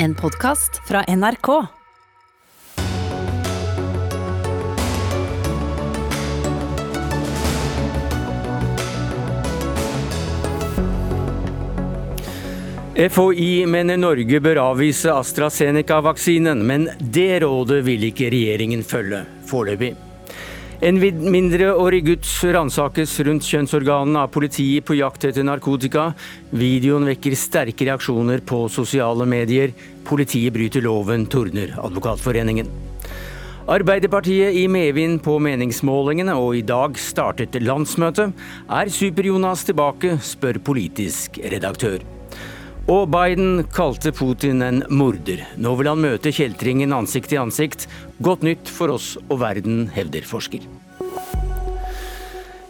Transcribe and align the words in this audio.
En 0.00 0.14
podkast 0.14 0.88
fra 0.88 1.04
NRK. 1.16 1.66
FHI 13.10 13.66
mener 13.66 13.96
Norge 13.96 14.40
bør 14.40 14.56
avvise 14.56 15.10
AstraZeneca-vaksinen, 15.10 16.62
men 16.62 16.90
det 17.00 17.40
rådet 17.42 17.82
vil 17.86 18.06
ikke 18.12 18.30
regjeringen 18.30 18.86
følge 18.86 19.24
foreløpig. 19.50 19.96
En 20.78 20.94
mindreårig 21.02 22.04
gutt 22.06 22.26
ransakes 22.54 23.16
rundt 23.26 23.46
kjønnsorganene 23.50 24.20
av 24.22 24.28
politiet 24.30 24.84
på 24.86 24.94
jakt 24.94 25.24
etter 25.26 25.42
narkotika. 25.42 26.12
Videoen 26.54 27.08
vekker 27.08 27.34
sterke 27.34 27.88
reaksjoner 27.88 28.44
på 28.46 28.60
sosiale 28.70 29.26
medier. 29.26 29.72
Politiet 30.06 30.54
bryter 30.54 30.84
loven, 30.86 31.24
tordner 31.26 31.72
Advokatforeningen. 31.82 32.70
Arbeiderpartiet 33.68 34.54
i 34.54 34.68
medvind 34.70 35.18
på 35.24 35.34
meningsmålingene, 35.42 36.38
og 36.38 36.60
i 36.60 36.62
dag 36.62 36.94
startet 37.02 37.58
landsmøtet. 37.58 38.30
Er 38.70 38.92
Super-Jonas 38.94 39.66
tilbake, 39.66 40.14
spør 40.22 40.62
politisk 40.62 41.42
redaktør. 41.42 42.06
Og 42.88 43.10
Biden 43.12 43.66
kalte 43.76 44.14
Putin 44.16 44.62
en 44.64 44.78
morder. 44.88 45.42
Nå 45.60 45.74
vil 45.76 45.90
han 45.90 46.00
møte 46.00 46.32
kjeltringen 46.32 46.94
ansikt 46.96 47.28
til 47.28 47.42
ansikt. 47.42 47.84
Godt 48.24 48.46
nytt 48.46 48.70
for 48.72 48.94
oss 48.94 49.10
og 49.26 49.42
verden, 49.42 49.90
hevder 49.92 50.24
forsker. 50.24 50.64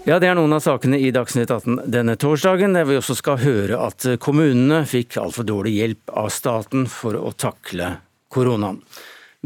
Ja, 0.09 0.19
Det 0.19 0.27
er 0.27 0.35
noen 0.35 0.57
av 0.57 0.65
sakene 0.65 0.99
i 0.99 1.13
Dagsnytt 1.15 1.53
18 1.53 1.85
denne 1.93 2.17
torsdagen, 2.17 2.75
der 2.75 2.89
vi 2.89 2.97
også 2.99 3.15
skal 3.15 3.39
høre 3.45 3.79
at 3.85 4.07
kommunene 4.19 4.81
fikk 4.89 5.21
altfor 5.21 5.47
dårlig 5.47 5.77
hjelp 5.77 6.15
av 6.17 6.33
staten 6.35 6.89
for 6.91 7.15
å 7.15 7.31
takle 7.37 7.99
koronaen. 8.33 8.81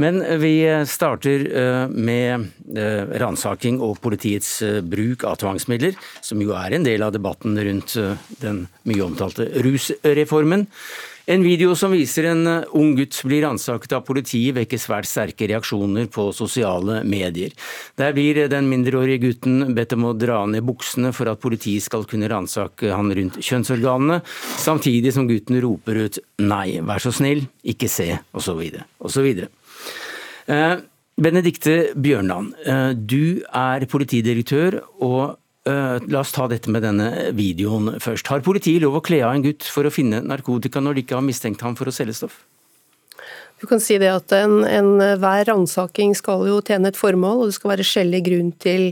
Men 0.00 0.40
vi 0.40 0.84
starter 0.88 1.56
eh, 1.56 1.88
med 1.88 2.46
eh, 2.76 3.04
ransaking 3.20 3.76
og 3.84 3.98
politiets 4.00 4.54
eh, 4.64 4.80
bruk 4.80 5.26
av 5.28 5.36
tvangsmidler, 5.42 5.98
som 6.24 6.40
jo 6.40 6.54
er 6.56 6.72
en 6.72 6.86
del 6.86 7.04
av 7.04 7.12
debatten 7.12 7.58
rundt 7.60 7.98
den 8.40 8.64
mye 8.88 9.04
omtalte 9.04 9.50
rusreformen. 9.66 10.64
En 11.28 11.44
video 11.44 11.76
som 11.78 11.92
viser 11.94 12.30
en 12.32 12.48
ung 12.74 12.96
gutt 12.96 13.20
blir 13.28 13.44
ransaket 13.44 13.92
av 13.94 14.02
politiet, 14.08 14.56
vekker 14.56 14.80
svært 14.80 15.06
sterke 15.06 15.46
reaksjoner 15.52 16.08
på 16.10 16.30
sosiale 16.34 17.02
medier. 17.06 17.52
Der 18.00 18.16
blir 18.16 18.40
den 18.50 18.72
mindreårige 18.72 19.20
gutten 19.28 19.76
bedt 19.76 19.92
om 19.94 20.08
å 20.08 20.16
dra 20.18 20.40
ned 20.50 20.64
buksene 20.66 21.12
for 21.14 21.30
at 21.30 21.44
politiet 21.44 21.84
skal 21.84 22.08
kunne 22.10 22.32
ransake 22.32 22.90
han 22.90 23.12
rundt 23.14 23.38
kjønnsorganene, 23.44 24.22
samtidig 24.56 25.12
som 25.14 25.28
gutten 25.28 25.60
roper 25.62 26.06
ut 26.08 26.18
'nei, 26.40 26.80
vær 26.80 26.98
så 26.98 27.12
snill, 27.12 27.44
ikke 27.62 27.92
se', 27.92 28.16
osv. 28.32 28.80
osv. 28.98 29.28
Eh, 30.52 30.78
Benedikte 31.22 31.92
Bjørnland, 31.94 32.54
eh, 32.66 32.92
du 32.96 33.44
er 33.54 33.84
politidirektør, 33.88 34.80
og 35.04 35.36
eh, 35.68 35.98
la 36.08 36.22
oss 36.22 36.32
ta 36.34 36.48
dette 36.50 36.72
med 36.72 36.84
denne 36.84 37.08
videoen 37.36 37.98
først. 38.02 38.28
Har 38.32 38.44
politiet 38.44 38.82
lov 38.82 38.98
å 38.98 39.04
kle 39.04 39.22
av 39.22 39.36
en 39.36 39.44
gutt 39.44 39.68
for 39.68 39.86
å 39.86 39.92
finne 39.92 40.22
narkotika 40.24 40.82
når 40.82 40.98
de 40.98 41.04
ikke 41.06 41.20
har 41.20 41.28
mistenkt 41.28 41.62
ham 41.64 41.76
for 41.78 41.88
å 41.88 41.94
selge 41.94 42.16
stoff? 42.18 42.42
Du 43.62 43.68
kan 43.70 43.78
si 43.78 43.94
det 44.02 44.08
at 44.10 44.32
Enhver 44.34 45.44
en 45.44 45.46
ransaking 45.46 46.16
skal 46.18 46.48
jo 46.48 46.56
tjene 46.66 46.90
et 46.90 46.98
formål, 46.98 47.44
og 47.44 47.52
det 47.52 47.54
skal 47.54 47.70
være 47.76 47.86
skjellig 47.86 48.20
grunn 48.26 48.48
til 48.58 48.88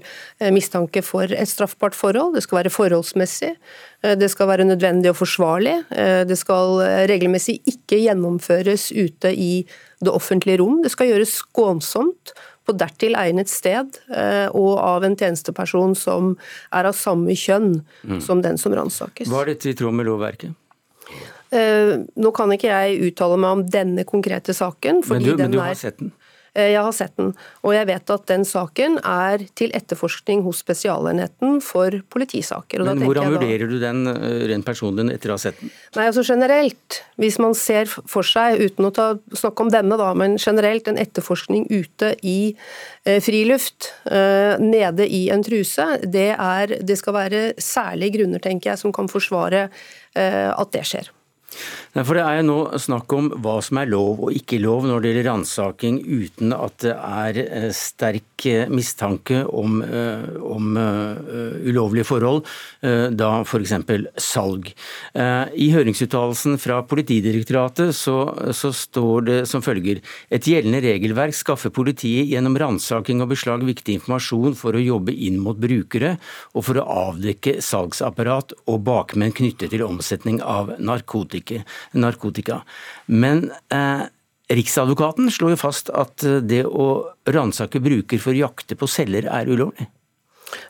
mistanke 0.55 1.03
for 1.03 1.27
et 1.27 1.51
straffbart 1.51 1.99
forhold. 1.99 2.37
Det 2.37 2.45
skal 2.45 2.61
være 2.61 2.71
forholdsmessig, 2.71 3.51
det 4.23 4.29
skal 4.31 4.47
være 4.53 4.69
nødvendig 4.69 5.11
og 5.11 5.19
forsvarlig. 5.25 5.75
Det 5.91 6.39
skal 6.39 6.79
regelmessig 7.11 7.57
ikke 7.67 7.99
gjennomføres 8.05 8.93
ute 8.95 9.35
i 9.35 9.51
det 10.01 10.13
offentlige 10.13 10.61
rom. 10.63 10.81
Det 10.85 10.93
skal 10.93 11.13
gjøres 11.13 11.35
skånsomt 11.43 12.35
på 12.69 12.77
dertil 12.79 13.17
egnet 13.19 13.51
sted, 13.51 13.99
eh, 14.15 14.47
og 14.57 14.79
av 14.79 15.05
en 15.07 15.17
tjenesteperson 15.19 15.97
som 15.99 16.35
er 16.77 16.89
av 16.89 16.97
samme 16.97 17.35
kjønn 17.37 17.81
mm. 18.05 18.21
som 18.25 18.43
den 18.45 18.61
som 18.61 18.75
ransakes. 18.77 19.31
Var 19.33 19.53
dette 19.53 19.73
i 19.73 19.77
tråd 19.77 19.97
med 19.97 20.09
lovverket? 20.09 20.57
Eh, 21.51 21.97
nå 21.99 22.31
kan 22.37 22.53
ikke 22.55 22.71
jeg 22.71 23.11
uttale 23.11 23.39
meg 23.41 23.59
om 23.59 23.63
denne 23.67 24.05
konkrete 24.07 24.55
saken. 24.55 25.03
men 25.11 25.25
du, 25.25 25.33
men 25.37 25.51
du 25.57 25.59
har 25.59 25.75
sett 25.75 25.99
den? 25.99 26.13
Eh, 26.61 26.71
jeg 26.75 26.85
har 26.85 26.95
sett 26.95 27.17
den, 27.19 27.33
og 27.65 27.75
jeg 27.75 27.89
vet 27.89 28.13
at 28.15 28.27
den 28.31 28.45
saken 28.49 28.99
er 29.07 29.45
til 29.59 29.73
etterforskning 29.77 30.45
hos 30.47 30.61
Spesialenheten 30.65 31.61
for 31.65 31.95
politisaker. 32.13 32.85
Men 32.87 33.03
Hvordan 33.05 33.35
vurderer 33.35 33.71
du 33.71 33.79
den 33.83 34.05
eh, 34.11 34.47
rent 34.51 34.67
personlig 34.67 35.09
etter 35.15 35.33
å 35.33 35.39
ha 35.39 35.43
sett 35.43 35.61
den? 35.61 35.73
Nei, 35.97 36.09
altså 36.11 36.25
Generelt, 36.27 37.01
hvis 37.21 37.39
man 37.43 37.57
ser 37.59 37.89
for 37.91 38.27
seg, 38.27 38.61
uten 38.61 38.89
å 38.89 38.93
ta, 38.95 39.09
snakke 39.37 39.67
om 39.67 39.73
denne, 39.73 39.99
da, 40.01 40.13
men 40.19 40.37
generelt 40.41 40.89
en 40.91 41.01
etterforskning 41.01 41.67
ute 41.71 42.15
i 42.27 42.39
eh, 43.05 43.21
friluft, 43.25 43.93
eh, 44.11 44.57
nede 44.63 45.09
i 45.09 45.27
en 45.35 45.45
truse, 45.47 45.87
det, 46.05 46.31
er, 46.37 46.77
det 46.85 46.99
skal 47.01 47.17
være 47.17 47.47
særlige 47.61 48.21
grunner, 48.21 48.43
tenker 48.43 48.73
jeg, 48.73 48.83
som 48.85 48.95
kan 48.95 49.11
forsvare 49.11 49.69
eh, 49.69 50.51
at 50.51 50.77
det 50.77 50.87
skjer. 50.89 51.11
For 51.91 52.15
Det 52.15 52.23
er 52.23 52.45
nå 52.47 52.59
snakk 52.79 53.11
om 53.17 53.29
hva 53.43 53.57
som 53.65 53.81
er 53.81 53.89
lov 53.91 54.21
og 54.27 54.35
ikke 54.37 54.61
lov 54.63 54.85
når 54.87 55.03
det 55.03 55.11
gjelder 55.11 55.27
ransaking 55.27 55.97
uten 56.07 56.55
at 56.55 56.77
det 56.85 56.93
er 56.95 57.41
eh, 57.43 57.67
sterk 57.75 58.47
eh, 58.47 58.71
mistanke 58.71 59.41
om, 59.43 59.81
eh, 59.83 60.29
om 60.47 60.69
ulovlige 60.71 62.07
forhold, 62.07 62.47
da 62.81 63.29
f.eks. 63.43 63.73
salg. 64.23 64.71
I 65.15 65.67
høringsuttalelsen 65.75 66.57
fra 66.63 66.79
Politidirektoratet 66.89 67.93
så, 67.97 68.17
så, 68.57 68.71
står 68.75 69.27
det 69.27 69.39
som 69.51 69.65
følger 69.65 70.01
et 70.33 70.47
gjeldende 70.47 70.81
regelverk 70.85 71.37
skaffer 71.37 71.73
politiet 71.75 72.31
gjennom 72.31 72.57
ransaking 72.61 73.23
og 73.25 73.33
beslag 73.35 73.65
viktig 73.67 73.99
informasjon 73.99 74.57
for 74.59 74.77
å 74.77 74.83
jobbe 74.83 75.15
inn 75.15 75.41
mot 75.43 75.59
brukere 75.61 76.15
og 76.55 76.67
for 76.69 76.81
å 76.81 76.87
avdekke 77.11 77.59
salgsapparat 77.65 78.55
og 78.71 78.83
bakmenn 78.87 79.35
knyttet 79.37 79.75
til 79.75 79.85
omsetning 79.87 80.41
av 80.45 80.77
narkotika 80.79 81.40
narkotika. 81.93 82.63
Men 83.07 83.49
eh, 83.75 84.09
Riksadvokaten 84.51 85.31
slår 85.31 85.55
jo 85.55 85.61
fast 85.61 85.91
at 85.95 86.27
eh, 86.27 86.43
det 86.43 86.65
å 86.67 86.91
ransake 87.31 87.83
bruker 87.83 88.23
for 88.23 88.35
å 88.35 88.43
jakte 88.49 88.79
på 88.79 88.89
celler 88.91 89.29
er 89.31 89.51
ulovlig. 89.51 89.87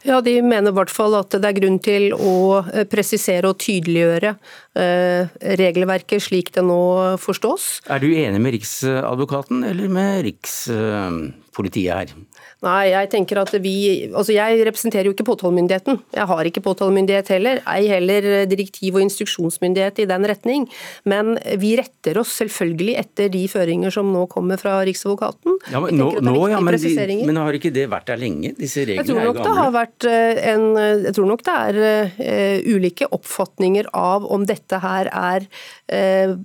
Ja, 0.05 0.21
De 0.21 0.35
mener 0.45 0.73
i 0.73 0.77
hvert 0.77 0.93
fall 0.93 1.15
at 1.17 1.33
det 1.33 1.47
er 1.49 1.57
grunn 1.57 1.79
til 1.83 2.11
å 2.13 2.61
eh, 2.61 2.85
presisere 2.89 3.49
og 3.49 3.61
tydeliggjøre 3.63 4.35
eh, 4.77 5.31
regelverket 5.61 6.27
slik 6.27 6.53
det 6.57 6.65
nå 6.67 6.81
forstås. 7.21 7.71
Er 7.89 8.03
du 8.03 8.11
enig 8.13 8.43
med 8.43 8.57
Riksadvokaten 8.59 9.65
eller 9.71 9.93
med 9.93 10.27
Rikspolitiet 10.29 11.95
her? 11.95 12.15
Nei, 12.67 12.91
jeg 12.93 13.09
tenker 13.13 13.41
at 13.41 13.55
vi 13.65 13.75
Altså, 14.11 14.35
jeg 14.35 14.61
representerer 14.69 15.09
jo 15.09 15.15
ikke 15.15 15.27
påtalemyndigheten. 15.31 16.01
Jeg 16.17 16.27
har 16.29 16.49
ikke 16.49 16.63
påtalemyndighet 16.65 17.31
heller, 17.33 17.61
ei 17.71 17.89
heller 17.89 18.27
direktiv- 18.51 18.99
og 18.99 19.05
instruksjonsmyndighet 19.05 20.03
i 20.05 20.09
den 20.11 20.27
retning. 20.29 20.67
Men 21.09 21.39
vi 21.61 21.73
retter 21.81 22.21
oss 22.21 22.35
selvfølgelig 22.41 22.97
etter 23.01 23.31
de 23.33 23.47
føringer 23.49 23.95
som 23.95 24.11
nå 24.13 24.27
kommer 24.33 24.61
fra 24.61 24.79
Riksadvokaten. 24.87 25.57
Ja, 25.73 25.81
men, 25.85 25.97
nå, 25.97 26.11
nå, 26.25 26.37
ja, 26.53 26.61
men, 26.61 26.77
de, 26.81 26.95
men, 27.25 27.41
har 27.41 27.57
ikke 27.57 27.73
det 27.75 27.87
vært 27.93 28.11
der 28.13 28.21
lenge? 28.21 28.53
Disse 28.59 28.85
reglene 28.85 29.25
er 29.25 29.31
gamle. 29.31 29.47
Det 29.47 29.57
har 29.61 29.75
vært 29.77 30.09
en, 30.11 30.67
jeg 31.07 31.17
tror 31.17 31.31
nok 31.33 31.47
det 31.47 31.59
er 31.61 31.81
uh, 32.21 32.75
ulike 32.77 33.09
oppfatninger 33.09 33.93
av 33.97 34.29
om 34.29 34.45
dette 34.49 34.83
her 34.85 35.11
er 35.11 35.49
uh, 35.49 36.37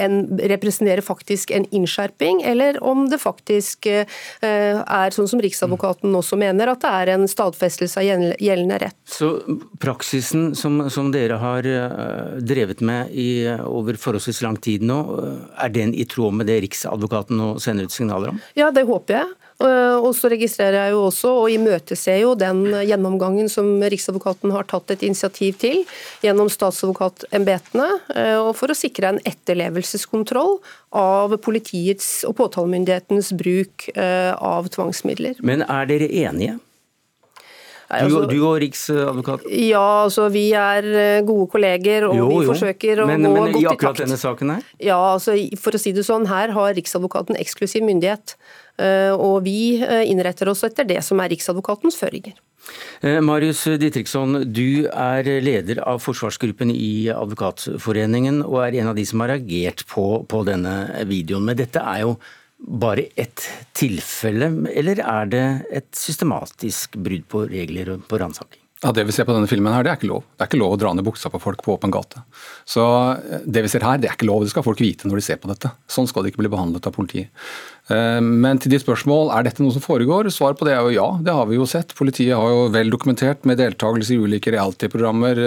en, 0.00 0.20
representerer 0.38 1.04
faktisk 1.04 1.50
en 1.54 1.66
innskjerping, 1.70 2.42
eller 2.42 2.80
om 2.84 3.06
det 3.10 3.20
faktisk 3.22 3.86
eh, 3.90 4.06
er 4.42 5.14
sånn 5.14 5.28
som 5.30 5.42
Riksadvokaten 5.42 6.14
også 6.16 6.38
mener, 6.40 6.72
at 6.72 6.82
det 6.84 6.92
er 7.02 7.12
en 7.14 7.26
stadfestelse 7.30 8.00
av 8.00 8.06
gjeldende 8.40 8.80
rett. 8.84 8.98
Så 9.08 9.32
praksisen 9.82 10.54
som, 10.58 10.82
som 10.92 11.12
dere 11.14 11.40
har 11.42 11.66
eh, 11.66 12.40
drevet 12.40 12.82
med 12.84 13.12
i 13.12 13.30
over 13.64 13.98
forholdsvis 14.00 14.42
lang 14.46 14.58
tid 14.62 14.86
nå, 14.86 15.00
eh, 15.20 15.36
er 15.66 15.76
den 15.76 15.94
i 15.94 16.06
tråd 16.08 16.40
med 16.40 16.50
det 16.50 16.60
Riksadvokaten 16.66 17.38
nå 17.40 17.52
sender 17.62 17.88
ut 17.88 17.94
signaler 17.94 18.34
om? 18.34 18.42
Ja, 18.58 18.72
det 18.74 18.86
håper 18.88 19.20
jeg. 19.20 19.36
Eh, 19.60 19.96
og 20.00 20.14
så 20.16 20.30
registrerer 20.32 20.78
jeg 20.78 20.94
jo 20.94 21.02
også, 21.08 21.32
og 21.42 21.52
imøteser 21.52 22.20
jo 22.22 22.32
den 22.38 22.62
gjennomgangen 22.88 23.50
som 23.52 23.68
Riksadvokaten 23.92 24.54
har 24.54 24.68
tatt 24.70 24.94
et 24.94 25.04
initiativ 25.06 25.58
til 25.60 25.82
gjennom 26.24 26.48
statsadvokatembetene, 26.52 27.90
eh, 28.14 28.38
og 28.40 28.54
for 28.58 28.72
å 28.72 28.78
sikre 28.78 29.12
en 29.12 29.20
etterlevelseskontroll 29.28 30.58
av 30.96 31.36
politiets 31.44 32.22
og 32.28 32.38
påtalemyndighetens 32.40 33.34
bruk 33.36 33.90
eh, 33.94 34.32
av 34.32 34.72
tvangsmidler. 34.72 35.42
Men 35.44 35.66
er 35.68 35.90
dere 35.90 36.10
enige? 36.24 36.58
Du, 37.90 38.04
altså, 38.04 38.20
du, 38.30 38.36
og 38.46 38.60
Riksadvokaten? 38.62 39.50
Ja, 39.66 40.04
altså 40.04 40.28
vi 40.30 40.44
er 40.54 40.86
gode 41.26 41.48
kolleger 41.50 42.06
og 42.06 42.14
jo, 42.14 42.28
vi 42.30 42.46
forsøker 42.46 43.02
å 43.02 43.08
men, 43.10 43.26
gå 43.26 43.32
men, 43.34 43.40
godt 43.40 43.48
i 43.50 43.50
takt. 43.50 43.56
Men 43.56 43.64
i 43.64 43.70
akkurat 43.72 44.02
denne 44.04 44.18
saken 44.20 44.52
her? 44.54 44.68
Ja, 44.78 44.98
altså 45.16 45.34
for 45.58 45.74
å 45.74 45.80
si 45.82 45.90
det 45.96 46.06
sånn, 46.06 46.28
her 46.30 46.54
har 46.54 46.76
Riksadvokaten 46.78 47.38
eksklusiv 47.40 47.82
myndighet. 47.88 48.36
Eh, 48.80 49.10
og 49.10 49.42
vi 49.44 49.80
eh, 49.82 50.04
innretter 50.08 50.48
oss 50.52 50.62
etter 50.68 50.86
det 50.88 51.00
som 51.04 51.20
er 51.20 51.34
Riksadvokatens 51.34 51.98
føringer. 51.98 52.38
Marius 53.24 53.64
Ditriksson, 53.80 54.44
du 54.52 54.84
er 54.92 55.26
leder 55.42 55.80
av 55.88 56.02
forsvarsgruppen 56.04 56.70
i 56.70 57.08
Advokatforeningen, 57.10 58.42
og 58.44 58.60
er 58.66 58.76
en 58.82 58.90
av 58.92 58.98
de 58.98 59.06
som 59.08 59.24
har 59.24 59.32
reagert 59.32 59.86
på, 59.90 60.04
på 60.28 60.42
denne 60.46 60.74
videoen. 61.08 61.48
Men 61.48 61.58
dette 61.58 61.80
er 61.80 62.04
jo 62.04 62.18
bare 62.60 63.08
ett 63.16 63.46
tilfelle, 63.76 64.50
eller 64.76 65.00
er 65.02 65.30
det 65.32 65.44
et 65.80 65.88
systematisk 65.96 66.98
brudd 67.00 67.24
på 67.30 67.46
regler 67.50 67.96
på 68.08 68.20
ransaking? 68.20 68.60
Ja, 68.80 68.92
Det 68.96 69.04
vi 69.04 69.12
ser 69.12 69.26
på 69.28 69.34
denne 69.36 69.48
filmen, 69.48 69.74
her, 69.76 69.84
det 69.84 69.90
er 69.92 69.98
ikke 69.98 70.08
lov. 70.08 70.22
Det 70.24 70.40
er 70.40 70.48
ikke 70.48 70.60
lov 70.62 70.72
å 70.72 70.78
dra 70.80 70.90
ned 70.96 71.04
buksa 71.04 71.28
på 71.28 71.40
folk 71.42 71.60
på 71.60 71.74
åpen 71.74 71.92
gate. 71.92 72.22
Så 72.64 72.84
eh, 73.12 73.42
Det 73.44 73.60
vi 73.66 73.68
ser 73.68 73.84
her, 73.84 73.98
det 74.00 74.08
er 74.08 74.16
ikke 74.16 74.28
lov. 74.28 74.46
Det 74.46 74.54
skal 74.54 74.64
folk 74.64 74.80
vite 74.80 75.08
når 75.08 75.20
de 75.20 75.24
ser 75.26 75.40
på 75.42 75.50
dette. 75.50 75.68
Sånn 75.84 76.08
skal 76.08 76.24
det 76.24 76.32
ikke 76.32 76.40
bli 76.46 76.52
behandlet 76.54 76.88
av 76.88 76.94
politiet. 76.96 77.28
Eh, 77.92 78.22
men 78.24 78.60
til 78.62 78.72
ditt 78.72 78.84
spørsmål, 78.86 79.34
er 79.36 79.44
dette 79.44 79.60
noe 79.60 79.74
som 79.76 79.84
foregår? 79.84 80.32
Svaret 80.32 80.56
på 80.56 80.64
det 80.68 80.78
er 80.78 80.80
jo 80.80 80.96
ja, 80.96 81.10
det 81.20 81.36
har 81.36 81.50
vi 81.50 81.60
jo 81.60 81.68
sett. 81.68 81.92
Politiet 81.98 82.32
har 82.40 82.54
jo 82.54 82.64
vel 82.72 82.92
dokumentert 82.92 83.44
med 83.44 83.60
deltakelse 83.60 84.16
i 84.16 84.20
ulike 84.24 84.56
reality-programmer. 84.56 85.44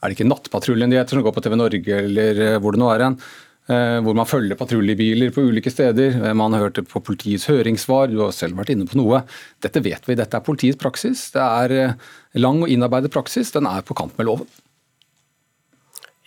Er 0.00 0.08
det 0.08 0.16
ikke 0.16 0.30
Nattpatruljen 0.30 0.88
de 0.88 0.96
heter, 0.96 1.18
som 1.18 1.26
går 1.26 1.36
på 1.36 1.44
TV 1.44 1.60
Norge 1.60 2.02
eller 2.06 2.44
eh, 2.46 2.58
hvor 2.64 2.72
det 2.72 2.80
nå 2.80 2.88
er 2.94 3.08
hen? 3.10 3.20
Eh, 3.70 3.98
hvor 4.02 4.16
man 4.18 4.26
følger 4.26 4.58
patruljebiler 4.58 5.30
på 5.34 5.44
ulike 5.46 5.70
steder. 5.70 6.16
Eh, 6.18 6.34
man 6.34 6.56
hørte 6.56 6.82
på 6.82 7.02
politiets 7.06 7.46
høringssvar, 7.50 8.10
du 8.10 8.18
har 8.24 8.32
selv 8.34 8.58
vært 8.58 8.72
inne 8.74 8.88
på 8.88 8.98
noe. 8.98 9.22
Dette 9.62 9.82
vet 9.84 10.08
vi, 10.08 10.16
dette 10.18 10.38
er 10.38 10.46
politiets 10.46 10.80
praksis. 10.80 11.28
Det 11.36 11.44
er 11.44 11.76
eh, 11.76 12.08
lang 12.42 12.64
og 12.64 12.72
innarbeidet 12.72 13.12
praksis, 13.14 13.52
den 13.54 13.70
er 13.70 13.86
på 13.86 13.94
kant 14.00 14.16
med 14.18 14.26
loven. 14.26 14.50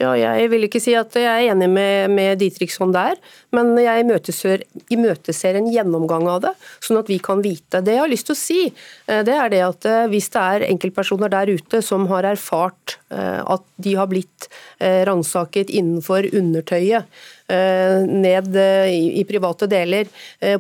Ja, 0.01 0.15
jeg 0.17 0.47
vil 0.49 0.65
ikke 0.65 0.79
si 0.81 0.95
at 0.97 1.13
jeg 1.13 1.29
er 1.29 1.51
enig 1.51 1.67
med, 1.69 2.09
med 2.09 2.39
Ditriksson 2.41 2.91
der, 2.95 3.19
men 3.53 3.75
jeg 3.77 4.01
imøteser, 4.01 4.63
imøteser, 4.91 5.59
en 5.59 5.69
gjennomgang 5.69 6.25
av 6.31 6.39
det, 6.47 6.53
sånn 6.81 6.97
at 7.03 7.11
vi 7.11 7.19
kan 7.21 7.43
vite. 7.45 7.83
Det 7.85 7.93
jeg 7.93 8.01
har 8.01 8.09
lyst 8.09 8.25
til 8.25 8.33
å 8.33 8.39
si, 8.39 8.57
eh, 8.65 9.21
det 9.27 9.35
er 9.37 9.53
det 9.53 9.61
at 9.67 9.87
eh, 9.89 10.07
hvis 10.09 10.31
det 10.33 10.45
er 10.55 10.65
enkeltpersoner 10.71 11.29
der 11.35 11.53
ute 11.53 11.83
som 11.85 12.07
har 12.09 12.25
erfart 12.31 12.97
eh, 13.13 13.39
at 13.45 13.67
de 13.85 13.93
har 13.99 14.09
blitt 14.09 14.49
ransaket 14.83 15.69
innenfor 15.71 16.25
undertøyet, 16.35 17.07
ned 17.47 18.55
i 18.57 19.21
private 19.27 19.67
deler, 19.71 20.09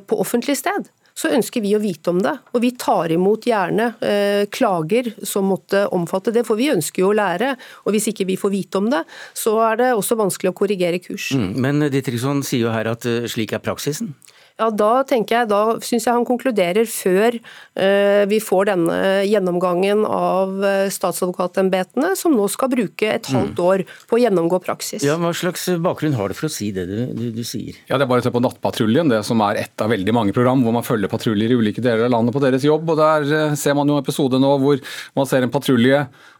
på 0.07 0.19
offentlig 0.21 0.55
sted, 0.59 0.87
så 1.13 1.29
ønsker 1.33 1.61
vi 1.63 1.75
å 1.77 1.81
vite 1.81 2.11
om 2.13 2.21
det. 2.23 2.33
Og 2.53 2.63
vi 2.63 2.73
tar 2.79 3.13
imot 3.13 3.45
gjerne 3.47 3.91
eh, 4.01 4.45
klager 4.53 5.11
som 5.25 5.47
måtte 5.51 5.85
omfatte 5.93 6.33
det, 6.33 6.45
for 6.47 6.59
vi 6.59 6.71
ønsker 6.73 7.03
jo 7.05 7.11
å 7.11 7.17
lære. 7.17 7.53
Og 7.85 7.95
hvis 7.95 8.09
ikke 8.11 8.27
vi 8.29 8.39
får 8.39 8.53
vite 8.53 8.81
om 8.81 8.89
det, 8.93 9.03
så 9.37 9.55
er 9.69 9.81
det 9.81 9.91
også 9.93 10.17
vanskelig 10.19 10.53
å 10.53 10.57
korrigere 10.57 11.01
kurs. 11.03 11.31
Mm, 11.37 11.51
men 11.63 11.89
Dittriksson 11.93 12.43
sier 12.45 12.67
jo 12.67 12.73
her 12.73 12.89
at 12.91 13.05
uh, 13.09 13.23
slik 13.29 13.53
er 13.53 13.63
praksisen? 13.63 14.13
Ja, 14.61 14.69
Da 14.69 14.91
tenker 15.07 15.39
jeg, 15.39 15.49
da 15.49 15.61
syns 15.81 16.05
jeg 16.05 16.13
han 16.13 16.25
konkluderer 16.27 16.85
før 16.89 17.37
uh, 17.39 18.23
vi 18.29 18.39
får 18.43 18.69
denne 18.69 18.97
gjennomgangen 19.25 20.03
av 20.05 20.53
uh, 20.61 20.89
statsadvokatembetene, 20.93 22.13
som 22.19 22.35
nå 22.37 22.45
skal 22.53 22.69
bruke 22.73 23.09
et 23.15 23.29
halvt 23.33 23.57
mm. 23.57 23.63
år 23.65 23.85
på 24.09 24.17
å 24.17 24.21
gjennomgå 24.21 24.59
praksis. 24.63 25.05
Ja, 25.05 25.17
Hva 25.21 25.33
slags 25.37 25.65
bakgrunn 25.81 26.17
har 26.19 26.29
du 26.29 26.37
for 26.37 26.49
å 26.49 26.53
si 26.53 26.69
det 26.75 26.85
du, 26.89 26.97
du, 27.17 27.25
du 27.33 27.41
sier? 27.47 27.79
Ja, 27.89 27.97
Det 27.97 28.05
er 28.05 28.11
bare 28.11 28.21
å 28.21 28.27
se 28.27 28.33
på 28.33 28.43
Nattpatruljen, 28.43 29.09
det 29.09 29.23
som 29.27 29.41
er 29.47 29.63
ett 29.63 29.83
av 29.83 29.89
veldig 29.93 30.15
mange 30.15 30.35
program 30.35 30.61
hvor 30.65 30.75
man 30.75 30.85
følger 30.85 31.11
patruljer 31.11 31.53
i 31.53 31.57
ulike 31.57 31.83
deler 31.83 32.05
av 32.07 32.13
landet 32.13 32.37
på 32.37 32.43
deres 32.43 32.67
jobb. 32.67 32.93
og 32.93 33.01
Der 33.01 33.27
uh, 33.33 33.57
ser 33.59 33.77
man 33.79 33.89
jo 33.89 33.97
en 33.97 34.05
episode 34.05 34.41
nå 34.41 34.53
hvor 34.61 34.85
man 35.17 35.29
ser 35.29 35.45
en 35.45 35.53
patrulje 35.53 36.03
Eh, 36.03 36.32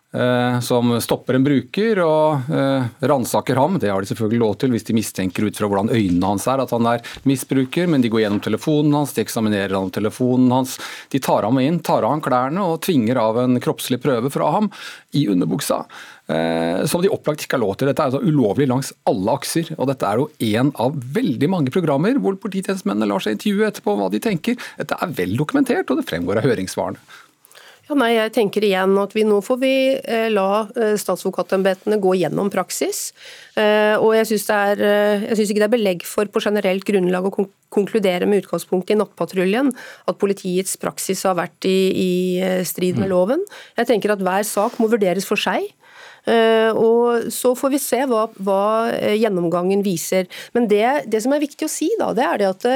som 0.62 0.92
stopper 1.02 1.40
en 1.40 1.46
bruker 1.46 1.98
og 2.04 2.52
eh, 2.54 2.86
ransaker 3.10 3.58
ham. 3.58 3.80
Det 3.82 3.90
har 3.90 4.04
de 4.04 4.10
selvfølgelig 4.12 4.42
lov 4.44 4.56
til 4.62 4.74
hvis 4.76 4.86
de 4.86 4.94
mistenker 4.94 5.48
ut 5.48 5.58
fra 5.58 5.70
hvordan 5.72 5.90
øynene 5.90 6.30
hans 6.30 6.46
er 6.52 6.62
at 6.62 6.74
han 6.76 6.90
er 6.92 7.02
misbruker, 7.26 7.90
men 7.90 8.04
de 8.04 8.12
går 8.14 8.26
gjennom 8.26 8.44
telefonen 8.46 8.94
hans, 9.00 9.16
de 9.16 9.24
eksaminerer 9.26 9.74
han 9.74 9.90
telefonen 9.94 10.54
hans. 10.54 10.78
De 11.10 11.22
tar 11.24 11.48
ham 11.48 11.58
inn, 11.64 11.82
tar 11.82 12.06
av 12.06 12.14
han 12.14 12.22
klærne 12.24 12.62
og 12.62 12.84
tvinger 12.86 13.18
av 13.24 13.42
en 13.42 13.58
kroppslig 13.64 14.02
prøve 14.04 14.30
fra 14.34 14.52
ham 14.54 14.70
i 15.18 15.26
underbuksa. 15.34 15.82
Eh, 16.28 16.86
som 16.86 17.02
de 17.04 17.12
opplagt 17.12 17.44
ikke 17.44 17.58
har 17.58 17.64
lov 17.66 17.76
til. 17.76 17.90
Dette 17.90 18.06
er 18.06 18.14
altså 18.14 18.24
ulovlig 18.24 18.70
langs 18.70 18.94
alle 19.10 19.34
akser. 19.34 19.74
og 19.76 19.90
Dette 19.90 20.08
er 20.08 20.22
jo 20.22 20.30
én 20.46 20.72
av 20.80 20.96
veldig 21.18 21.50
mange 21.52 21.74
programmer 21.74 22.22
hvor 22.22 22.38
polititjenestemennene 22.40 23.10
lar 23.10 23.24
seg 23.24 23.36
intervjue 23.36 23.68
etterpå 23.68 23.98
hva 24.00 24.14
de 24.14 24.22
tenker. 24.24 24.62
Dette 24.80 24.98
er 25.02 25.18
vel 25.18 25.36
dokumentert, 25.40 25.90
og 25.90 26.00
det 26.00 26.08
fremgår 26.08 26.40
av 26.40 26.48
høringssvarene. 26.48 27.02
Ja, 27.84 27.98
nei, 28.00 28.14
jeg 28.16 28.32
tenker 28.32 28.64
igjen 28.64 28.96
at 29.02 29.12
vi 29.12 29.26
Nå 29.28 29.42
får 29.44 29.58
vi 29.60 29.74
eh, 30.00 30.30
la 30.32 30.64
eh, 30.72 30.94
statsadvokatembetene 31.00 31.98
gå 32.00 32.14
gjennom 32.16 32.48
praksis. 32.54 33.10
Eh, 33.60 34.00
og 34.00 34.14
Jeg 34.16 34.30
syns 34.30 34.48
ikke 34.48 35.60
det 35.60 35.68
er 35.68 35.74
belegg 35.74 36.06
for 36.08 36.32
på 36.32 36.42
generelt 36.46 36.86
grunnlag 36.88 37.28
å 37.28 37.34
konkludere 37.74 38.30
med 38.30 38.46
utgangspunkt 38.46 38.94
i 38.94 38.96
Nattpatruljen 38.96 39.74
at 40.08 40.20
politiets 40.22 40.78
praksis 40.80 41.26
har 41.28 41.36
vært 41.42 41.68
i, 41.68 41.78
i 41.92 42.12
strid 42.68 42.96
med 43.02 43.10
mm. 43.10 43.12
loven. 43.12 43.44
Jeg 43.76 43.90
tenker 43.92 44.16
at 44.16 44.24
hver 44.24 44.48
sak 44.48 44.80
må 44.80 44.88
vurderes 44.92 45.28
for 45.28 45.42
seg. 45.42 45.66
Og 46.24 47.26
Så 47.34 47.52
får 47.58 47.74
vi 47.74 47.82
se 47.84 48.00
hva, 48.08 48.28
hva 48.46 48.94
gjennomgangen 49.12 49.82
viser. 49.84 50.30
Men 50.56 50.70
det, 50.72 51.10
det, 51.12 51.20
som 51.26 51.34
er 51.36 51.44
viktig 51.44 51.68
å 51.68 51.74
si, 51.74 51.90
da, 52.00 52.14
det 52.16 52.30
er 52.30 52.40
det 52.40 52.52
at 52.54 52.70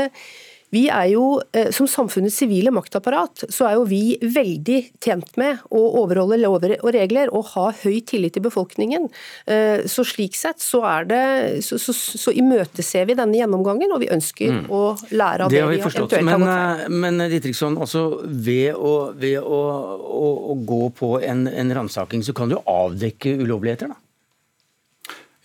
vi 0.75 0.87
er 0.91 1.07
jo, 1.13 1.41
eh, 1.53 1.69
Som 1.71 1.87
samfunnets 1.87 2.35
sivile 2.35 2.71
maktapparat 2.75 3.45
så 3.53 3.67
er 3.69 3.77
jo 3.77 3.85
vi 3.87 4.17
veldig 4.21 4.79
tjent 5.03 5.37
med 5.39 5.61
å 5.71 5.83
overholde 6.01 6.39
lover 6.41 6.75
og 6.81 6.91
regler 6.95 7.31
og 7.35 7.53
ha 7.53 7.69
høy 7.83 8.01
tillit 8.07 8.37
i 8.37 8.43
befolkningen. 8.43 9.07
Eh, 9.47 9.85
så 9.87 10.05
Slik 10.07 10.35
sett 10.35 10.59
så, 10.63 10.81
er 10.87 11.07
det, 11.07 11.21
så, 11.65 11.79
så, 11.79 11.93
så 11.93 12.33
imøteser 12.35 13.07
vi 13.07 13.15
denne 13.17 13.39
gjennomgangen, 13.39 13.91
og 13.95 14.01
vi 14.03 14.11
ønsker 14.13 14.53
mm. 14.59 14.65
å 14.71 14.81
lære 15.11 15.47
av 15.47 15.53
det, 15.53 15.61
det 15.61 15.67
vi, 15.67 15.77
vi 15.77 15.83
eventuelt 15.83 16.27
men, 16.27 16.47
har 16.47 16.83
gått. 16.83 16.97
Men 17.05 17.21
eh, 17.23 17.31
Dittriksson, 17.35 17.77
altså 17.83 18.03
ved, 18.25 18.75
å, 18.75 18.95
ved 19.15 19.39
å, 19.39 19.61
å, 19.97 20.33
å, 20.53 20.57
gå 20.67 20.83
på 20.97 21.13
en, 21.21 21.47
en 21.47 21.73
ransaking, 21.79 22.25
så 22.25 22.35
kan 22.37 22.51
du 22.51 22.59
avdekke 22.63 23.37
ulovligheter? 23.43 23.93
da? 23.93 24.01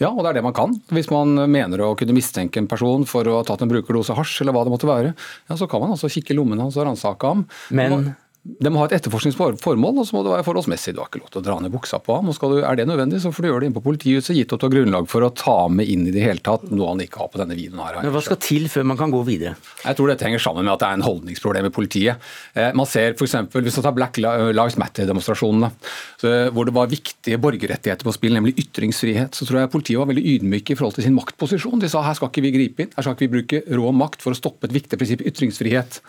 Ja, 0.01 0.09
og 0.09 0.23
det 0.25 0.33
er 0.33 0.39
det 0.41 0.47
man 0.47 0.57
kan. 0.57 0.73
Hvis 0.95 1.11
man 1.13 1.37
mener 1.53 1.85
å 1.85 1.93
kunne 1.99 2.17
mistenke 2.17 2.59
en 2.63 2.71
person 2.71 3.05
for 3.09 3.29
å 3.29 3.39
ha 3.39 3.45
tatt 3.47 3.63
en 3.65 3.71
brukerdose 3.71 4.17
hasj, 4.17 4.41
eller 4.43 4.57
hva 4.57 4.65
det 4.67 4.73
måtte 4.73 4.89
være, 4.89 5.13
ja, 5.13 5.59
så 5.59 5.69
kan 5.71 5.83
man 5.85 5.95
altså 5.95 6.11
kikke 6.13 6.35
i 6.35 6.39
lommene 6.39 6.65
hans 6.65 6.79
og 6.81 6.89
ransake 6.89 7.29
ham. 7.29 7.45
Men 7.71 8.15
det 8.43 8.73
må 8.75 8.81
ha 8.81 8.89
et 8.89 8.97
etterforskningsformål, 8.97 9.99
og 10.03 10.07
så 10.09 10.17
må 10.17 10.25
det 10.27 10.33
være 10.33 10.45
forholdsmessig. 10.49 10.97
Du 10.97 10.99
har 10.99 11.07
ikke 11.07 11.21
lov 11.21 11.29
til 11.31 11.39
å 11.39 11.45
dra 11.47 11.57
ned 11.63 11.71
buksa 11.71 12.01
på 12.03 12.17
ham. 12.17 12.27
og 12.33 12.41
du, 12.51 12.57
Er 12.67 12.75
det 12.75 12.89
nødvendig, 12.91 13.21
så 13.23 13.31
får 13.31 13.45
du 13.45 13.49
gjøre 13.49 13.61
det 13.63 13.69
inn 13.71 13.77
på 13.77 13.83
politihuset, 13.85 14.35
gitt 14.35 14.51
at 14.51 14.59
du 14.59 14.67
har 14.67 14.73
grunnlag 14.73 15.07
for 15.07 15.23
å 15.23 15.29
ta 15.31 15.69
med 15.71 15.87
inn 15.87 16.09
i 16.11 16.15
det 16.15 16.25
hele 16.25 16.43
tatt 16.43 16.65
noe 16.75 16.89
han 16.91 17.05
ikke 17.05 17.23
har 17.23 17.31
på 17.31 17.39
denne 17.39 17.55
videoen. 17.55 17.79
her. 17.87 18.01
Men 18.03 18.11
Hva 18.11 18.23
skal 18.27 18.41
til 18.43 18.67
før 18.67 18.89
man 18.91 18.99
kan 18.99 19.15
gå 19.15 19.23
videre? 19.29 19.55
Jeg 19.85 19.95
tror 19.95 20.11
dette 20.11 20.27
henger 20.27 20.43
sammen 20.43 20.67
med 20.67 20.75
at 20.75 20.83
det 20.83 20.89
er 20.89 20.99
en 20.99 21.07
holdningsproblem 21.07 21.71
i 21.71 21.75
politiet. 21.79 22.19
Eh, 22.59 22.73
man 22.75 22.91
ser 22.91 23.15
f.eks. 23.15 23.39
hvis 23.55 23.79
man 23.79 23.87
tar 23.87 23.95
Black 23.95 24.19
Lives 24.19 24.79
Matter-demonstrasjonene, 24.83 25.71
hvor 26.51 26.67
det 26.67 26.75
var 26.75 26.91
viktige 26.91 27.39
borgerrettigheter 27.39 28.03
på 28.03 28.17
spill, 28.19 28.35
nemlig 28.35 28.59
ytringsfrihet, 28.59 29.39
så 29.39 29.47
tror 29.47 29.63
jeg 29.63 29.71
politiet 29.71 30.03
var 30.03 30.11
veldig 30.11 30.27
ydmyke 30.35 30.75
i 30.75 30.79
forhold 30.79 30.99
til 30.99 31.07
sin 31.07 31.15
maktposisjon. 31.15 31.79
De 31.79 31.91
sa 31.91 32.03
her 32.03 32.19
skal 32.19 32.35
ikke 32.35 32.43
vi 32.43 32.57
gripe 32.59 32.83
inn, 32.83 32.95
her 32.97 33.07
skal 33.07 33.15
ikke 33.15 33.29
vi 33.29 33.35
bruke 33.39 33.63
rå 33.71 33.95
makt 33.95 34.27
for 34.27 34.35
å 34.35 34.39
stoppe 34.39 34.67
et 34.67 34.75
viktig 34.75 34.99
prinsipp, 34.99 35.23
ytringsfrihet. 35.31 36.03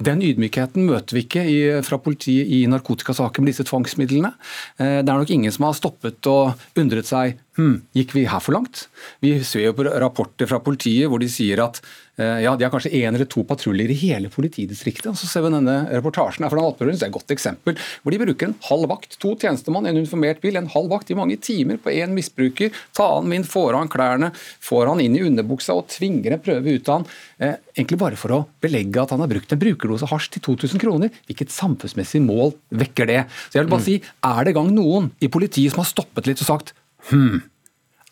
Den 0.00 0.22
ydmykheten 0.24 0.86
møter 0.88 1.16
vi 1.16 1.24
ikke 1.26 1.44
i, 1.44 1.58
fra 1.84 1.98
politiet 2.00 2.48
i 2.56 2.62
narkotikasaker 2.70 3.44
med 3.44 3.52
disse 3.52 3.66
tvangsmidlene. 3.68 4.32
Eh, 4.80 5.00
det 5.04 5.10
er 5.10 5.20
nok 5.20 5.32
ingen 5.34 5.52
som 5.52 5.68
har 5.68 5.76
stoppet 5.76 6.30
og 6.30 6.56
undret 6.80 7.08
seg 7.10 7.36
hm, 7.58 7.80
gikk 7.96 8.14
vi 8.14 8.26
her 8.30 8.42
for 8.44 8.56
langt? 8.56 8.86
Vi 9.24 9.34
ser 9.46 9.66
jo 9.68 9.74
på 9.78 9.86
rapporter 9.88 10.48
fra 10.50 10.60
politiet 10.64 11.10
hvor 11.10 11.22
de 11.22 11.28
sier 11.30 11.62
at 11.64 11.82
Eh, 12.20 12.40
ja, 12.44 12.56
De 12.56 12.64
har 12.64 12.72
kanskje 12.72 12.92
én 12.92 13.14
eller 13.14 13.28
to 13.30 13.42
patruljer 13.48 13.90
i 13.90 13.96
hele 13.96 14.28
politidistriktet. 14.32 15.08
og 15.08 15.16
Så 15.16 15.28
ser 15.30 15.44
vi 15.44 15.52
denne 15.54 15.76
reportasjen 15.88 16.44
her 16.44 16.52
fra 16.52 16.60
det 16.80 17.02
er 17.02 17.06
et 17.06 17.12
godt 17.12 17.32
eksempel, 17.32 17.76
hvor 18.02 18.12
de 18.12 18.18
bruker 18.20 18.48
en 18.48 18.56
halv 18.68 18.88
vakt. 18.90 19.16
To 19.20 19.34
tjenestemann, 19.36 19.86
en 19.86 19.96
uniformert 19.96 20.40
bil, 20.40 20.56
en 20.56 20.68
halv 20.68 20.90
vakt 20.90 21.10
i 21.10 21.14
mange 21.14 21.38
timer 21.40 21.78
på 21.78 21.92
én 21.92 22.12
misbruker. 22.12 22.70
Ta 22.92 23.14
han 23.14 23.28
min, 23.28 23.44
får 23.44 23.74
han 23.74 23.88
klærne, 23.88 24.32
får 24.60 24.86
han 24.90 25.00
inn 25.00 25.16
i 25.16 25.22
underbuksa 25.24 25.76
og 25.76 25.88
tvinger 25.88 26.36
en 26.36 26.44
prøve 26.44 26.76
ut 26.76 26.88
av 26.88 26.98
han. 26.98 27.06
Eh, 27.38 27.56
egentlig 27.76 27.98
bare 27.98 28.20
for 28.20 28.36
å 28.36 28.42
belegge 28.60 29.00
at 29.00 29.14
han 29.14 29.20
har 29.20 29.30
brukt 29.30 29.52
en 29.52 29.62
brukerdose 29.62 30.10
hasj 30.10 30.30
til 30.36 30.44
2000 30.50 30.82
kroner. 30.82 31.14
Hvilket 31.30 31.54
samfunnsmessig 31.54 32.20
mål 32.24 32.52
vekker 32.68 33.08
det? 33.08 33.24
Så 33.48 33.58
jeg 33.58 33.64
vil 33.64 33.72
bare 33.72 33.80
mm. 33.80 33.88
si, 33.88 34.00
Er 34.20 34.44
det 34.44 34.54
gang 34.54 34.68
noen 34.74 35.10
i 35.20 35.28
politiet 35.32 35.72
som 35.72 35.80
har 35.80 35.88
stoppet 35.88 36.28
litt 36.28 36.42
og 36.44 36.50
sagt 36.52 36.74
hm, 37.08 37.40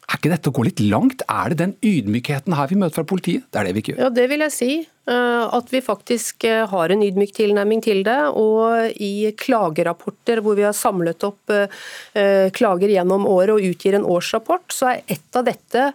er 0.08 0.16
ikke 0.16 0.30
dette 0.32 0.48
å 0.48 0.54
gå 0.56 0.62
litt 0.64 0.80
langt? 0.80 1.20
Er 1.28 1.52
det 1.52 1.58
den 1.60 1.74
ydmykheten 1.84 2.54
her 2.56 2.70
vi 2.70 2.78
møter 2.80 2.96
fra 2.96 3.08
politiet? 3.10 3.44
Det 3.52 3.60
er 3.60 3.68
det 3.68 3.74
vi 3.76 3.82
ikke 3.82 3.92
gjør. 3.92 4.06
Ja, 4.06 4.08
det 4.16 4.24
vil 4.30 4.44
jeg 4.46 4.54
si. 4.54 4.70
Eh, 5.08 5.44
at 5.58 5.68
vi 5.72 5.82
faktisk 5.84 6.46
eh, 6.48 6.64
har 6.70 6.94
en 6.94 7.04
ydmyk 7.04 7.34
tilnærming 7.36 7.82
til 7.84 8.00
det. 8.06 8.16
Og 8.40 8.96
i 9.04 9.28
klagerapporter 9.36 10.40
hvor 10.44 10.56
vi 10.56 10.64
har 10.64 10.76
samlet 10.76 11.28
opp 11.28 11.52
eh, 11.52 12.48
klager 12.56 12.94
gjennom 12.94 13.28
året 13.28 13.58
og 13.58 13.68
utgir 13.68 13.98
en 13.98 14.08
årsrapport, 14.08 14.72
så 14.72 14.94
er 14.94 15.04
et 15.12 15.36
av 15.36 15.44
dette, 15.44 15.90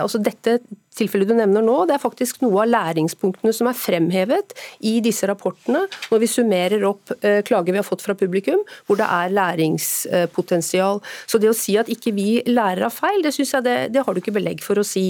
altså 0.00 0.20
dette 0.22 0.58
tilfellet 0.98 1.30
du 1.30 1.34
nevner 1.38 1.64
nå, 1.64 1.76
det 1.88 1.96
er 1.96 2.02
faktisk 2.02 2.42
noe 2.44 2.64
av 2.64 2.72
læringspunktene 2.72 3.54
som 3.54 3.70
er 3.70 3.78
fremhevet 3.78 4.54
i 4.86 4.98
disse 5.04 5.28
rapportene, 5.30 5.84
når 6.10 6.22
vi 6.22 6.30
summerer 6.30 6.84
opp 6.88 7.12
eh, 7.20 7.40
klager 7.46 7.74
vi 7.74 7.80
har 7.80 7.86
fått 7.86 8.04
fra 8.04 8.16
publikum, 8.18 8.64
hvor 8.86 8.98
det 9.00 9.08
er 9.08 9.34
læringspotensial. 9.36 11.02
Så 11.26 11.40
det 11.40 11.50
å 11.52 11.56
si 11.56 11.76
at 11.80 11.90
ikke 11.92 12.14
vi 12.16 12.28
lærer 12.48 12.86
av 12.88 12.94
feil, 12.94 13.22
det 13.24 13.34
synes 13.36 13.54
jeg 13.56 13.66
det, 13.66 13.76
det 13.94 14.04
har 14.04 14.14
du 14.14 14.22
ikke 14.22 14.36
belegg 14.36 14.64
for 14.64 14.80
å 14.80 14.86
si. 14.86 15.06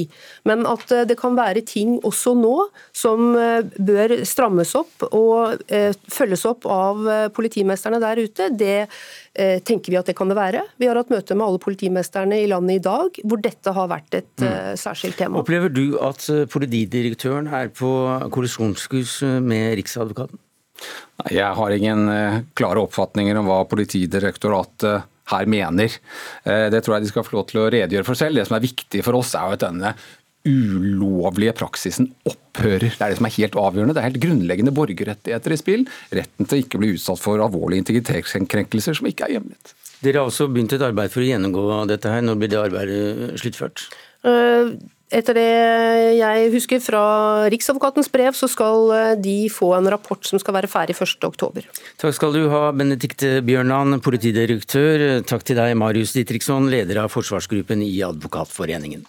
Men 0.49 0.67
at 0.69 0.93
eh, 0.95 1.07
det 1.09 1.19
kan 1.21 1.39
være 1.39 1.65
ting 1.69 1.99
også 2.07 2.35
nå 2.39 2.57
som 2.97 3.33
eh, 3.39 3.63
bør 3.79 4.19
strammes 4.29 4.75
opp 4.79 5.09
og 5.09 5.63
følges 6.13 6.43
opp 6.49 6.67
av 6.71 7.01
politimesterne 7.35 8.01
der 8.03 8.21
ute, 8.21 8.49
det 8.55 8.89
tenker 9.39 9.93
vi 9.93 9.99
at 10.01 10.09
det 10.09 10.17
kan 10.19 10.31
det 10.31 10.37
være. 10.39 10.65
Vi 10.81 10.89
har 10.89 10.99
hatt 10.99 11.13
møte 11.13 11.37
med 11.39 11.47
alle 11.47 11.61
politimesterne 11.63 12.41
i 12.43 12.49
landet 12.51 12.81
i 12.81 12.85
dag, 12.85 13.21
hvor 13.23 13.41
dette 13.43 13.75
har 13.75 13.91
vært 13.91 14.19
et 14.19 14.31
mm. 14.43 14.47
Eh, 14.49 14.73
særskilt 14.81 15.19
tema. 15.21 15.43
Opplever 15.43 15.73
du 15.73 15.99
at 16.03 16.25
eh, 16.33 16.47
politidirektøren 16.51 17.51
er 17.55 17.71
på 17.75 17.91
kollisjonskurs 18.35 19.21
med 19.45 19.77
Riksadvokaten? 19.81 20.41
Nei, 21.23 21.31
Jeg 21.35 21.55
har 21.59 21.75
ingen 21.75 22.05
klare 22.59 22.83
oppfatninger 22.87 23.39
om 23.41 23.49
hva 23.51 23.65
Politidirektoratet 23.71 25.09
her 25.29 25.49
mener. 25.51 25.93
Det 26.45 26.79
tror 26.81 26.95
jeg 26.97 27.05
de 27.05 27.11
skal 27.11 27.25
få 27.27 27.35
lov 27.35 27.49
til 27.51 27.61
å 27.61 27.67
redegjøre 27.69 28.07
for 28.07 28.17
selv. 28.17 28.39
Det 28.39 28.47
som 28.49 28.57
er 28.57 28.65
viktig 28.65 29.03
for 29.05 29.19
oss, 29.19 29.35
er 29.37 29.51
jo 29.51 29.59
at 29.59 29.65
denne 29.67 29.91
ulovlige 30.47 31.55
praksisen 31.59 32.13
opphører. 32.29 32.93
Det 32.93 33.03
er 33.03 33.13
det 33.13 33.19
som 33.19 33.29
er 33.29 33.37
helt 33.39 33.59
avgjørende. 33.59 33.97
Det 33.97 34.03
er 34.03 34.09
helt 34.11 34.23
grunnleggende 34.23 34.75
borgerrettigheter 34.77 35.55
i 35.55 35.61
spill. 35.61 35.89
Retten 36.15 36.49
til 36.49 36.59
å 36.59 36.63
ikke 36.65 36.81
bli 36.83 36.93
utsatt 36.97 37.23
for 37.23 37.43
alvorlige 37.43 37.85
integritetskrenkelser 37.85 38.99
som 38.99 39.11
ikke 39.11 39.29
er 39.29 39.39
hjemlet. 39.39 39.75
Dere 40.05 40.23
har 40.23 40.31
også 40.31 40.47
begynt 40.53 40.77
et 40.77 40.85
arbeid 40.85 41.11
for 41.11 41.25
å 41.25 41.27
gjennomgå 41.27 41.65
dette 41.91 42.13
her. 42.13 42.23
Når 42.23 42.39
blir 42.39 42.53
det 42.53 42.61
arbeidet 42.61 43.43
sluttført? 43.43 43.89
Eh, 44.27 44.71
etter 45.19 45.39
det 45.39 45.49
jeg 46.19 46.49
husker 46.53 46.83
fra 46.85 47.03
Riksadvokatens 47.51 48.11
brev, 48.13 48.37
så 48.39 48.47
skal 48.51 48.95
eh, 48.95 49.13
de 49.19 49.37
få 49.51 49.73
en 49.75 49.91
rapport 49.91 50.23
som 50.29 50.39
skal 50.39 50.59
være 50.61 50.71
ferdig 50.71 50.95
1.10. 51.01 51.67
Takk 51.99 52.15
skal 52.15 52.37
du 52.37 52.45
ha, 52.53 52.69
Benedikte 52.77 53.39
Bjørnland, 53.43 53.99
politidirektør. 54.07 55.25
Takk 55.27 55.47
til 55.49 55.59
deg, 55.59 55.75
Marius 55.81 56.15
Ditriksson, 56.15 56.71
leder 56.71 57.03
av 57.03 57.15
forsvarsgruppen 57.15 57.83
i 57.83 57.97
Advokatforeningen. 58.07 59.07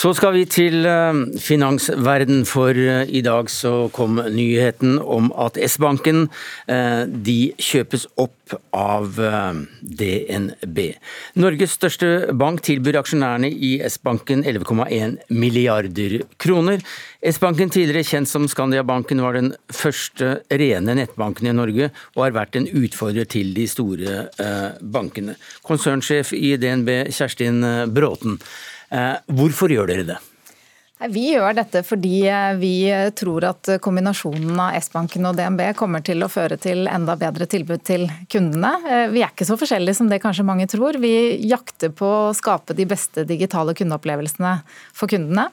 Så 0.00 0.14
skal 0.16 0.32
vi 0.32 0.46
til 0.48 0.86
eh, 0.88 1.16
finansverden, 1.44 2.46
for 2.48 2.72
eh, 2.72 3.02
i 3.12 3.20
dag 3.20 3.50
så 3.52 3.90
kom 3.92 4.16
nyheten 4.32 4.94
om 4.96 5.28
at 5.36 5.58
S-banken 5.60 6.22
eh, 6.72 7.02
de 7.04 7.50
kjøpes 7.60 8.06
opp 8.22 8.54
av 8.74 9.18
DNB. 10.00 10.78
Norges 11.38 11.76
største 11.76 12.32
bank 12.32 12.64
tilbyr 12.66 12.98
aksjonærene 13.02 13.50
i 13.52 13.74
S-banken 13.90 14.40
11,1 14.42 15.18
milliarder 15.36 16.16
kroner. 16.40 16.80
S-banken, 17.20 17.70
tidligere 17.70 18.08
kjent 18.08 18.32
som 18.32 18.48
Skandiabanken, 18.50 19.20
var 19.22 19.36
den 19.36 19.52
første 19.68 20.40
rene 20.48 20.96
nettbanken 20.96 21.52
i 21.52 21.54
Norge, 21.54 21.92
og 22.16 22.24
har 22.24 22.36
vært 22.40 22.58
en 22.58 22.66
utfordrer 22.72 23.28
til 23.30 23.52
de 23.54 23.68
store 23.70 24.26
bankene. 24.80 25.36
Konsernsjef 25.62 26.32
i 26.34 26.56
DNB, 26.58 26.94
Kjerstin 27.14 27.62
Bråten. 27.94 28.40
Eh, 28.90 29.16
hvorfor 29.38 29.72
gjør 29.72 29.90
dere 29.92 30.08
det? 30.14 30.18
Vi 31.08 31.30
gjør 31.32 31.54
dette 31.56 31.80
fordi 31.86 32.26
eh, 32.28 32.54
vi 32.60 32.74
tror 33.16 33.46
at 33.48 33.70
kombinasjonen 33.80 34.58
av 34.60 34.74
S-banken 34.82 35.30
og 35.30 35.38
DNB 35.38 35.62
kommer 35.78 36.02
til 36.04 36.20
å 36.20 36.28
føre 36.28 36.58
til 36.60 36.84
enda 36.92 37.14
bedre 37.16 37.46
tilbud 37.48 37.80
til 37.88 38.04
kundene. 38.28 38.74
Eh, 38.84 39.06
vi 39.14 39.22
er 39.24 39.32
ikke 39.32 39.48
så 39.48 39.56
forskjellige 39.56 39.96
som 39.96 40.10
det 40.10 40.20
kanskje 40.20 40.44
mange 40.44 40.68
tror. 40.68 40.98
Vi 41.00 41.40
jakter 41.48 41.94
på 41.96 42.10
å 42.26 42.36
skape 42.36 42.76
de 42.76 42.84
beste 42.90 43.24
digitale 43.24 43.72
kundeopplevelsene 43.78 44.58
for 44.92 45.08
kundene. 45.08 45.48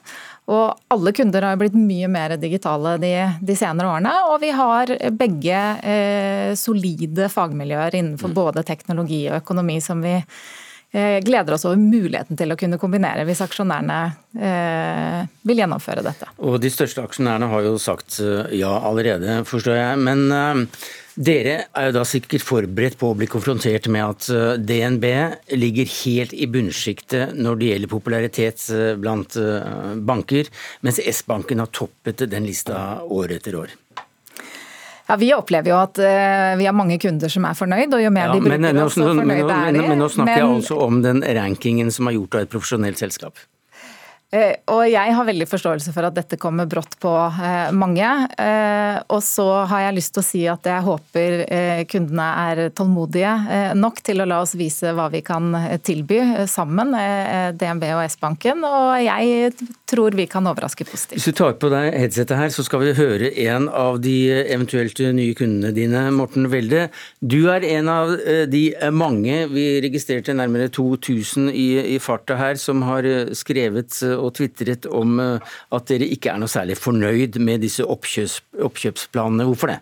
Og 0.52 0.76
alle 0.92 1.16
kunder 1.16 1.48
har 1.48 1.56
blitt 1.60 1.76
mye 1.80 2.12
mer 2.12 2.36
digitale 2.40 2.98
de, 3.00 3.14
de 3.40 3.56
senere 3.56 3.88
årene. 3.88 4.14
Og 4.28 4.38
vi 4.44 4.52
har 4.52 4.92
begge 5.16 5.64
eh, 5.80 6.52
solide 6.60 7.32
fagmiljøer 7.32 7.96
innenfor 7.96 8.34
mm. 8.34 8.36
både 8.36 8.68
teknologi 8.68 9.24
og 9.30 9.40
økonomi 9.40 9.80
som 9.84 10.04
vi 10.04 10.18
gleder 10.92 11.52
oss 11.52 11.66
over 11.68 11.76
muligheten 11.76 12.38
til 12.38 12.52
å 12.52 12.56
kunne 12.56 12.78
kombinere 12.80 13.26
hvis 13.28 13.42
aksjonærene 13.44 13.98
eh, 14.40 15.26
vil 15.48 15.60
gjennomføre 15.62 16.04
dette. 16.06 16.30
Og 16.40 16.56
De 16.62 16.70
største 16.72 17.04
aksjonærene 17.04 17.50
har 17.50 17.66
jo 17.66 17.74
sagt 17.82 18.20
eh, 18.24 18.56
ja 18.60 18.72
allerede, 18.88 19.42
forstår 19.48 19.76
jeg. 19.78 20.00
Men 20.06 20.24
eh, 20.32 20.62
dere 21.18 21.56
er 21.76 21.88
jo 21.88 21.96
da 21.98 22.04
sikkert 22.06 22.46
forberedt 22.46 22.98
på 23.00 23.10
å 23.10 23.18
bli 23.18 23.28
konfrontert 23.30 23.90
med 23.92 24.04
at 24.06 24.28
eh, 24.32 24.54
DNB 24.62 25.06
ligger 25.60 25.92
helt 25.98 26.32
i 26.32 26.48
bunnsjiktet 26.50 27.36
når 27.36 27.60
det 27.60 27.72
gjelder 27.72 27.92
popularitet 27.92 28.64
blant 29.02 29.36
banker, 30.08 30.48
mens 30.86 31.02
S-banken 31.04 31.64
har 31.64 31.72
toppet 31.74 32.24
den 32.30 32.48
lista 32.48 33.02
år 33.04 33.36
etter 33.38 33.60
år. 33.60 33.76
Ja, 35.08 35.16
Vi 35.16 35.30
opplever 35.32 35.72
jo 35.72 35.78
at 35.80 35.98
uh, 36.02 36.54
vi 36.60 36.66
har 36.68 36.74
mange 36.76 36.98
kunder 37.00 37.32
som 37.32 37.46
er 37.48 37.56
fornøyd, 37.56 37.94
og 37.96 38.02
jo 38.04 38.10
mer 38.12 38.28
ja, 38.28 38.34
de 38.36 38.42
bruker 38.44 38.60
men, 38.60 38.80
oss, 38.84 38.98
så 38.98 39.06
fornøyd 39.08 39.46
de. 39.48 39.60
Men, 39.72 39.78
men 39.94 40.02
nå 40.02 40.08
snakker 40.12 40.34
men, 40.34 40.42
jeg 40.42 40.58
altså 40.58 40.80
om 40.84 40.98
den 41.04 41.22
rankingen 41.38 41.92
som 41.94 42.10
er 42.10 42.18
gjort 42.18 42.36
av 42.36 42.44
et 42.44 42.52
profesjonelt 42.52 43.00
selskap. 43.00 43.40
Eh, 44.28 44.58
og 44.68 44.82
jeg 44.84 45.12
har 45.16 45.24
veldig 45.24 45.46
forståelse 45.48 45.92
for 45.94 46.04
at 46.04 46.16
dette 46.18 46.36
kommer 46.40 46.68
brått 46.68 46.98
på 47.00 47.12
eh, 47.30 47.70
mange. 47.72 48.04
Eh, 48.36 48.98
og 49.08 49.22
så 49.24 49.46
har 49.70 49.86
jeg 49.86 49.96
lyst 49.96 50.12
til 50.12 50.20
å 50.20 50.26
si 50.26 50.42
at 50.52 50.68
jeg 50.68 50.84
håper 50.84 51.44
kundene 51.88 52.26
er 52.42 52.60
tålmodige 52.76 53.30
nok 53.78 54.00
til 54.04 54.20
å 54.20 54.26
la 54.28 54.40
oss 54.42 54.54
vise 54.58 54.90
hva 54.94 55.06
vi 55.12 55.20
kan 55.24 55.54
tilby 55.84 56.18
sammen, 56.50 56.92
DNB 57.56 57.84
og 57.94 58.02
S-banken. 58.04 58.64
Og 58.66 58.98
jeg 59.00 59.52
tror 59.88 60.16
vi 60.18 60.26
kan 60.30 60.46
overraske 60.50 60.84
positivt. 60.88 61.16
Hvis 61.16 61.30
du 61.30 61.38
tar 61.38 61.56
på 61.60 61.70
deg 61.72 61.96
headsetet 61.96 62.36
her, 62.36 62.52
så 62.52 62.64
skal 62.66 62.82
vi 62.84 62.94
høre 62.98 63.30
en 63.46 63.68
av 63.72 64.00
de 64.04 64.16
eventuelt 64.42 65.00
nye 65.16 65.36
kundene 65.38 65.72
dine, 65.76 66.04
Morten 66.16 66.50
Welde. 66.52 66.88
Du 67.20 67.48
er 67.52 67.64
en 67.70 67.90
av 67.92 68.14
de 68.50 68.62
mange, 68.92 69.40
vi 69.54 69.66
registrerte 69.84 70.36
nærmere 70.36 70.68
2000 70.74 71.48
i, 71.52 71.68
i 71.94 71.98
farta 72.02 72.36
her, 72.40 72.60
som 72.60 72.84
har 72.88 73.08
skrevet 73.38 73.94
og 74.20 74.34
tvitret 74.38 74.88
om 74.90 75.18
eh, 75.22 75.52
at 75.74 75.90
dere 75.90 76.08
ikke 76.14 76.32
er 76.32 76.42
noe 76.42 76.52
særlig 76.52 76.78
fornøyd 76.80 77.38
med 77.42 77.64
disse 77.64 77.86
oppkjøps, 77.86 78.40
oppkjøpsplanene. 78.68 79.46
Hvorfor 79.48 79.72
det? 79.74 79.80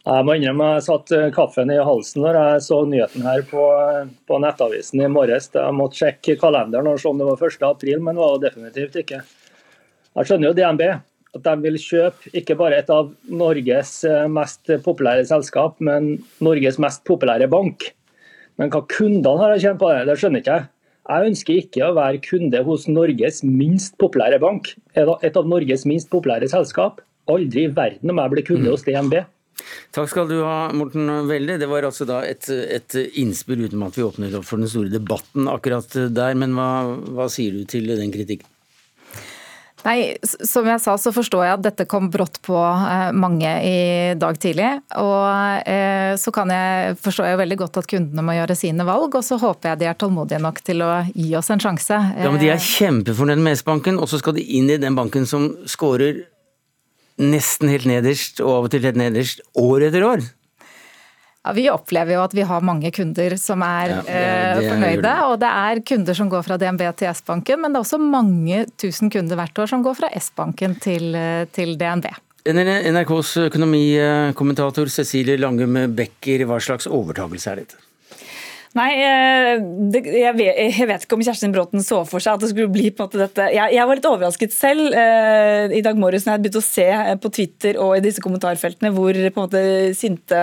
Jeg 0.00 0.24
må 0.24 0.34
innrømme 0.38 0.70
jeg 0.78 0.86
satt 0.86 1.12
eh, 1.12 1.28
kaffen 1.34 1.70
i 1.74 1.76
halsen 1.84 2.24
når 2.24 2.38
jeg 2.38 2.64
så 2.64 2.80
nyheten 2.88 3.26
her 3.26 3.44
på, 3.50 3.66
på 4.26 4.40
nettavisen 4.40 5.04
i 5.04 5.10
morges. 5.12 5.50
Jeg 5.52 5.76
måtte 5.76 6.00
sjekke 6.00 6.38
kalenderen 6.40 6.88
og 6.88 6.98
se 7.02 7.10
om 7.10 7.20
det 7.20 7.28
var 7.28 7.46
1. 7.50 7.68
april, 7.68 8.00
men 8.00 8.16
det 8.16 8.24
var 8.24 8.34
det 8.38 8.48
definitivt 8.48 9.00
ikke. 9.02 9.20
Jeg 10.16 10.28
skjønner 10.28 10.50
jo 10.50 10.56
DNB 10.56 10.84
at 11.36 11.44
de 11.44 11.54
vil 11.62 11.78
kjøpe 11.78 12.32
ikke 12.40 12.56
bare 12.58 12.80
et 12.80 12.90
av 12.90 13.12
Norges 13.28 13.92
eh, 14.08 14.26
mest 14.32 14.72
populære 14.86 15.28
selskap, 15.28 15.76
men 15.84 16.16
Norges 16.42 16.80
mest 16.82 17.04
populære 17.06 17.50
bank. 17.52 17.90
Men 18.58 18.72
hva 18.72 18.82
kundene 18.90 19.38
har 19.40 19.54
å 19.54 19.60
tjene 19.60 19.80
på 19.80 19.92
det, 19.92 20.06
det 20.08 20.16
skjønner 20.20 20.42
ikke 20.42 20.56
jeg. 20.58 20.70
Jeg 21.08 21.30
ønsker 21.30 21.58
ikke 21.62 21.86
å 21.86 21.94
være 21.96 22.20
kunde 22.22 22.60
hos 22.66 22.86
Norges 22.90 23.40
minst 23.46 23.96
populære 24.00 24.40
bank, 24.42 24.74
et 24.94 25.36
av 25.36 25.48
Norges 25.48 25.86
minst 25.88 26.10
populære 26.12 26.50
selskap. 26.52 27.00
Aldri 27.30 27.66
i 27.66 27.72
verden 27.74 28.12
om 28.12 28.20
jeg 28.20 28.32
blir 28.34 28.46
kunde 28.46 28.72
hos 28.72 28.84
DNB. 28.86 29.20
Takk 29.94 30.08
skal 30.12 30.28
du 30.30 30.38
ha, 30.44 30.70
Morten 30.76 31.08
Welde. 31.28 31.58
Det 31.60 31.68
var 31.70 31.86
altså 31.88 32.06
da 32.08 32.20
et, 32.26 32.46
et 32.48 32.96
innspill 33.20 33.66
uten 33.66 33.82
at 33.86 33.98
vi 33.98 34.06
åpnet 34.06 34.36
opp 34.38 34.46
for 34.48 34.62
den 34.62 34.70
store 34.70 34.92
debatten 34.92 35.50
akkurat 35.50 35.98
der. 36.14 36.38
Men 36.38 36.54
hva, 36.56 36.70
hva 37.16 37.28
sier 37.32 37.58
du 37.58 37.66
til 37.68 37.90
den 37.90 38.14
kritikken? 38.14 38.49
Nei, 39.84 40.16
Som 40.22 40.68
jeg 40.68 40.80
sa, 40.82 40.96
så 41.00 41.12
forstår 41.14 41.44
jeg 41.46 41.56
at 41.56 41.64
dette 41.64 41.86
kom 41.90 42.10
brått 42.12 42.40
på 42.44 42.56
eh, 42.56 43.10
mange 43.16 43.52
i 43.64 43.78
dag 44.20 44.38
tidlig. 44.40 44.68
Og 45.00 45.68
eh, 45.68 46.16
så 46.20 46.32
kan 46.34 46.52
jeg, 46.52 46.96
forstår 47.00 47.30
jeg 47.30 47.40
veldig 47.40 47.60
godt 47.62 47.80
at 47.82 47.88
kundene 47.90 48.24
må 48.26 48.36
gjøre 48.36 48.58
sine 48.58 48.86
valg, 48.88 49.14
og 49.16 49.24
så 49.26 49.38
håper 49.40 49.72
jeg 49.72 49.82
de 49.82 49.88
er 49.90 50.00
tålmodige 50.00 50.42
nok 50.42 50.60
til 50.66 50.84
å 50.86 50.90
gi 51.14 51.30
oss 51.38 51.52
en 51.54 51.62
sjanse. 51.62 52.00
Ja, 52.18 52.28
men 52.28 52.40
De 52.42 52.50
er 52.52 52.60
kjempefornøyd 52.60 53.40
med 53.44 53.60
S-banken, 53.60 54.00
og 54.00 54.10
så 54.10 54.20
skal 54.20 54.36
de 54.36 54.44
inn 54.58 54.70
i 54.72 54.80
den 54.80 54.98
banken 54.98 55.28
som 55.28 55.50
scorer 55.70 56.24
nesten 57.20 57.68
helt 57.72 57.88
nederst, 57.88 58.40
og 58.40 58.52
av 58.54 58.68
og 58.68 58.72
til 58.72 58.84
helt 58.84 59.00
nederst, 59.00 59.42
år 59.58 59.88
etter 59.90 60.06
år. 60.06 60.24
Ja, 61.44 61.52
Vi 61.56 61.66
opplever 61.72 62.18
jo 62.18 62.22
at 62.24 62.34
vi 62.36 62.44
har 62.44 62.64
mange 62.64 62.90
kunder 62.92 63.36
som 63.40 63.62
er 63.64 63.94
ja, 63.94 64.00
det, 64.04 64.16
det, 64.60 64.64
eh, 64.66 64.72
fornøyde. 64.74 65.12
Og 65.30 65.36
det 65.40 65.52
er 65.64 65.82
kunder 65.88 66.18
som 66.18 66.32
går 66.32 66.44
fra 66.44 66.58
DNB 66.60 66.84
til 67.00 67.14
S-banken, 67.14 67.62
men 67.62 67.72
det 67.72 67.80
er 67.80 67.86
også 67.86 68.00
mange 68.02 68.64
tusen 68.80 69.12
kunder 69.12 69.40
hvert 69.40 69.62
år 69.62 69.70
som 69.72 69.84
går 69.84 69.96
fra 70.02 70.10
S-banken 70.20 70.76
til, 70.84 71.14
eh, 71.16 71.46
til 71.52 71.78
DNB. 71.80 72.10
NRKs 72.50 73.34
økonomikommentator 73.46 74.88
Cecilie 74.88 75.36
Langum 75.36 75.76
Becker, 75.96 76.46
hva 76.48 76.56
slags 76.60 76.88
overtakelse 76.88 77.52
er 77.52 77.62
dette? 77.62 77.80
Nei, 78.78 78.90
eh, 79.02 79.56
det, 79.90 80.04
jeg, 80.06 80.30
vet, 80.38 80.58
jeg, 80.78 80.86
vet, 80.86 81.02
ikke 81.02 81.16
om 81.16 81.22
Kjerstin 81.26 81.50
Bråten 81.50 81.82
så 81.82 82.04
for 82.06 82.22
seg 82.22 82.36
at 82.36 82.44
det 82.44 82.52
skulle 82.52 82.70
bli 82.70 82.92
på 82.94 83.02
en 83.02 83.08
måte 83.08 83.18
dette. 83.18 83.48
Jeg, 83.50 83.74
jeg 83.74 83.86
var 83.88 83.98
litt 83.98 84.06
overrasket 84.06 84.52
selv 84.54 84.94
eh, 84.94 85.74
i 85.74 85.80
dag 85.82 85.98
morges 85.98 86.22
når 86.22 86.36
jeg 86.36 86.44
begynte 86.44 86.60
å 86.62 86.66
se 86.68 86.84
eh, 86.86 87.16
på 87.18 87.32
Twitter 87.34 87.80
og 87.82 87.96
i 87.96 88.04
disse 88.04 88.22
kommentarfeltene 88.22 88.92
hvor 88.94 89.18
på 89.18 89.26
en 89.26 89.48
måte 89.48 89.62
sinte 89.98 90.42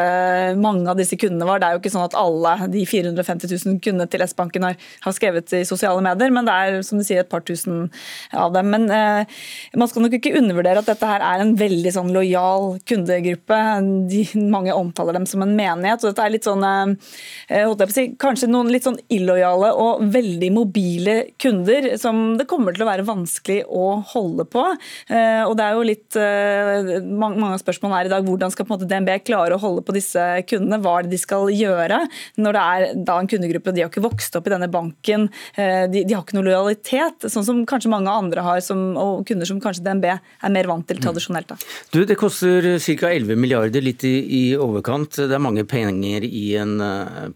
mange 0.59 0.91
av 0.91 0.99
disse 0.99 1.15
kundene 1.15 1.47
var. 1.47 1.61
Det 1.63 1.69
er 1.69 1.77
jo 1.77 1.79
ikke 1.79 1.93
sånn 1.93 2.03
at 2.03 2.17
alle 2.19 2.67
de 2.73 2.83
450 2.91 3.53
000 3.53 3.79
kundene 3.85 4.09
til 4.11 4.25
S-banken 4.27 4.67
har, 4.67 4.75
har, 5.07 5.15
skrevet 5.15 5.55
i 5.55 5.63
sosiale 5.71 6.03
medier, 6.03 6.35
men 6.35 6.51
det 6.51 6.57
er 6.57 6.81
som 6.83 6.99
du 6.99 7.07
sier 7.07 7.23
et 7.23 7.31
par 7.31 7.47
tusen 7.47 7.87
av 8.35 8.51
dem. 8.57 8.75
Men 8.75 8.91
eh, 8.91 9.39
man 9.79 9.87
skal 9.87 10.03
nok 10.03 10.19
ikke 10.19 10.35
undervurdere 10.41 10.83
at 10.83 10.91
dette 10.91 11.13
her 11.13 11.23
er 11.29 11.45
en 11.45 11.55
veldig 11.63 11.95
sånn 11.95 12.11
lojal 12.11 12.73
kundegruppe. 12.91 13.63
De, 14.11 14.27
mange 14.51 14.75
omtaler 14.75 15.15
dem 15.15 15.31
som 15.31 15.47
en 15.47 15.55
menighet. 15.55 16.03
og 16.03 16.11
dette 16.11 16.27
er 16.27 16.35
litt 16.35 16.51
sånn, 16.51 16.67
eh, 16.67 17.63
holdt 17.63 17.87
jeg 17.87 17.95
på 17.95 17.95
å 17.95 17.99
si, 18.01 18.07
kanskje 18.21 18.49
noen 18.49 18.69
litt 18.73 18.85
sånn 18.87 18.99
illojale 19.13 19.69
og 19.77 20.03
veldig 20.13 20.49
mobile 20.55 21.15
kunder 21.41 21.89
som 22.01 22.37
det 22.39 22.47
kommer 22.49 22.75
til 22.75 22.85
å 22.85 22.89
være 22.89 23.05
vanskelig 23.07 23.59
å 23.69 23.87
holde 24.13 24.45
på. 24.49 24.63
Eh, 25.09 25.43
og 25.45 25.55
det 25.59 25.65
er 25.65 25.77
jo 25.77 25.85
litt, 25.87 26.15
eh, 26.15 26.97
Mange 27.07 27.53
av 27.53 27.61
spørsmålene 27.61 27.99
er 28.01 28.05
i 28.09 28.11
dag 28.11 28.25
hvordan 28.25 28.51
skal 28.51 28.65
på 28.65 28.73
en 28.73 28.79
måte 28.79 28.89
DNB 28.89 29.23
klare 29.25 29.55
å 29.55 29.61
holde 29.61 29.83
på 29.85 29.93
disse 29.95 30.21
kundene? 30.49 30.81
Hva 30.81 30.99
er 30.99 31.03
det 31.03 31.11
de 31.11 31.21
skal 31.21 31.47
gjøre 31.53 31.99
når 32.37 32.57
det 32.57 32.63
er 32.63 33.03
da 33.07 33.19
en 33.19 33.27
kundegruppe 33.27 33.73
de 33.73 33.81
har 33.81 33.89
ikke 33.91 34.03
vokst 34.03 34.35
opp 34.35 34.47
i 34.47 34.53
denne 34.53 34.69
banken, 34.71 35.29
eh, 35.55 35.87
de, 35.87 36.03
de 36.03 36.13
har 36.13 36.23
ikke 36.23 36.37
noe 36.37 36.47
lojalitet, 36.47 37.27
sånn 37.29 37.45
som 37.45 37.65
kanskje 37.65 37.91
mange 37.91 38.11
andre 38.11 38.41
har, 38.41 38.61
som, 38.61 38.95
og 38.97 39.25
kunder 39.27 39.47
som 39.49 39.61
kanskje 39.61 39.85
DNB 39.85 40.09
er 40.11 40.53
mer 40.53 40.69
vant 40.69 40.87
til 40.87 40.99
tradisjonelt. 41.01 41.53
Da. 41.53 41.57
Du, 41.91 42.03
Det 42.05 42.17
koster 42.19 42.77
ca. 42.77 43.11
11 43.11 43.39
milliarder, 43.39 43.81
litt 43.81 44.03
i, 44.07 44.15
i 44.25 44.43
overkant. 44.57 45.19
Det 45.27 45.33
er 45.33 45.43
mange 45.43 45.65
penger 45.67 46.25
i 46.27 46.55
en 46.59 46.77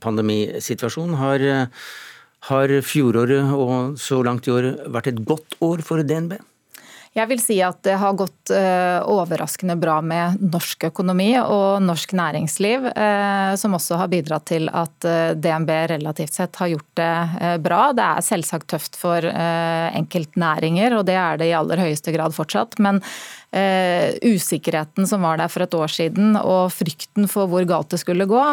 pandemisituasjon 0.02 0.71
situasjon. 0.72 1.18
Har, 1.20 1.46
har 2.52 2.78
fjoråret 2.82 3.52
og 3.56 4.00
så 4.02 4.22
langt 4.26 4.48
i 4.50 4.56
år 4.56 4.72
vært 4.92 5.12
et 5.14 5.22
godt 5.28 5.60
år 5.62 5.86
for 5.86 6.02
DNB? 6.04 6.40
Jeg 7.12 7.28
vil 7.28 7.42
si 7.44 7.58
at 7.60 7.82
det 7.84 7.98
har 8.00 8.14
gått 8.16 8.54
uh, 8.56 9.04
overraskende 9.12 9.76
bra 9.76 9.98
med 10.00 10.40
norsk 10.40 10.86
økonomi 10.88 11.34
og 11.42 11.82
norsk 11.84 12.14
næringsliv, 12.16 12.86
uh, 12.88 13.52
som 13.60 13.76
også 13.76 13.98
har 14.00 14.08
bidratt 14.14 14.46
til 14.48 14.70
at 14.72 15.08
uh, 15.10 15.34
DNB 15.36 15.74
relativt 15.92 16.38
sett 16.40 16.56
har 16.62 16.70
gjort 16.72 16.88
det 16.96 17.58
bra. 17.66 17.82
Det 17.98 18.06
er 18.06 18.24
selvsagt 18.24 18.70
tøft 18.72 18.96
for 19.00 19.26
enkeltnæringer, 19.28 20.96
og 20.96 21.04
det 21.10 21.18
er 21.20 21.40
det 21.42 21.50
i 21.50 21.56
aller 21.58 21.82
høyeste 21.84 22.14
grad 22.16 22.36
fortsatt. 22.36 22.78
Men 22.84 23.02
usikkerheten 23.52 25.08
som 25.10 25.26
var 25.26 25.42
der 25.42 25.50
for 25.52 25.66
et 25.66 25.74
år 25.76 25.92
siden, 25.92 26.38
og 26.40 26.70
frykten 26.72 27.28
for 27.32 27.50
hvor 27.52 27.66
galt 27.68 27.92
det 27.92 28.00
skulle 28.00 28.28
gå, 28.30 28.44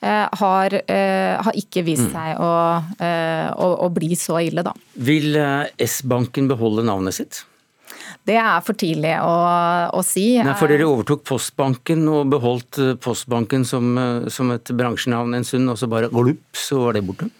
har, 0.00 0.76
har 0.86 1.58
ikke 1.60 1.84
vist 1.84 2.06
mm. 2.08 2.14
seg 2.14 2.40
å, 2.40 2.52
å, 3.66 3.68
å 3.84 3.90
bli 3.92 4.16
så 4.16 4.40
ille, 4.46 4.64
da. 4.64 4.72
Vil 4.96 5.36
S-banken 5.84 6.48
beholde 6.52 6.86
navnet 6.88 7.18
sitt? 7.18 7.42
Det 8.26 8.34
er 8.40 8.62
for 8.66 8.74
tidlig 8.78 9.14
å, 9.22 9.34
å 9.94 10.02
si. 10.02 10.24
Nei, 10.42 10.56
for 10.58 10.72
Dere 10.72 10.88
overtok 10.90 11.22
Postbanken 11.28 12.02
og 12.10 12.32
beholdt 12.32 12.80
eh, 12.82 12.94
Postbanken 12.98 13.66
som, 13.68 13.92
eh, 14.02 14.26
som 14.34 14.50
et 14.54 14.72
bransjenavn 14.74 15.38
en 15.38 15.46
stund, 15.46 15.70
og 15.70 15.78
så 15.78 15.88
bare 15.90 16.10
glupp, 16.10 16.42
så 16.58 16.80
var 16.82 16.98
det 16.98 17.04
borte? 17.06 17.30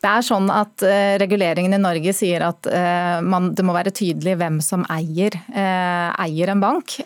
Det 0.00 0.08
er 0.08 0.24
sånn 0.24 0.48
at 0.48 0.80
uh, 0.80 1.18
Reguleringen 1.20 1.76
i 1.76 1.80
Norge 1.80 2.14
sier 2.16 2.40
at 2.46 2.64
uh, 2.72 3.20
man, 3.20 3.50
det 3.56 3.64
må 3.68 3.74
være 3.76 3.92
tydelig 3.92 4.38
hvem 4.40 4.56
som 4.64 4.86
eier, 4.88 5.36
uh, 5.52 6.08
eier 6.24 6.54
en 6.54 6.62
bank. 6.62 6.96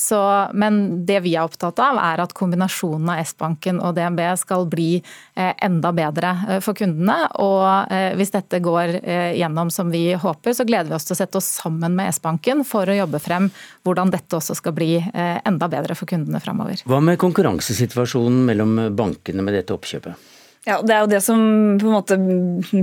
Så, 0.00 0.18
men 0.56 1.04
det 1.06 1.18
vi 1.24 1.34
er 1.36 1.44
opptatt 1.46 1.78
av, 1.82 1.98
er 2.00 2.22
at 2.24 2.32
kombinasjonen 2.36 3.10
av 3.12 3.20
S-banken 3.24 3.80
og 3.84 3.94
DNB 3.96 4.20
skal 4.40 4.66
bli 4.70 4.98
enda 5.36 5.90
bedre 5.94 6.32
for 6.64 6.76
kundene. 6.78 7.16
Og 7.42 7.92
hvis 8.18 8.32
dette 8.34 8.60
går 8.64 8.96
gjennom 9.38 9.70
som 9.74 9.90
vi 9.92 10.06
håper, 10.20 10.56
så 10.56 10.66
gleder 10.66 10.90
vi 10.90 10.96
oss 10.96 11.08
til 11.08 11.16
å 11.16 11.20
sette 11.20 11.40
oss 11.40 11.50
sammen 11.60 11.96
med 11.98 12.12
S-banken 12.14 12.64
for 12.68 12.90
å 12.90 12.98
jobbe 12.98 13.20
frem 13.22 13.50
hvordan 13.86 14.12
dette 14.14 14.38
også 14.38 14.56
skal 14.58 14.76
bli 14.76 14.92
enda 15.14 15.70
bedre 15.72 15.96
for 15.98 16.10
kundene 16.10 16.42
framover. 16.44 16.84
Hva 16.88 17.02
med 17.04 17.20
konkurransesituasjonen 17.22 18.44
mellom 18.48 18.78
bankene 18.96 19.44
med 19.44 19.60
dette 19.60 19.76
oppkjøpet? 19.76 20.33
Ja, 20.64 20.78
Det 20.82 20.94
er 20.94 21.02
jo 21.04 21.10
det 21.12 21.20
som 21.20 21.40
på 21.80 21.90
en 21.90 21.92
måte 21.92 22.16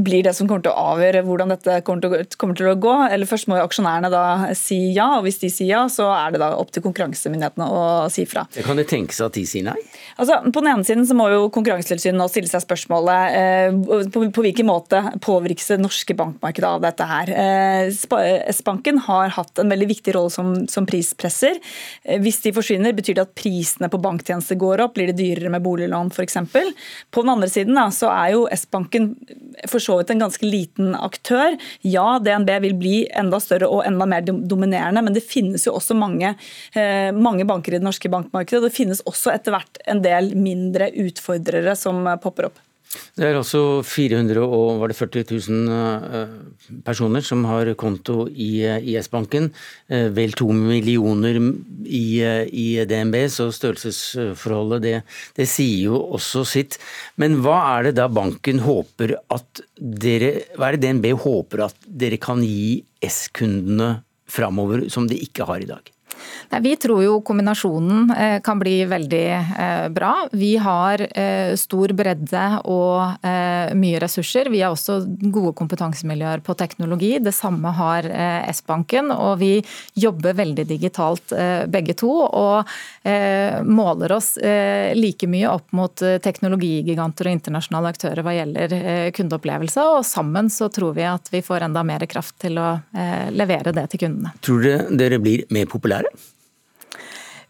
blir 0.05 0.21
det 0.25 0.35
som 0.37 0.45
kommer 0.49 0.61
til 0.61 0.73
å 0.73 0.93
avgjøre 0.93 1.23
hvordan 1.25 1.49
dette 1.55 1.79
kommer 1.85 2.55
til, 2.57 2.69
å, 2.69 2.75
gå. 2.77 2.93
Eller 3.09 3.29
Først 3.29 3.49
må 3.49 3.57
jo 3.57 3.65
aksjonærene 3.65 4.11
da 4.13 4.53
si 4.57 4.93
ja, 4.93 5.07
og 5.17 5.25
hvis 5.25 5.41
de 5.41 5.49
sier 5.49 5.71
ja, 5.71 5.81
så 5.89 6.09
er 6.13 6.35
det 6.35 6.41
da 6.43 6.51
opp 6.59 6.69
til 6.73 6.83
konkurransemyndighetene 6.85 7.65
å 7.65 7.81
si 8.13 8.27
fra. 8.29 8.45
Kan 8.65 8.77
det 8.77 8.85
tenkes 8.91 9.21
at 9.25 9.33
de 9.37 9.45
sier 9.49 9.65
nei? 9.65 9.77
Altså, 10.21 10.37
På 10.53 10.61
den 10.61 10.71
ene 10.75 10.85
siden 10.85 11.07
så 11.09 11.17
må 11.17 11.29
jo 11.31 11.49
Konkurransetilsynet 11.53 12.19
nå 12.19 12.27
stille 12.29 12.49
seg 12.51 12.63
spørsmålet 12.63 13.37
eh, 13.39 13.73
på, 14.13 14.23
på, 14.29 14.45
hvilken 14.45 14.69
måte 14.69 15.01
påvirkes 15.23 15.73
det 15.73 15.79
norske 15.81 16.15
bankmarkedet 16.17 16.69
av 16.69 16.85
dette 16.85 17.07
her. 17.09 17.33
Eh, 17.33 18.51
S-banken 18.53 19.01
har 19.07 19.33
hatt 19.37 19.61
en 19.61 19.73
veldig 19.73 19.89
viktig 19.89 20.15
rolle 20.15 20.33
som, 20.33 20.53
som 20.69 20.85
prispresser. 20.89 21.57
Eh, 22.05 22.21
hvis 22.21 22.41
de 22.45 22.53
forsvinner, 22.55 22.93
betyr 22.97 23.17
det 23.17 23.25
at 23.25 23.35
prisene 23.37 23.89
på 23.91 24.01
banktjenester 24.01 24.59
går 24.61 24.85
opp? 24.85 24.95
Blir 24.97 25.11
det 25.11 25.17
dyrere 25.19 25.53
med 25.53 25.65
boliglån 25.65 26.13
f.eks.? 26.13 26.37
På 27.11 27.25
den 27.25 27.33
andre 27.33 27.49
siden 27.51 27.70
siden 27.71 27.79
da, 27.79 27.91
så 27.91 28.09
er 28.11 28.33
jo 28.33 28.47
S-banken 28.51 29.15
for 29.69 29.79
så 29.79 29.97
vidt 29.99 30.11
en 30.11 30.21
ganske 30.21 30.45
liten 30.45 30.95
aktør. 30.95 31.57
Ja, 31.81 32.19
DNB 32.19 32.49
vil 32.61 32.75
bli 32.75 32.95
enda 33.17 33.39
større 33.39 33.69
og 33.69 33.85
enda 33.85 34.05
mer 34.05 34.21
dominerende, 34.21 35.01
men 35.01 35.13
det 35.13 35.23
finnes 35.23 35.65
jo 35.67 35.75
også 35.77 35.95
mange, 35.95 36.35
eh, 36.73 37.11
mange 37.11 37.45
banker 37.45 37.73
i 37.73 37.79
det 37.79 37.85
norske 37.85 38.09
bankmarkedet. 38.09 38.63
og 38.63 38.69
Det 38.69 38.75
finnes 38.75 39.01
også 39.05 39.33
etter 39.33 39.51
hvert 39.51 39.77
en 39.87 40.01
del 40.01 40.35
mindre 40.35 40.91
utfordrere 40.91 41.75
som 41.75 42.03
popper 42.21 42.45
opp. 42.45 42.59
Det 42.91 43.23
er 43.23 43.37
altså 43.39 43.81
440 43.87 45.23
000 45.29 45.71
eh, 45.75 46.33
personer 46.83 47.23
som 47.23 47.43
har 47.47 47.69
konto 47.79 48.25
i 48.27 48.63
IS-banken. 48.93 49.49
Eh, 49.87 50.09
vel 50.15 50.35
to 50.35 50.49
millioner 50.55 51.39
i, 51.39 52.05
eh, 52.23 52.43
i 52.51 52.67
DNB, 52.87 53.17
så 53.31 53.47
størrelsesforholdet 53.55 54.83
det, 54.83 54.95
det, 55.39 55.47
sier 55.51 55.91
jo 55.91 56.01
også 56.17 56.43
sitt. 56.47 56.79
Men 57.21 57.39
hva 57.43 57.57
er 57.77 57.89
det 57.89 57.97
da 58.01 58.09
banken 58.11 58.63
håper 58.65 59.17
at 59.31 59.63
dere 59.81 60.33
Hva 60.55 60.69
er 60.69 60.77
det 60.77 60.85
DNB 60.85 61.11
håper 61.23 61.65
at 61.67 61.87
dere 61.87 62.19
kan 62.21 62.43
gi 62.43 62.81
S-kundene 63.07 64.01
framover 64.31 64.87
som 64.91 65.07
de 65.07 65.19
ikke 65.19 65.47
har 65.47 65.63
i 65.63 65.69
dag? 65.69 65.91
Nei, 66.51 66.59
vi 66.61 66.75
tror 66.75 67.03
jo 67.03 67.19
kombinasjonen 67.25 68.11
eh, 68.11 68.37
kan 68.43 68.59
bli 68.59 68.81
veldig 68.85 69.25
eh, 69.31 69.87
bra. 69.93 70.13
Vi 70.31 70.55
har 70.61 71.03
eh, 71.11 71.53
stor 71.59 71.93
bredde 71.95 72.43
og 72.71 73.27
mye 73.77 73.99
ressurser. 74.01 74.49
Vi 74.51 74.61
har 74.61 74.73
også 74.73 74.99
gode 75.31 75.53
kompetansemiljøer 75.57 76.41
på 76.45 76.53
teknologi. 76.57 77.13
Det 77.23 77.33
samme 77.35 77.71
har 77.75 78.05
S-banken. 78.51 79.11
Og 79.13 79.37
vi 79.41 79.51
jobber 79.99 80.35
veldig 80.37 80.65
digitalt 80.67 81.33
begge 81.71 81.95
to, 81.97 82.09
og 82.25 82.69
måler 83.67 84.13
oss 84.15 84.33
like 84.97 85.27
mye 85.29 85.49
opp 85.51 85.75
mot 85.77 86.03
teknologigiganter 86.23 87.29
og 87.29 87.35
internasjonale 87.37 87.91
aktører 87.93 88.23
hva 88.25 88.35
gjelder 88.35 88.75
kundeopplevelse. 89.17 89.85
Og 89.97 90.07
sammen 90.07 90.49
så 90.53 90.69
tror 90.73 90.95
vi 90.97 91.07
at 91.09 91.31
vi 91.33 91.43
får 91.45 91.67
enda 91.67 91.83
mer 91.87 92.05
kraft 92.11 92.37
til 92.43 92.59
å 92.61 92.69
levere 93.31 93.75
det 93.75 93.87
til 93.93 94.05
kundene. 94.05 94.33
Tror 94.45 94.65
dere 94.65 95.11
dere 95.11 95.21
blir 95.21 95.45
mer 95.53 95.69
populære? 95.71 96.10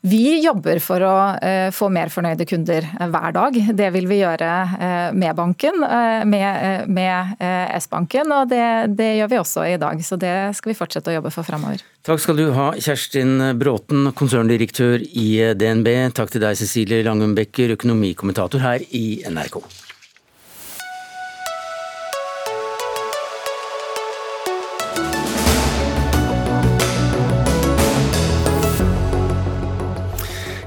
Vi 0.02 0.40
jobber 0.42 0.80
for 0.82 1.04
å 1.06 1.16
uh, 1.38 1.68
få 1.70 1.92
mer 1.94 2.10
fornøyde 2.10 2.48
kunder 2.50 2.88
uh, 2.96 3.06
hver 3.14 3.36
dag. 3.36 3.58
Det 3.78 3.90
vil 3.94 4.08
vi 4.10 4.22
gjøre 4.24 4.50
uh, 4.72 5.12
med 5.14 5.38
banken, 5.38 5.78
med, 5.82 7.36
S-banken, 7.78 8.34
og 8.34 8.50
det, 8.50 8.64
det, 8.98 9.12
gjør 9.20 9.30
vi 9.32 9.40
også 9.42 9.68
i 9.70 9.78
dag. 9.82 10.02
Så 10.06 10.18
det 10.22 10.34
skal 10.58 10.74
vi 10.74 10.78
fortsette 10.78 11.14
å 11.14 11.16
jobbe 11.20 11.34
for 11.34 11.46
fremover. 11.46 11.86
Takk 12.08 12.24
skal 12.24 12.40
du 12.40 12.48
ha, 12.56 12.72
Kjerstin 12.82 13.38
Bråten, 13.62 14.10
konserndirektør 14.18 15.06
i 15.06 15.30
DNB. 15.54 15.94
Takk 16.18 16.34
til 16.34 16.46
deg, 16.46 16.58
Cecilie 16.58 17.06
Langum 17.06 17.38
Becker, 17.38 17.76
økonomikommentator 17.78 18.66
her 18.66 18.86
i 18.90 19.22
NRK. 19.30 19.62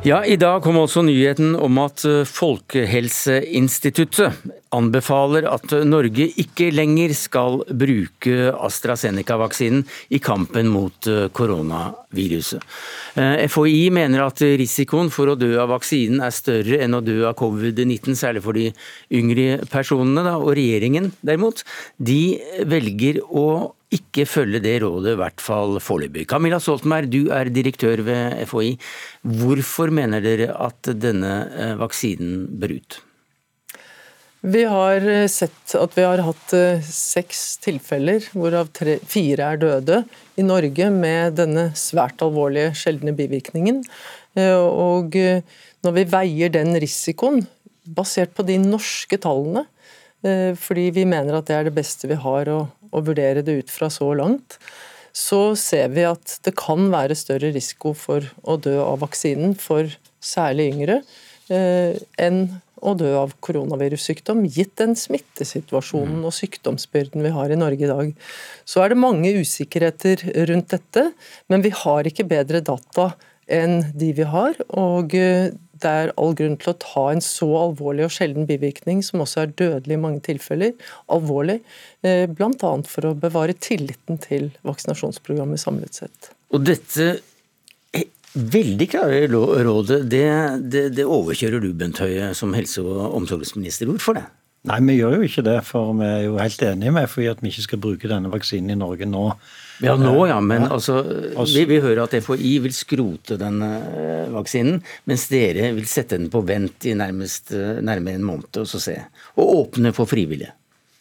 Ja, 0.05 0.19
I 0.21 0.35
dag 0.37 0.59
kom 0.61 0.77
også 0.77 1.01
nyheten 1.01 1.55
om 1.57 1.79
at 1.81 2.03
eh, 2.05 2.27
Folkehelseinstituttet 2.29 4.35
anbefaler 4.77 5.47
at 5.49 5.73
Norge 5.89 6.27
ikke 6.43 6.67
lenger 6.77 7.15
skal 7.17 7.65
bruke 7.65 8.53
AstraZeneca-vaksinen 8.53 9.81
i 10.13 10.21
kampen 10.21 10.69
mot 10.69 11.09
eh, 11.09 11.33
koronaviruset. 11.33 12.61
Eh, 13.17 13.49
FHI 13.49 13.89
mener 13.97 14.27
at 14.27 14.45
risikoen 14.61 15.09
for 15.09 15.33
å 15.33 15.39
dø 15.41 15.57
av 15.63 15.73
vaksinen 15.73 16.21
er 16.27 16.35
større 16.37 16.83
enn 16.85 16.99
å 16.99 17.01
dø 17.01 17.25
av 17.31 17.39
covid-19, 17.41 18.13
særlig 18.13 18.43
for 18.45 18.53
de 18.61 18.77
yngre 19.09 19.65
personene. 19.73 20.37
Og 20.37 20.53
regjeringen 20.61 21.17
derimot, 21.25 21.65
de 21.97 22.45
velger 22.69 23.25
å 23.25 23.73
ikke 23.95 24.27
følge 24.29 24.61
det 24.65 24.79
rådet, 24.83 25.15
i 25.15 25.21
hvert 25.21 25.43
fall 25.43 25.79
foreløpig. 25.83 26.27
Camilla 26.31 26.61
Stoltenberg, 26.63 27.11
du 27.13 27.33
er 27.35 27.51
direktør 27.53 28.03
ved 28.07 28.39
FHI. 28.51 28.75
Hvorfor 29.41 29.93
mener 29.95 30.25
dere 30.25 30.53
at 30.67 30.91
denne 31.01 31.35
eh, 31.53 31.75
vaksinen 31.81 32.47
bør 32.61 32.77
ut? 32.79 32.99
Vi 34.45 34.65
har 34.69 35.07
eh, 35.09 35.27
sett 35.33 35.77
at 35.79 35.97
vi 35.97 36.05
har 36.05 36.25
hatt 36.27 36.55
eh, 36.57 36.85
seks 36.85 37.45
tilfeller, 37.65 38.27
hvorav 38.35 38.73
tre, 38.77 38.99
fire 39.09 39.53
er 39.55 39.63
døde, 39.63 40.03
i 40.37 40.47
Norge 40.47 40.91
med 40.93 41.39
denne 41.39 41.71
svært 41.79 42.25
alvorlige 42.25 42.75
sjeldne 42.79 43.15
bivirkningen. 43.15 43.85
Og 44.35 45.15
når 45.15 45.93
vi 45.95 46.03
veier 46.11 46.51
den 46.51 46.75
risikoen, 46.83 47.45
basert 47.87 48.33
på 48.35 48.43
de 48.49 48.57
norske 48.59 49.15
tallene, 49.23 49.63
fordi 50.59 50.89
vi 50.97 51.05
mener 51.07 51.39
at 51.39 51.47
det 51.47 51.55
er 51.55 51.69
det 51.69 51.75
beste 51.77 52.11
vi 52.11 52.19
har 52.19 52.51
å, 52.51 52.65
å 52.95 53.03
vurdere 53.05 53.45
det 53.45 53.59
ut 53.63 53.73
fra 53.73 53.91
så 53.93 54.13
langt, 54.17 54.59
så 55.15 55.55
ser 55.59 55.93
vi 55.95 56.07
at 56.09 56.39
det 56.47 56.57
kan 56.59 56.89
være 56.91 57.17
større 57.19 57.53
risiko 57.55 57.93
for 57.95 58.27
å 58.43 58.59
dø 58.59 58.81
av 58.83 59.03
vaksinen 59.05 59.55
for 59.59 59.93
særlig 60.25 60.73
yngre 60.73 61.01
eh, 61.53 61.95
enn 62.19 62.47
å 62.85 62.93
dø 62.99 63.13
av 63.17 63.33
koronavirussykdom, 63.45 64.43
gitt 64.53 64.75
den 64.81 64.93
smittesituasjonen 64.99 66.25
og 66.27 66.35
sykdomsbyrden 66.37 67.25
vi 67.25 67.33
har 67.33 67.53
i 67.53 67.57
Norge 67.57 67.87
i 67.87 67.91
dag. 67.91 68.11
Så 68.69 68.83
er 68.83 68.93
det 68.93 69.01
mange 69.01 69.33
usikkerheter 69.39 70.21
rundt 70.51 70.75
dette, 70.75 71.07
men 71.49 71.65
vi 71.65 71.73
har 71.73 72.11
ikke 72.11 72.27
bedre 72.29 72.61
data 72.65 73.13
enn 73.49 73.81
de 73.97 74.11
vi 74.17 74.27
har. 74.29 74.59
og 74.69 75.17
eh, 75.17 75.55
det 75.85 75.93
er 75.93 76.15
all 76.21 76.35
grunn 76.39 76.57
til 76.61 76.73
å 76.73 76.79
ta 76.83 77.05
en 77.13 77.23
så 77.25 77.49
alvorlig 77.61 78.07
og 78.09 78.15
sjelden 78.17 78.49
bivirkning, 78.49 79.03
som 79.07 79.23
også 79.25 79.45
er 79.45 79.55
dødelig 79.61 79.99
i 79.99 80.01
mange 80.01 80.25
tilfeller, 80.25 80.73
alvorlig. 81.13 81.61
Eh, 82.07 82.25
Bl.a. 82.31 82.73
for 82.89 83.11
å 83.11 83.15
bevare 83.19 83.57
tilliten 83.57 84.19
til 84.23 84.51
vaksinasjonsprogrammet 84.67 85.63
samlet 85.63 86.03
sett. 86.03 86.33
Og 86.55 86.67
dette 86.67 87.13
veldig 88.35 88.87
klare 88.91 89.27
rådet, 89.31 90.01
det, 90.11 90.27
det, 90.71 90.89
det 90.97 91.05
overkjører 91.07 91.63
du, 91.63 91.71
Bent 91.79 92.01
Høie, 92.03 92.33
som 92.35 92.55
helse- 92.57 92.83
og 92.83 93.15
omsorgsminister. 93.21 93.87
Hvorfor 93.91 94.19
det? 94.19 94.25
Nei, 94.65 94.81
vi 94.89 94.97
gjør 94.97 95.19
jo 95.19 95.29
ikke 95.29 95.45
det, 95.45 95.59
for 95.69 95.93
vi 95.99 96.09
er 96.09 96.23
jo 96.25 96.39
helt 96.41 96.63
enige 96.65 96.95
med 96.97 97.07
FHI 97.11 97.29
at 97.35 97.45
vi 97.45 97.53
ikke 97.53 97.67
skal 97.67 97.83
bruke 97.85 98.11
denne 98.11 98.33
vaksinen 98.33 98.73
i 98.73 98.81
Norge 98.81 99.07
nå. 99.07 99.27
Ja, 99.83 99.97
nå 99.99 100.27
ja, 100.29 100.37
men 100.45 100.69
altså, 100.71 101.01
vi, 101.51 101.65
vi 101.67 101.81
hører 101.83 102.05
at 102.05 102.15
FHI 102.23 102.53
vil 102.63 102.75
skrote 102.75 103.39
denne 103.41 103.71
eh, 103.91 104.29
vaksinen, 104.35 104.79
mens 105.11 105.27
dere 105.33 105.73
vil 105.75 105.89
sette 105.91 106.19
den 106.21 106.31
på 106.31 106.45
vent 106.47 106.87
i 106.87 106.95
nærmest 106.99 107.51
eh, 107.57 107.81
nærmere 107.83 108.21
en 108.21 108.29
måned 108.29 108.61
og 108.63 108.69
så 108.71 108.83
se. 108.83 108.95
Og 109.35 109.51
åpne 109.65 109.95
for 109.97 110.11
frivillige. 110.11 110.53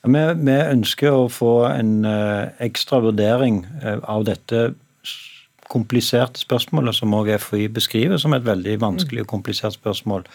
Vi, 0.04 0.24
vi 0.42 0.56
ønsker 0.58 1.16
å 1.16 1.28
få 1.32 1.54
en 1.70 2.02
ekstra 2.60 2.98
vurdering 3.06 3.62
av 4.04 4.26
dette 4.28 4.74
kompliserte 5.72 6.42
spørsmålet, 6.42 6.98
som 6.98 7.14
også 7.16 7.38
FHI 7.46 7.70
beskriver 7.78 8.20
som 8.20 8.36
et 8.36 8.44
veldig 8.44 8.76
vanskelig 8.82 9.24
og 9.24 9.30
komplisert 9.32 9.78
spørsmål. 9.78 10.26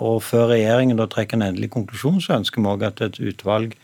Og 0.00 0.16
før 0.24 0.48
regjeringen 0.54 0.96
da 0.96 1.04
trekker 1.12 1.36
en 1.36 1.44
endelig 1.50 1.74
konklusjon, 1.76 2.22
så 2.24 2.38
ønsker 2.38 2.64
vi 2.64 2.72
også 2.72 2.88
at 2.88 3.04
et 3.04 3.20
utvalg 3.20 3.76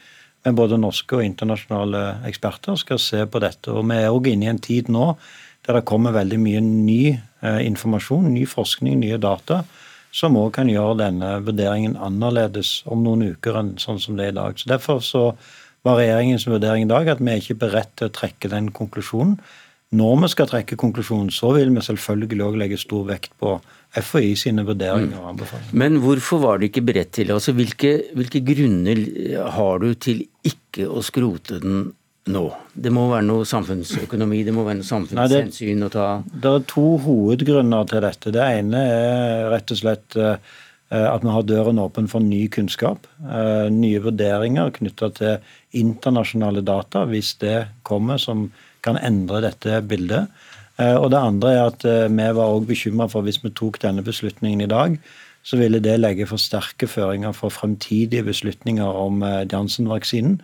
med 0.45 0.57
både 0.57 0.79
norske 0.81 1.19
og 1.19 1.25
internasjonale 1.25 2.03
eksperter 2.29 2.79
skal 2.81 3.01
se 3.03 3.25
på 3.29 3.43
dette. 3.43 3.73
Og 3.73 3.85
Vi 3.89 3.97
er 3.97 4.11
òg 4.11 4.31
inne 4.31 4.49
i 4.49 4.53
en 4.53 4.63
tid 4.63 4.89
nå 4.89 5.15
der 5.67 5.77
det 5.77 5.85
kommer 5.85 6.17
veldig 6.17 6.39
mye 6.41 6.61
ny 6.65 7.03
eh, 7.13 7.61
informasjon, 7.67 8.31
ny 8.33 8.47
forskning, 8.49 8.97
nye 9.03 9.19
data, 9.21 9.63
som 10.11 10.39
òg 10.41 10.55
kan 10.57 10.71
gjøre 10.73 10.97
denne 11.03 11.35
vurderingen 11.45 11.99
annerledes 12.01 12.81
om 12.91 13.05
noen 13.05 13.35
uker 13.35 13.59
enn 13.61 13.75
sånn 13.79 14.01
som 14.01 14.17
det 14.17 14.31
er 14.31 14.33
i 14.33 14.39
dag. 14.39 14.57
Så 14.59 14.71
Derfor 14.73 15.03
så 15.05 15.25
var 15.87 16.01
regjeringens 16.01 16.49
vurdering 16.49 16.87
i 16.87 16.91
dag 16.91 17.13
at 17.13 17.21
vi 17.21 17.31
er 17.33 17.43
ikke 17.43 17.61
beredt 17.61 17.93
til 17.97 18.09
å 18.09 18.15
trekke 18.15 18.51
den 18.53 18.73
konklusjonen. 18.73 19.37
Når 19.91 20.17
vi 20.23 20.33
skal 20.33 20.49
trekke 20.51 20.79
konklusjonen, 20.81 21.31
så 21.35 21.53
vil 21.57 21.73
vi 21.75 21.83
selvfølgelig 21.83 22.45
òg 22.47 22.59
legge 22.61 22.81
stor 22.81 23.07
vekt 23.09 23.33
på 23.43 23.57
FHI 23.91 24.35
sine 24.39 24.63
vurderinger 24.67 25.19
og 25.19 25.33
anbefalinger. 25.33 25.77
Men 25.83 25.99
hvorfor 26.05 26.43
var 26.45 26.61
du 26.61 26.69
ikke 26.69 26.85
beredt 26.87 27.11
til 27.17 27.33
altså 27.35 27.55
hvilke, 27.57 27.97
hvilke 28.15 28.43
grunner 28.47 29.01
har 29.57 29.83
du 29.83 29.89
til 29.99 30.23
ikke 30.47 30.87
å 30.87 31.03
skrote 31.03 31.59
den 31.63 31.89
nå? 32.31 32.45
Det 32.71 32.93
må 32.95 33.09
være 33.11 33.27
noe 33.27 33.49
samfunnsøkonomi, 33.51 34.45
det 34.47 34.55
må 34.55 34.65
være 34.69 34.81
noe 34.81 34.91
samfunnshensyn 34.91 35.87
å 35.89 35.91
ta 35.91 36.09
Det 36.31 36.55
er 36.55 36.67
to 36.71 36.87
hovedgrunner 37.03 37.91
til 37.91 38.05
dette. 38.07 38.35
Det 38.37 38.49
ene 38.61 38.85
er 38.95 39.51
rett 39.57 39.75
og 39.75 39.83
slett 39.83 40.19
eh, 40.23 40.39
at 40.91 41.27
vi 41.27 41.35
har 41.35 41.49
døren 41.51 41.83
åpen 41.83 42.07
for 42.11 42.23
ny 42.23 42.45
kunnskap. 42.55 43.11
Eh, 43.27 43.67
nye 43.75 44.03
vurderinger 44.07 44.71
knytta 44.79 45.11
til 45.19 45.57
internasjonale 45.83 46.63
data, 46.63 47.09
hvis 47.11 47.35
det 47.43 47.59
kommer 47.87 48.23
som 48.23 48.53
kan 48.87 48.97
endre 49.03 49.43
dette 49.45 49.83
bildet. 49.85 50.31
Eh, 50.81 50.97
og 50.97 51.11
det 51.13 51.21
andre 51.21 51.53
er 51.53 51.65
at 51.69 51.85
eh, 51.85 52.09
vi 52.09 52.29
var 52.37 52.55
òg 52.55 52.69
bekymra 52.71 53.09
for 53.13 53.27
hvis 53.27 53.43
vi 53.45 53.53
tok 53.53 53.81
denne 53.83 54.05
beslutningen 54.07 54.65
i 54.65 54.71
dag, 54.71 54.97
så 55.43 55.57
ville 55.57 55.81
det 55.81 56.01
legge 56.01 56.27
for 56.29 56.41
sterke 56.41 56.89
føringer 56.89 57.33
for 57.37 57.53
fremtidige 57.53 58.25
beslutninger 58.25 58.85
om 58.85 59.23
eh, 59.23 59.45
Janssen-vaksinen. 59.53 60.41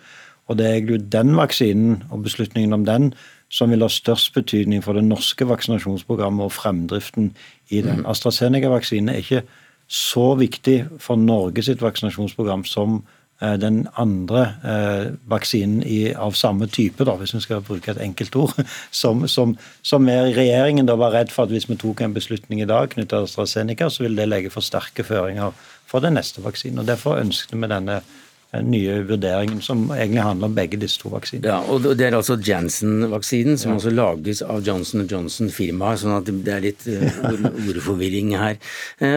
Og 0.46 0.58
det 0.58 0.66
er 0.66 0.90
jo 0.90 0.96
den 0.96 1.34
vaksinen 1.36 2.02
og 2.10 2.22
beslutningen 2.22 2.72
om 2.72 2.84
den 2.86 3.14
som 3.48 3.70
vil 3.70 3.82
ha 3.82 3.88
størst 3.90 4.34
betydning 4.34 4.82
for 4.82 4.98
det 4.98 5.04
norske 5.06 5.46
vaksinasjonsprogrammet 5.46 6.44
og 6.44 6.52
fremdriften 6.52 7.30
i 7.70 7.80
den. 7.82 8.02
Mm. 8.02 8.06
AstraZeneca-vaksinen 8.10 9.08
er 9.08 9.22
ikke 9.22 9.42
så 9.86 10.34
viktig 10.34 10.80
for 10.98 11.16
Norge 11.16 11.62
sitt 11.62 11.82
vaksinasjonsprogram 11.82 12.64
som 12.66 13.04
den 13.40 13.82
andre 14.00 14.42
eh, 14.64 15.12
vaksinen 15.28 15.82
i, 15.84 16.14
av 16.14 16.32
samme 16.32 16.66
type, 16.72 17.04
da, 17.04 17.18
hvis 17.20 17.34
vi 17.36 17.42
skal 17.44 17.64
bruke 17.64 17.92
et 17.92 18.00
enkelt 18.00 18.36
ord, 18.40 18.56
som, 19.02 19.26
som, 19.28 19.56
som 19.84 20.08
regjeringen 20.08 20.88
da 20.88 20.96
var 20.96 21.12
redd 21.12 21.32
for 21.34 21.44
at 21.44 21.52
hvis 21.52 21.68
vi 21.68 21.76
tok 21.80 22.00
en 22.00 22.16
beslutning 22.16 22.64
i 22.64 22.68
dag 22.68 22.88
knyttet 22.94 23.12
til 23.12 23.28
AstraZeneca, 23.28 23.90
så 23.92 24.06
ville 24.06 24.22
det 24.22 24.30
legge 24.30 24.52
for 24.54 24.64
sterke 24.64 25.04
føringer 25.04 25.52
for 25.86 26.00
den 26.00 26.16
neste 26.16 26.44
vaksinen. 26.44 26.80
og 26.80 26.88
Derfor 26.88 27.20
ønsket 27.20 27.52
vi 27.52 27.68
denne 27.68 28.00
eh, 28.00 28.64
nye 28.64 29.02
vurderingen, 29.04 29.60
som 29.60 29.84
egentlig 29.92 30.24
handler 30.24 30.48
om 30.48 30.56
begge 30.56 30.80
disse 30.80 31.04
to 31.04 31.12
vaksinene. 31.12 31.52
Ja, 31.52 31.60
og 31.60 31.84
Det 31.84 32.08
er 32.08 32.16
altså 32.16 32.40
Janssen-vaksinen, 32.40 33.60
som 33.60 33.74
ja. 33.74 33.80
også 33.82 33.92
lages 33.92 34.40
av 34.40 34.64
Johnson 34.64 35.04
Johnson-firmaet, 35.04 36.06
sånn 36.06 36.16
at 36.22 36.32
det 36.32 36.56
er 36.56 36.70
litt 36.70 36.88
ordforvirring 37.68 38.32
her. 38.40 38.56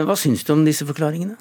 Hva 0.03 0.19
syns 0.19 0.43
du 0.43 0.57
om 0.57 0.67
disse 0.67 0.83
forklaringene? 0.83 1.39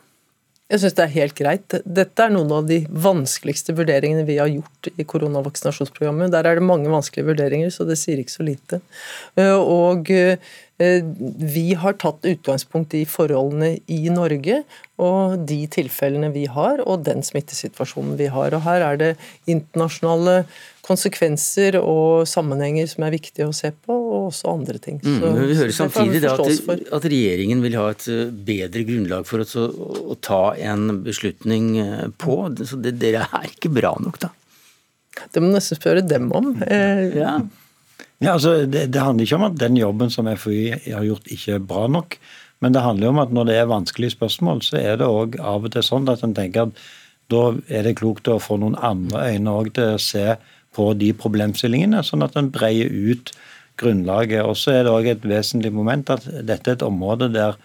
Jeg 0.69 0.83
syns 0.83 0.97
det 0.99 1.05
er 1.07 1.15
helt 1.15 1.37
greit. 1.39 1.75
Dette 1.89 2.25
er 2.25 2.33
noen 2.35 2.51
av 2.53 2.67
de 2.69 2.83
vanskeligste 2.93 3.73
vurderingene 3.77 4.27
vi 4.29 4.37
har 4.37 4.51
gjort 4.53 4.91
i 5.01 5.07
koronavaksinasjonsprogrammet. 5.09 6.35
Der 6.35 6.45
er 6.45 6.59
det 6.59 6.67
mange 6.69 6.93
vanskelige 6.93 7.31
vurderinger, 7.31 7.73
så 7.73 7.87
det 7.89 7.97
sier 7.97 8.21
ikke 8.21 8.35
så 8.35 8.45
lite. 8.45 8.81
Eh, 9.41 9.57
og 9.57 10.13
eh, 10.13 10.37
vi 10.77 11.65
har 11.73 11.97
tatt 11.97 12.29
utgangspunkt 12.29 12.93
i 12.95 13.07
forholdene 13.09 13.79
i 13.89 14.13
Norge 14.13 14.61
og 15.01 15.41
de 15.49 15.63
tilfellene 15.73 16.35
vi 16.37 16.45
har, 16.53 16.85
og 16.85 17.07
den 17.09 17.25
smittesituasjonen 17.25 18.19
vi 18.21 18.29
har. 18.35 18.53
Og 18.53 18.67
her 18.69 18.85
er 18.91 19.01
det 19.01 19.13
internasjonale 19.49 20.43
konsekvenser 20.89 21.77
og 21.81 22.25
sammenhenger 22.29 22.89
som 22.89 23.05
er 23.05 23.15
viktige 23.15 23.49
å 23.49 23.55
se 23.57 23.71
på, 23.75 23.93
og 23.93 24.31
også 24.31 24.55
andre 24.55 24.81
ting. 24.83 24.99
Mm, 25.05 25.21
så, 25.21 25.33
vi 25.37 25.59
hører 25.59 25.75
samtidig 25.77 26.23
at, 26.31 26.43
at, 26.97 27.09
regjeringen 27.13 27.63
vil 27.65 27.77
ha 27.81 27.91
et 27.93 28.09
eh, 28.13 28.33
bedre 28.33 28.85
grunnlag 28.89 29.29
for 29.29 29.45
å, 29.45 29.69
å 30.15 30.19
ta 30.25 30.43
en 30.71 31.03
beslutning 31.05 31.71
eh, 31.85 32.05
på. 32.21 32.41
Så 32.65 32.81
det, 32.81 32.97
dere 33.03 33.29
er 33.29 33.49
ikke 33.51 33.73
bra 33.75 33.95
nok, 34.03 34.21
da? 34.25 34.33
Det 35.35 35.43
må 35.43 35.53
nesten 35.53 35.79
spørre 35.79 36.05
dem 36.07 36.31
om. 36.37 36.53
Eh, 36.63 37.19
ja. 37.19 37.39
ja 38.25 38.37
altså, 38.37 38.61
det, 38.65 38.89
det, 38.95 39.03
handler 39.03 39.27
ikke 39.27 39.41
om 39.41 39.49
at 39.51 39.59
den 39.61 39.79
jobben 39.81 40.15
som 40.15 40.31
FHI 40.31 40.93
har 40.93 41.07
gjort, 41.07 41.33
ikke 41.35 41.59
er 41.59 41.67
bra 41.75 41.89
nok. 41.91 42.21
Men 42.65 42.75
det 42.75 42.83
handler 42.83 43.13
om 43.13 43.21
at 43.23 43.35
når 43.35 43.51
det 43.51 43.59
er 43.59 43.71
vanskelige 43.71 44.17
spørsmål, 44.17 44.65
så 44.67 44.81
er 44.81 44.97
det 44.99 45.07
òg 45.07 45.39
av 45.39 45.69
og 45.69 45.75
til 45.75 45.85
sånn 45.87 46.09
at 46.11 46.25
en 46.27 46.35
tenker 46.35 46.67
at 46.67 46.81
da 47.29 47.51
er 47.69 47.85
det 47.85 47.99
klokt 48.01 48.29
å 48.33 48.39
få 48.41 48.57
noen 48.61 48.79
andre 48.81 49.29
øyne 49.35 49.53
òg 49.61 49.75
til 49.77 49.95
å 49.95 50.01
se 50.01 50.39
på 50.79 50.93
de 50.99 51.11
problemstillingene, 51.17 52.05
sånn 52.07 52.23
at 52.27 52.39
en 52.39 52.53
breier 52.55 52.89
ut 52.89 53.35
grunnlaget. 53.79 54.45
Og 54.47 54.57
så 54.59 54.77
er 54.77 54.87
det 54.87 54.95
òg 54.95 55.11
et 55.11 55.27
vesentlig 55.27 55.75
moment 55.75 56.11
at 56.15 56.27
dette 56.47 56.73
er 56.73 56.79
et 56.79 56.87
område 56.87 57.33
der 57.35 57.59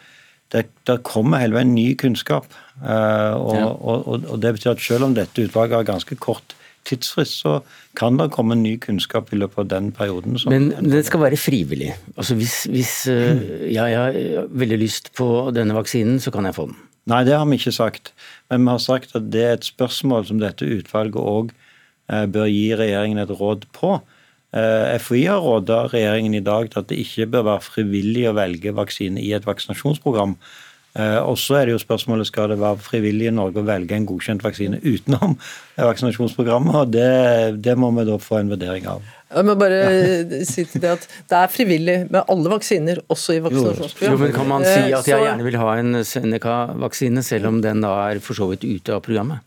det, 0.54 0.68
der 0.86 1.00
kommer 1.02 1.42
hele 1.42 1.56
veien 1.58 1.72
ny 1.74 1.96
kunnskap. 1.98 2.46
Uh, 2.78 3.34
og, 3.40 3.56
ja. 3.58 3.70
og, 3.72 4.04
og, 4.06 4.28
og, 4.28 4.36
det 4.44 4.52
betyr 4.54 4.76
at 4.76 4.84
selv 4.86 5.08
om 5.08 5.16
dette 5.18 5.48
utvalget 5.48 5.80
har 5.80 5.88
ganske 5.88 6.18
kort 6.22 6.54
tidsfrist, 6.86 7.40
så 7.42 7.56
kan 7.98 8.20
det 8.20 8.28
komme 8.36 8.58
ny 8.60 8.76
kunnskap 8.84 9.32
i 9.34 9.40
løpet 9.40 9.64
av 9.64 9.72
den 9.72 9.90
perioden. 9.96 10.38
Men 10.52 10.70
det 10.92 11.06
skal 11.08 11.24
være 11.24 11.40
frivillig. 11.42 11.94
Altså 12.14 12.38
hvis, 12.38 12.58
hvis 12.70 12.94
uh, 13.10 13.42
jeg 13.72 13.98
har 13.98 14.20
veldig 14.52 14.80
lyst 14.84 15.10
på 15.18 15.30
denne 15.56 15.74
vaksinen, 15.74 16.22
så 16.22 16.34
kan 16.36 16.46
jeg 16.46 16.60
få 16.60 16.70
den? 16.70 16.78
Nei, 17.10 17.24
det 17.26 17.34
har 17.34 17.50
vi 17.50 17.58
ikke 17.58 17.74
sagt. 17.74 18.14
Men 18.52 18.68
vi 18.68 18.76
har 18.76 18.84
sagt 18.84 19.18
at 19.18 19.26
det 19.34 19.44
er 19.48 19.58
et 19.58 19.66
spørsmål 19.66 20.30
som 20.30 20.44
dette 20.44 20.70
utvalget 20.70 21.18
òg 21.18 21.50
Eh, 21.54 21.63
bør 22.34 22.50
gi 22.52 22.68
regjeringen 22.80 23.22
et 23.24 23.34
råd 23.40 23.68
på. 23.76 23.98
Eh, 24.54 25.00
FHI 25.02 25.24
har 25.32 25.42
råda 25.42 25.88
regjeringen 25.90 26.36
i 26.38 26.44
dag 26.46 26.70
til 26.70 26.84
at 26.84 26.92
det 26.92 27.00
ikke 27.02 27.32
bør 27.34 27.48
være 27.48 27.66
frivillig 27.66 28.28
å 28.30 28.36
velge 28.38 28.76
vaksine 28.78 29.22
i 29.22 29.32
et 29.34 29.48
vaksinasjonsprogram. 29.50 30.36
Eh, 30.94 31.18
og 31.26 31.40
så 31.42 31.58
er 31.58 31.66
det 31.66 31.74
jo 31.74 31.82
spørsmålet 31.82 32.30
skal 32.30 32.52
det 32.52 32.60
være 32.62 32.78
frivillig 32.86 33.32
i 33.32 33.34
Norge 33.34 33.64
å 33.64 33.66
velge 33.66 33.98
en 33.98 34.06
godkjent 34.06 34.44
vaksine 34.46 34.78
utenom 34.84 35.34
vaksinasjonsprogrammet. 35.90 36.76
og 36.84 36.92
det, 36.94 37.64
det 37.66 37.74
må 37.82 37.90
vi 37.98 38.06
da 38.12 38.20
få 38.22 38.44
en 38.44 38.54
vurdering 38.54 38.86
av. 38.92 39.08
Jeg 39.34 39.48
må 39.48 39.56
bare 39.58 39.80
si 40.52 40.68
til 40.70 40.84
det 40.84 40.92
at 41.00 41.08
Det 41.10 41.40
er 41.40 41.50
frivillig 41.50 41.98
med 42.14 42.22
alle 42.30 42.52
vaksiner, 42.54 43.02
også 43.10 43.40
i 43.40 43.42
vaksinasjonsprogram. 43.48 44.14
Jo, 44.14 44.22
men 44.22 44.36
Kan 44.38 44.52
man 44.52 44.68
si 44.68 44.84
Eh, 44.84 44.94
at 45.00 45.10
jeg 45.10 45.26
gjerne 45.26 45.48
vil 45.50 45.58
ha 45.64 45.72
en 45.80 46.04
Seneca-vaksine, 46.06 47.26
selv 47.26 47.50
om 47.50 47.58
den 47.66 47.82
da 47.82 47.96
er 48.12 48.22
for 48.22 48.38
så 48.38 48.52
vidt 48.54 48.70
ute 48.70 48.94
av 48.94 49.02
programmet? 49.02 49.42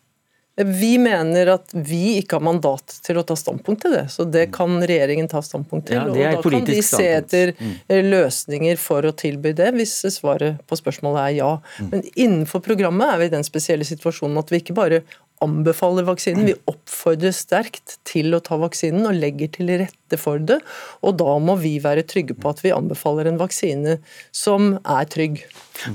Vi 0.57 0.95
mener 0.99 1.51
at 1.53 1.73
vi 1.75 2.17
ikke 2.17 2.39
har 2.39 2.45
mandat 2.47 2.95
til 3.05 3.19
å 3.21 3.25
ta 3.29 3.35
standpunkt 3.37 3.83
til 3.85 3.93
det, 3.93 4.07
så 4.13 4.25
det 4.25 4.47
kan 4.57 4.79
regjeringen 4.81 5.29
ta 5.29 5.43
standpunkt 5.45 5.91
til. 5.91 5.99
Ja, 5.99 6.07
og 6.09 6.17
da 6.17 6.41
kan 6.41 6.65
de 6.65 6.79
se 6.85 7.11
etter 7.19 7.53
eh, 7.53 8.01
løsninger 8.01 8.81
for 8.81 9.05
å 9.05 9.13
tilby 9.13 9.53
det, 9.59 9.75
hvis 9.77 9.99
svaret 10.15 10.63
på 10.65 10.79
spørsmålet 10.81 11.21
er 11.27 11.37
ja. 11.43 11.53
Men 11.91 12.07
innenfor 12.15 12.65
programmet 12.65 13.13
er 13.13 13.21
vi 13.21 13.29
i 13.29 13.35
den 13.37 13.45
spesielle 13.45 13.85
situasjonen 13.85 14.41
at 14.41 14.53
vi 14.53 14.63
ikke 14.63 14.79
bare 14.79 15.03
anbefaler 15.45 16.07
vaksinen, 16.07 16.49
vi 16.49 16.57
oppfordrer 16.71 17.35
sterkt 17.37 17.99
til 18.09 18.33
å 18.33 18.41
ta 18.41 18.57
vaksinen 18.61 19.05
og 19.09 19.19
legger 19.21 19.53
til 19.59 19.73
rette 19.83 20.17
for 20.21 20.41
det. 20.41 20.63
Og 21.05 21.19
da 21.21 21.37
må 21.43 21.59
vi 21.61 21.77
være 21.85 22.07
trygge 22.09 22.39
på 22.41 22.55
at 22.55 22.65
vi 22.65 22.73
anbefaler 22.73 23.29
en 23.29 23.41
vaksine 23.41 23.99
som 24.33 24.79
er 24.81 25.09
trygg. 25.13 25.43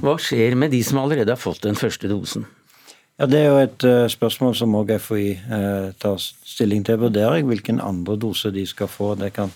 Hva 0.05 0.19
skjer 0.21 0.53
med 0.59 0.75
de 0.75 0.83
som 0.85 1.01
allerede 1.01 1.33
har 1.33 1.41
fått 1.41 1.65
den 1.65 1.79
første 1.79 2.11
dosen? 2.11 2.45
Ja, 3.21 3.27
Det 3.29 3.37
er 3.37 3.51
jo 3.51 3.57
et 3.61 3.83
uh, 3.85 4.07
spørsmål 4.09 4.55
som 4.57 4.73
også 4.79 4.95
FHI 4.97 5.25
uh, 5.45 5.91
tar 6.01 6.15
stilling 6.17 6.81
til. 6.87 6.97
Vurderer 7.03 7.37
jeg 7.37 7.45
hvilken 7.51 7.77
andre 7.77 8.15
dose 8.17 8.49
de 8.49 8.63
skal 8.65 8.89
få. 8.89 9.11
Det 9.19 9.29
kan, 9.35 9.51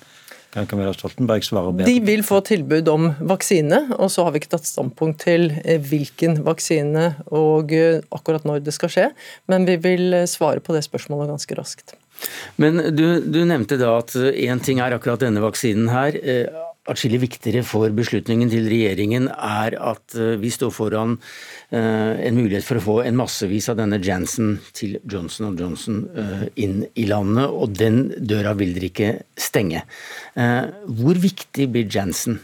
kan 0.53 0.67
Camilla 0.69 0.91
Stoltenberg 0.93 1.41
svare 1.47 1.71
bedre 1.73 1.89
De 1.89 2.03
vil 2.05 2.21
få 2.27 2.43
tilbud 2.45 2.91
om 2.93 3.07
vaksine, 3.25 3.79
og 3.97 4.11
så 4.13 4.27
har 4.27 4.35
vi 4.35 4.43
ikke 4.43 4.51
tatt 4.53 4.69
standpunkt 4.69 5.25
til 5.25 5.49
eh, 5.63 5.81
hvilken 5.81 6.43
vaksine 6.45 7.07
og 7.33 7.73
eh, 7.73 8.05
akkurat 8.13 8.45
når 8.45 8.61
det 8.67 8.75
skal 8.77 8.93
skje. 8.93 9.09
Men 9.49 9.65
vi 9.65 9.79
vil 9.81 10.13
eh, 10.13 10.29
svare 10.29 10.61
på 10.61 10.77
det 10.77 10.85
spørsmålet 10.85 11.33
ganske 11.33 11.57
raskt. 11.57 11.97
Men 12.61 12.77
du, 12.93 13.17
du 13.25 13.41
nevnte 13.49 13.81
da 13.81 13.97
at 13.97 14.13
én 14.13 14.61
ting 14.61 14.77
er 14.77 14.93
akkurat 14.93 15.25
denne 15.25 15.41
vaksinen 15.41 15.89
her. 15.89 16.21
Atskillig 16.85 17.17
viktigere 17.23 17.63
for 17.65 17.89
beslutningen 17.97 18.51
til 18.51 18.67
regjeringen 18.69 19.25
er 19.33 19.73
at 19.81 20.13
eh, 20.21 20.35
vi 20.37 20.51
står 20.53 20.69
foran 20.69 21.15
eh, 21.73 22.11
en 22.27 22.37
mulighet 22.37 22.67
for 22.67 22.77
å 22.77 22.83
få 22.83 22.97
en 23.07 23.17
massevis 23.17 23.71
av 23.73 23.79
denne 23.79 23.97
Janssen 24.05 24.59
til 24.77 24.99
Johnson 25.09 25.57
Johnson 25.57 26.03
eh, 26.13 26.45
inn 26.61 26.83
i 26.93 27.07
landet, 27.09 27.49
og 27.49 27.73
den 27.73 28.11
døra 28.21 28.53
vil 28.59 28.77
dere 28.77 28.91
ikke 28.91 29.11
stenge. 29.33 29.81
Hvor 30.35 31.17
viktig 31.25 31.71
blir 31.73 31.89
Janssen? 31.89 32.37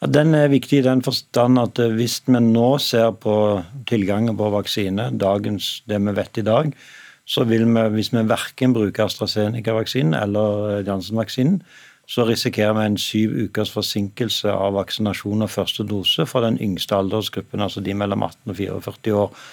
Ja, 0.00 0.08
Den 0.08 0.32
er 0.40 0.48
viktig 0.48 0.80
i 0.80 0.88
den 0.88 1.04
forstand 1.04 1.60
at 1.60 1.84
hvis 1.98 2.22
vi 2.24 2.40
nå 2.40 2.68
ser 2.80 3.12
på 3.12 3.38
tilgangen 3.84 4.40
på 4.40 4.52
vaksine, 4.56 5.10
dagens, 5.20 5.82
det 5.84 6.00
vi 6.00 6.16
vet 6.16 6.40
i 6.40 6.48
dag, 6.48 6.76
så 7.28 7.44
vil 7.48 7.68
vi, 7.68 7.88
hvis 7.92 8.12
vi 8.12 8.24
verken 8.28 8.72
bruker 8.72 9.04
AstraZeneca-vaksinen 9.04 10.16
eller 10.16 10.80
Janssen-vaksinen, 10.84 11.60
så 12.06 12.26
risikerer 12.28 12.74
vi 12.76 12.86
en 12.86 12.98
syv 13.00 13.36
ukers 13.46 13.70
forsinkelse 13.72 14.52
av 14.52 14.74
vaksinasjon 14.76 15.46
og 15.46 15.50
første 15.50 15.86
dose 15.88 16.26
for 16.28 16.44
den 16.44 16.58
yngste 16.62 16.98
aldersgruppen, 16.98 17.62
altså 17.64 17.80
de 17.80 17.94
mellom 17.96 18.26
18 18.26 18.52
og 18.52 18.58
44 18.58 19.14
år. 19.22 19.46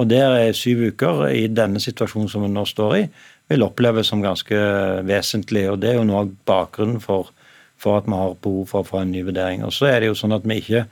Og 0.00 0.08
der 0.08 0.32
er 0.38 0.56
syv 0.56 0.86
uker 0.88 1.26
i 1.28 1.44
denne 1.52 1.80
situasjonen 1.82 2.30
som 2.32 2.46
vi 2.46 2.48
nå 2.48 2.64
står 2.64 2.96
i, 2.96 3.04
vil 3.50 3.66
oppleves 3.66 4.08
som 4.08 4.22
ganske 4.24 4.56
vesentlig. 5.04 5.66
og 5.70 5.80
Det 5.82 5.90
er 5.90 5.98
jo 5.98 6.08
noe 6.08 6.24
av 6.24 6.34
bakgrunnen 6.48 7.02
for, 7.04 7.28
for 7.76 8.00
at 8.00 8.08
vi 8.08 8.16
har 8.16 8.36
behov 8.40 8.68
for 8.70 8.80
å 8.80 8.88
få 8.88 9.02
en 9.02 9.12
ny 9.12 9.24
vurdering. 9.26 9.66
Og 9.66 9.74
så 9.76 9.90
er 9.90 10.00
det 10.00 10.08
jo 10.08 10.16
sånn 10.16 10.36
at 10.36 10.46
vi 10.48 10.62
ikke 10.62 10.86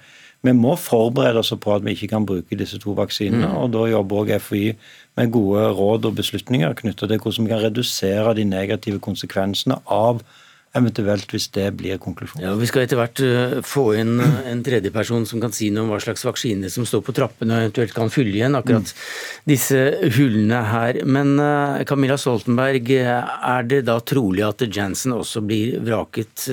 vi 0.46 0.52
må 0.54 0.76
forberede 0.78 1.40
oss 1.40 1.50
på 1.58 1.72
at 1.74 1.82
vi 1.82 1.96
ikke 1.96 2.12
kan 2.12 2.26
bruke 2.26 2.56
disse 2.58 2.78
to 2.78 2.92
vaksinene. 2.94 3.48
og 3.58 3.72
Da 3.74 3.86
jobber 3.90 4.20
også 4.22 4.38
FHI 4.38 4.66
med 5.16 5.32
gode 5.34 5.64
råd 5.74 6.04
og 6.06 6.14
beslutninger 6.20 6.76
knyttet 6.78 7.10
til 7.10 7.18
hvordan 7.18 7.46
vi 7.46 7.50
kan 7.50 7.64
redusere 7.64 8.34
de 8.38 8.44
negative 8.44 9.00
konsekvensene 9.02 9.80
av 9.86 10.22
eventuelt 10.76 11.32
hvis 11.32 11.48
det 11.54 11.66
blir 11.78 12.00
konklusjonen. 12.02 12.44
Ja, 12.44 12.54
Vi 12.58 12.68
skal 12.68 12.84
etter 12.84 12.98
hvert 13.00 13.22
eh, 13.24 13.54
få 13.66 13.86
inn 13.98 14.18
eh, 14.20 14.40
en 14.52 14.62
tredjeperson 14.66 15.26
som 15.28 15.42
kan 15.42 15.54
si 15.54 15.70
noe 15.72 15.86
om 15.86 15.92
hva 15.94 16.00
slags 16.02 16.26
vaksine 16.26 16.70
som 16.72 16.86
står 16.88 17.04
på 17.06 17.14
trappene 17.16 17.56
og 17.56 17.68
eventuelt 17.68 17.96
kan 17.96 18.12
fylle 18.12 18.36
igjen 18.36 18.58
akkurat 18.58 18.92
disse 19.48 19.80
hullene 20.18 20.62
her. 20.72 21.00
Men 21.08 21.36
eh, 21.42 21.84
Camilla 21.88 22.18
Stoltenberg, 22.20 22.92
er 22.98 23.68
det 23.68 23.84
da 23.88 23.98
trolig 24.04 24.44
at 24.46 24.66
Janssen 24.68 25.16
også 25.16 25.42
blir 25.46 25.78
vraket 25.84 26.48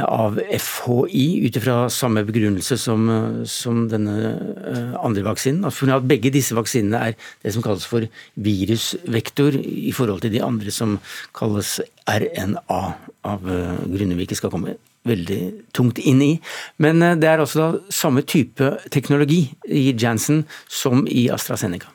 av 0.00 0.38
FHI 0.40 1.24
ut 1.44 1.56
ifra 1.58 1.76
samme 1.92 2.22
begrunnelse 2.24 2.78
som, 2.80 3.08
som 3.48 3.84
denne 3.92 4.14
eh, 4.32 4.94
andre 5.04 5.24
vaksinen? 5.26 5.66
At 5.68 5.82
at 5.92 6.08
begge 6.08 6.32
disse 6.32 6.56
vaksinene 6.56 7.00
er 7.10 7.16
det 7.44 7.52
som 7.52 7.64
kalles 7.64 7.84
for 7.88 8.06
virusvektor 8.34 9.58
i 9.60 9.92
forhold 9.92 10.24
til 10.24 10.32
de 10.32 10.42
andre 10.42 10.72
som 10.72 10.98
kalles 11.36 11.80
RNA, 12.08 12.82
av 13.28 13.44
eh, 13.46 13.84
grunner 13.92 14.16
vi 14.16 14.26
ikke 14.26 14.40
skal 14.40 14.54
komme 14.54 14.78
veldig 15.08 15.40
tungt 15.76 15.98
inn 15.98 16.22
i. 16.24 16.32
Men 16.82 17.02
eh, 17.02 17.18
det 17.20 17.28
er 17.28 17.42
også 17.42 17.60
da 17.60 17.92
samme 17.92 18.24
type 18.24 18.76
teknologi 18.90 19.44
i 19.68 19.90
Janssen 19.92 20.46
som 20.68 21.04
i 21.06 21.28
AstraZeneca. 21.32 21.92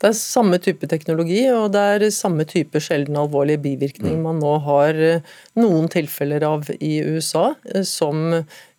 Det 0.00 0.08
er 0.08 0.16
samme 0.16 0.56
type 0.62 0.88
teknologi, 0.88 1.42
og 1.52 1.74
det 1.74 1.80
er 1.94 2.06
samme 2.14 2.46
type 2.48 2.80
sjelden 2.80 3.18
alvorlige 3.20 3.60
bivirkning 3.66 4.22
man 4.24 4.40
nå 4.40 4.54
har 4.64 4.96
eh, 4.96 5.26
noen 5.60 5.90
tilfeller 5.92 6.46
av 6.48 6.70
i 6.80 6.94
USA, 7.04 7.50
eh, 7.68 7.84
som 7.84 8.30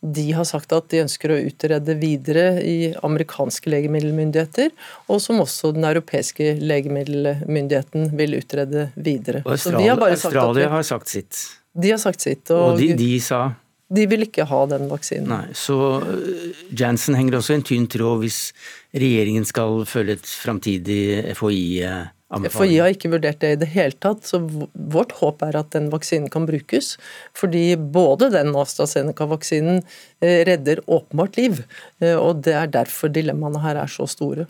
de 0.02 0.26
har 0.34 0.48
sagt 0.50 0.74
at 0.74 0.90
de 0.90 1.04
ønsker 1.04 1.30
å 1.30 1.38
utrede 1.46 1.94
videre 2.02 2.46
i 2.66 2.90
amerikanske 3.06 3.70
legemiddelmyndigheter, 3.70 4.74
og 5.14 5.22
som 5.22 5.44
også 5.44 5.76
den 5.78 5.86
europeiske 5.92 6.56
legemiddelmyndigheten 6.58 8.10
vil 8.18 8.40
utrede 8.40 8.90
videre. 8.98 9.44
Og 9.46 9.54
har 9.54 9.60
Australia, 9.60 10.00
Australia 10.10 10.66
vi, 10.66 10.72
har 10.74 10.88
sagt 10.90 11.14
sitt. 11.14 11.44
de 11.78 11.94
har 11.94 12.02
sagt 12.02 12.26
sitt, 12.26 12.50
Og 12.50 12.72
og 12.72 12.82
de, 12.82 12.96
de, 12.98 13.12
de 13.92 14.08
vil 14.08 14.26
ikke 14.28 14.48
ha 14.48 14.62
den 14.72 14.88
vaksinen. 14.92 15.28
nei. 15.32 15.58
Så 15.58 15.76
eh, 16.00 16.64
Janssen 16.78 17.18
henger 17.20 17.40
også 17.40 17.58
en 17.58 17.68
tynn 17.68 17.90
tråd 17.92 18.24
hvis 18.24 18.40
regjeringen 18.96 19.48
skal 19.48 19.84
følge 19.90 20.18
et 20.20 20.32
framtidig 20.32 21.02
FHI-anbefaling. 21.36 22.54
FHI 22.56 22.80
har 22.80 22.96
ikke 22.96 23.12
vurdert 23.12 23.42
det 23.44 23.54
i 23.56 23.60
det 23.66 23.70
hele 23.74 23.98
tatt, 24.04 24.24
så 24.28 24.42
vårt 24.42 25.16
håp 25.20 25.44
er 25.48 25.60
at 25.60 25.74
den 25.76 25.92
vaksinen 25.94 26.32
kan 26.32 26.48
brukes. 26.48 26.96
Fordi 27.38 27.66
både 27.76 28.32
den 28.34 28.56
AstraZeneca-vaksinen 28.64 29.82
eh, 30.24 30.42
redder 30.48 30.84
åpenbart 30.88 31.40
liv, 31.42 31.64
eh, 32.04 32.16
og 32.16 32.46
det 32.48 32.56
er 32.58 32.76
derfor 32.80 33.12
dilemmaene 33.12 33.64
her 33.66 33.84
er 33.84 33.92
så 33.92 34.08
store. 34.10 34.48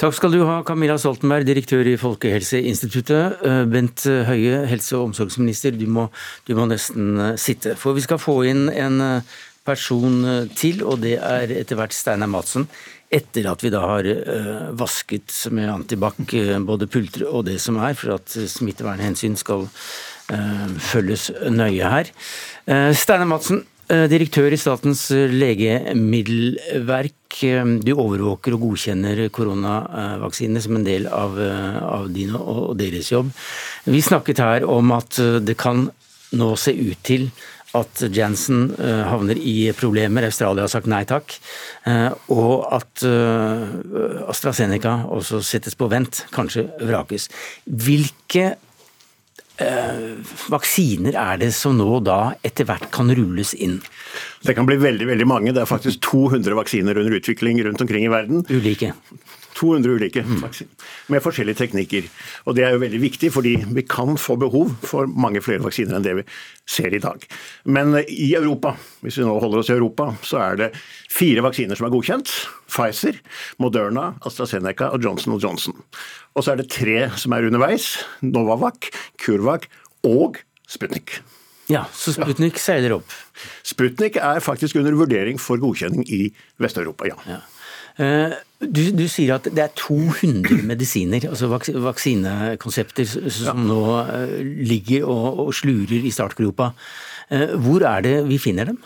Takk 0.00 0.18
skal 0.18 0.34
du 0.34 0.42
ha, 0.44 0.58
Camilla 0.66 0.98
Stoltenberg, 1.00 1.46
direktør 1.48 1.88
i 1.88 1.96
Folkehelseinstituttet. 2.00 3.40
Eh, 3.46 3.64
Bent 3.70 4.04
Høie, 4.28 4.64
helse- 4.68 4.98
og 4.98 5.10
omsorgsminister, 5.10 5.72
du 5.78 5.86
må, 5.88 6.10
du 6.44 6.54
må 6.58 6.68
nesten 6.68 7.16
eh, 7.30 7.34
sitte. 7.40 7.76
For 7.80 7.96
vi 7.96 8.04
skal 8.04 8.20
få 8.20 8.42
inn 8.50 8.68
en 8.68 9.00
eh, 9.00 9.34
person 9.64 10.24
eh, 10.28 10.44
til, 10.56 10.82
og 10.84 11.00
det 11.04 11.16
er 11.16 11.52
etter 11.56 11.76
hvert 11.80 11.92
Steinar 11.96 12.28
Madsen. 12.30 12.66
Etter 13.14 13.46
at 13.50 13.62
vi 13.64 13.70
da 13.72 13.80
har 13.84 14.04
eh, 14.10 14.70
vasket 14.76 15.32
med 15.54 15.72
antibac 15.72 16.34
eh, 16.34 16.58
både 16.60 16.86
pulter 16.90 17.24
og 17.30 17.44
det 17.48 17.58
som 17.62 17.76
er, 17.80 17.94
for 17.98 18.14
at 18.18 18.28
smittevernhensyn 18.34 19.36
skal 19.40 19.62
eh, 20.34 20.68
følges 20.92 21.30
nøye 21.48 21.86
her. 21.96 22.06
Eh, 22.68 22.92
Steinar 22.96 23.28
Madsen, 23.30 23.58
eh, 23.88 24.06
direktør 24.12 24.52
i 24.52 24.60
Statens 24.60 25.02
legemiddelverk. 25.12 27.23
Eh, 27.42 27.64
Du 27.84 27.92
overvåker 27.94 28.54
og 28.54 28.62
godkjenner 28.68 29.28
koronavaksinene 29.34 30.62
som 30.62 30.76
en 30.76 30.84
del 30.84 31.06
av, 31.06 31.38
eh, 31.40 31.82
av 31.82 32.12
din 32.12 32.34
og 32.34 32.76
deres 32.78 33.10
jobb. 33.10 33.32
Vi 33.86 34.00
snakket 34.00 34.38
her 34.38 34.68
om 34.68 34.92
at 34.92 35.18
eh, 35.18 35.40
det 35.40 35.56
kan 35.56 35.90
nå 36.32 36.56
se 36.56 36.72
ut 36.72 37.02
til 37.02 37.30
at 37.74 38.04
Janssen 38.14 38.74
eh, 38.78 39.04
havner 39.10 39.36
i 39.36 39.72
problemer, 39.74 40.24
Australia 40.24 40.62
har 40.62 40.68
sagt 40.68 40.86
nei 40.86 41.04
takk, 41.04 41.34
og 42.30 42.72
at 42.72 43.02
AstraZeneca 44.30 45.04
også 45.10 45.42
settes 45.42 45.74
på 45.74 45.88
vent, 45.90 46.24
kanskje 46.30 46.68
vrakes. 46.80 47.28
Hvilke 47.66 48.54
vaksiner 50.50 51.14
er 51.14 51.38
det 51.38 51.52
som 51.54 51.76
nå 51.78 52.00
da 52.02 52.34
etter 52.42 52.66
hvert 52.66 52.88
kan 52.94 53.12
rulles 53.14 53.54
inn? 53.54 53.78
Det 54.42 54.56
kan 54.56 54.66
bli 54.66 54.76
veldig 54.80 55.06
veldig 55.06 55.28
mange. 55.30 55.54
Det 55.54 55.62
er 55.62 55.70
faktisk 55.70 56.02
200 56.08 56.58
vaksiner 56.58 56.98
under 56.98 57.18
utvikling 57.20 57.62
rundt 57.64 57.80
omkring 57.84 58.08
i 58.08 58.12
verden. 58.12 58.42
Ulike. 58.50 58.92
200 59.54 59.96
ulike 59.98 60.24
faktisk, 60.42 60.70
med 61.12 61.22
forskjellige 61.22 61.60
teknikker. 61.62 62.08
Og 62.46 62.56
Det 62.56 62.64
er 62.66 62.74
jo 62.74 62.82
veldig 62.82 63.00
viktig, 63.02 63.30
fordi 63.32 63.54
vi 63.76 63.84
kan 63.86 64.16
få 64.20 64.36
behov 64.40 64.74
for 64.82 65.06
mange 65.06 65.42
flere 65.44 65.62
vaksiner 65.64 65.98
enn 65.98 66.06
det 66.06 66.16
vi 66.20 66.26
ser 66.66 66.94
i 66.94 67.02
dag. 67.02 67.22
Men 67.64 67.94
i 68.02 68.32
Europa, 68.34 68.74
hvis 69.02 69.18
vi 69.18 69.26
nå 69.26 69.36
holder 69.38 69.62
oss 69.62 69.70
i 69.70 69.76
Europa, 69.76 70.10
så 70.22 70.40
er 70.42 70.60
det 70.60 70.70
fire 71.10 71.44
vaksiner 71.44 71.78
som 71.78 71.88
er 71.88 71.94
godkjent. 71.94 72.32
Pfizer, 72.70 73.20
Moderna, 73.62 74.14
AstraZeneca 74.26 74.90
og 74.94 75.04
Johnson 75.04 75.38
Johnson. 75.38 75.78
Og 76.34 76.44
så 76.44 76.54
er 76.54 76.62
det 76.62 76.72
tre 76.74 77.08
som 77.20 77.36
er 77.36 77.46
underveis. 77.46 77.94
Novavac, 78.22 78.90
Curvac 79.22 79.68
og 80.04 80.42
Sputnik. 80.68 81.20
Ja, 81.70 81.86
så 81.96 82.12
Sputnik 82.12 82.58
seiler 82.60 82.98
opp. 82.98 83.12
Sputnik 83.64 84.18
er 84.20 84.42
faktisk 84.44 84.76
under 84.80 84.96
vurdering 84.98 85.38
for 85.40 85.60
godkjenning 85.60 86.04
i 86.12 86.26
Vest-Europa, 86.60 87.08
ja. 87.08 87.16
Ja. 87.28 87.40
Eh, 88.04 88.34
Du, 88.64 88.82
du, 88.96 89.04
sier 89.10 89.36
at 89.36 89.48
det 89.50 89.62
er 89.62 89.72
200 89.78 90.64
medisiner, 90.68 91.26
altså 91.30 91.48
vaksinekonsepter, 91.50 93.08
som 93.32 93.64
nå 93.68 93.80
eh, 94.02 94.36
ligger 94.64 95.08
og, 95.10 95.40
og 95.46 95.56
slurer 95.56 96.04
i 96.04 96.12
startgropa. 96.14 96.72
Eh, 97.30 97.56
hvor 97.60 97.84
er 97.88 98.04
det 98.06 98.14
vi 98.28 98.38
finner 98.42 98.72
dem? 98.72 98.78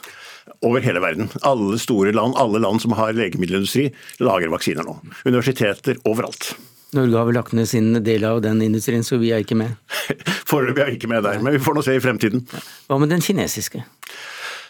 Over 0.65 0.83
hele 0.83 1.03
verden. 1.05 1.29
Alle 1.47 1.79
store 1.79 2.15
land, 2.17 2.35
alle 2.41 2.63
land 2.63 2.83
som 2.83 2.97
har 2.99 3.15
legemiddelindustri, 3.15 3.91
lager 4.25 4.51
vaksiner 4.51 4.87
nå. 4.87 4.97
Universiteter 5.29 6.01
overalt. 6.09 6.55
Norge 6.97 7.21
har 7.21 7.29
vel 7.29 7.37
lagt 7.37 7.53
ned 7.53 7.69
sin 7.69 7.93
del 8.01 8.25
av 8.25 8.41
den 8.43 8.63
industrien, 8.65 9.05
så 9.05 9.19
vi 9.21 9.35
er 9.37 9.45
ikke 9.45 9.59
med? 9.61 9.77
Foreløpig 10.49 10.83
er 10.83 10.91
vi 10.91 10.97
ikke 10.97 11.11
med 11.13 11.27
der, 11.27 11.43
men 11.45 11.53
vi 11.59 11.63
får 11.63 11.77
nå 11.77 11.85
se 11.85 11.99
i 11.99 12.03
fremtiden. 12.03 12.47
Hva 12.89 12.97
med 13.03 13.13
den 13.13 13.25
kinesiske? 13.25 13.83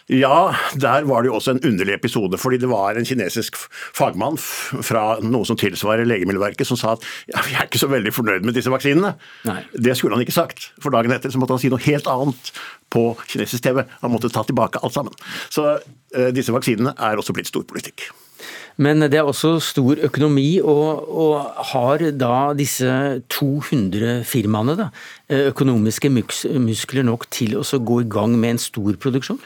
Ja, 0.09 0.55
der 0.73 1.05
var 1.05 1.21
det 1.21 1.29
jo 1.29 1.35
også 1.37 1.53
en 1.53 1.61
underlig 1.65 1.93
episode. 1.93 2.37
Fordi 2.37 2.57
det 2.57 2.69
var 2.69 2.97
en 2.97 3.05
kinesisk 3.05 3.57
fagmann 3.93 4.39
fra 4.41 5.19
noe 5.21 5.45
som 5.45 5.57
tilsvarer 5.59 6.07
Legemiddelverket 6.09 6.67
som 6.67 6.79
sa 6.79 6.95
at 6.95 7.05
ja, 7.29 7.43
vi 7.45 7.53
er 7.53 7.67
ikke 7.67 7.81
så 7.81 7.91
veldig 7.91 8.13
fornøyd 8.15 8.47
med 8.47 8.57
disse 8.57 8.73
vaksinene. 8.73 9.13
Nei. 9.45 9.59
Det 9.73 9.97
skulle 9.97 10.17
han 10.17 10.25
ikke 10.25 10.33
sagt. 10.33 10.71
For 10.81 10.93
dagen 10.95 11.13
etter 11.13 11.33
så 11.33 11.41
måtte 11.41 11.53
han 11.53 11.61
si 11.61 11.69
noe 11.69 11.83
helt 11.85 12.09
annet 12.09 12.53
på 12.89 13.11
kinesisk 13.27 13.67
TV. 13.67 13.83
Han 14.01 14.15
måtte 14.15 14.33
ta 14.33 14.41
tilbake 14.47 14.81
alt 14.81 14.97
sammen. 14.97 15.13
Så 15.53 15.75
uh, 15.77 16.31
disse 16.33 16.55
vaksinene 16.55 16.95
er 16.97 17.21
også 17.21 17.37
blitt 17.37 17.51
storpolitikk. 17.51 18.09
Men 18.79 19.03
det 19.11 19.19
er 19.19 19.27
også 19.27 19.57
stor 19.61 19.99
økonomi, 20.07 20.61
og, 20.63 21.03
og, 21.11 21.49
har 21.73 22.05
da 22.15 22.53
disse 22.55 22.87
200 23.35 24.21
firmaene 24.23 24.77
da, 24.79 24.85
eh, 25.27 25.49
økonomiske 25.51 26.07
muskler 26.13 27.03
nok 27.03 27.27
til 27.35 27.57
å 27.59 27.63
gå 27.67 27.99
i 28.05 28.07
gang 28.07 28.37
med 28.39 28.55
en 28.55 28.61
stor 28.63 28.95
produksjon? 28.95 29.41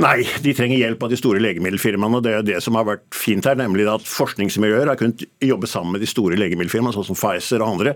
Nei, 0.00 0.22
de 0.40 0.54
trenger 0.56 0.80
hjelp 0.80 1.02
av 1.04 1.10
de 1.12 1.18
store 1.20 1.40
legemiddelfirmaene. 1.44 2.16
og 2.16 2.24
Det 2.24 2.30
er 2.32 2.44
det 2.46 2.60
som 2.64 2.78
har 2.78 2.86
vært 2.88 3.04
fint 3.12 3.44
her, 3.44 3.58
nemlig 3.60 3.84
at 3.92 4.06
forskningsmiljøer 4.08 4.88
har 4.88 4.96
kunnet 4.96 5.26
jobbe 5.44 5.68
sammen 5.68 5.92
med 5.92 6.00
de 6.00 6.08
store 6.08 6.38
legemiddelfirmaene, 6.40 6.94
sånn 6.96 7.10
som 7.10 7.18
Pfizer 7.18 7.60
og 7.60 7.74
andre. 7.74 7.92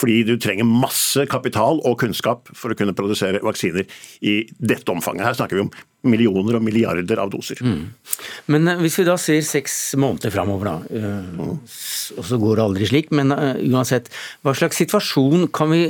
Fordi 0.00 0.22
du 0.24 0.34
trenger 0.40 0.64
masse 0.64 1.26
kapital 1.28 1.82
og 1.84 1.98
kunnskap 2.00 2.48
for 2.56 2.72
å 2.72 2.78
kunne 2.78 2.96
produsere 2.96 3.42
vaksiner 3.44 3.84
i 4.24 4.38
dette 4.56 4.88
omfanget. 4.92 5.26
Her 5.28 5.36
snakker 5.36 5.60
vi 5.60 5.66
om 5.66 5.74
millioner 6.08 6.56
og 6.56 6.64
milliarder 6.64 7.20
av 7.20 7.34
doser. 7.34 7.60
Mm. 7.60 7.84
Men 8.54 8.72
eh, 8.72 8.80
hvis 8.80 8.96
vi 9.02 9.06
da 9.08 9.18
ser 9.20 9.44
seks 9.44 9.76
måneder 10.00 10.32
framover, 10.32 10.72
da, 10.72 11.04
mm. 11.36 11.44
og 12.16 12.24
så 12.30 12.40
går 12.40 12.56
det 12.56 12.64
aldri 12.64 12.88
slik, 12.88 13.12
men 13.16 13.34
uh, 13.34 13.58
uansett, 13.74 14.08
hva 14.46 14.56
slags 14.56 14.80
situasjon 14.80 15.50
kan 15.52 15.72
vi 15.74 15.84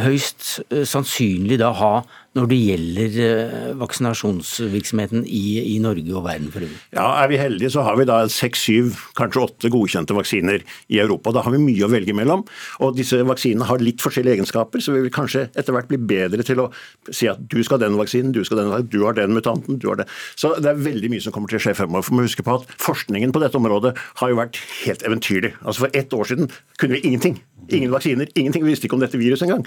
høyst 0.00 0.60
sannsynlig 0.88 1.60
da 1.62 1.72
ha 1.76 1.94
når 2.32 2.48
det 2.48 2.58
gjelder 2.62 3.16
eh, 3.20 3.64
vaksinasjonsvirksomheten 3.80 5.26
i, 5.28 5.42
i, 5.74 5.76
Norge 5.84 6.14
og 6.16 6.24
verden 6.24 6.48
for 6.52 6.64
øvrig? 6.64 6.78
Ja, 6.94 7.04
Er 7.20 7.28
vi 7.28 7.40
heldige 7.40 7.72
så 7.74 7.84
har 7.84 7.98
vi 8.00 8.06
da 8.08 8.22
seks, 8.32 8.62
syv, 8.68 8.96
kanskje 9.18 9.42
åtte 9.44 9.72
godkjente 9.72 10.16
vaksiner 10.16 10.64
i 10.88 11.00
Europa. 11.02 11.34
Da 11.36 11.42
har 11.44 11.52
vi 11.52 11.60
mye 11.60 11.84
å 11.84 11.90
velge 11.92 12.16
mellom. 12.16 12.46
Og 12.80 12.96
disse 12.96 13.20
vaksinene 13.28 13.68
har 13.68 13.84
litt 13.84 14.00
forskjellige 14.04 14.40
egenskaper, 14.40 14.80
så 14.80 14.96
vi 14.96 15.04
vil 15.04 15.12
kanskje 15.12 15.44
etter 15.50 15.76
hvert 15.76 15.90
bli 15.92 16.00
bedre 16.00 16.46
til 16.46 16.64
å 16.64 16.70
si 17.10 17.28
at 17.28 17.42
du 17.52 17.60
skal 17.60 17.78
ha 17.78 17.84
den 17.84 18.00
vaksinen, 18.00 18.32
du 18.32 18.40
skal 18.48 18.62
ha 18.62 18.80
den 18.80 18.88
du 18.92 19.02
har 19.04 19.16
den 19.18 19.36
mutanten, 19.36 19.76
du 19.82 19.90
har 19.90 20.00
det. 20.00 20.08
Så 20.32 20.54
det 20.56 20.72
er 20.72 20.80
veldig 20.88 21.12
mye 21.12 21.24
som 21.24 21.36
kommer 21.36 21.52
til 21.52 21.60
å 21.60 21.66
skje 21.66 21.76
fremover. 21.76 22.08
For 22.08 22.16
må 22.16 22.24
huske 22.24 22.46
på 22.46 22.56
at 22.56 22.68
Forskningen 22.82 23.34
på 23.34 23.42
dette 23.42 23.60
området 23.60 23.92
har 24.22 24.32
jo 24.32 24.40
vært 24.40 24.58
helt 24.82 25.04
eventyrlig. 25.04 25.52
Altså 25.60 25.84
For 25.84 26.00
ett 26.00 26.16
år 26.16 26.32
siden 26.32 26.48
kunne 26.80 26.96
vi 26.96 27.04
ingenting. 27.04 27.42
Ingen 27.70 27.92
vaksiner, 27.92 28.30
ingenting. 28.34 28.64
Vi 28.64 28.74
visste 28.74 28.88
ikke 28.88 28.98
om 28.98 29.04
dette 29.04 29.20
viruset 29.20 29.46
engang. 29.48 29.66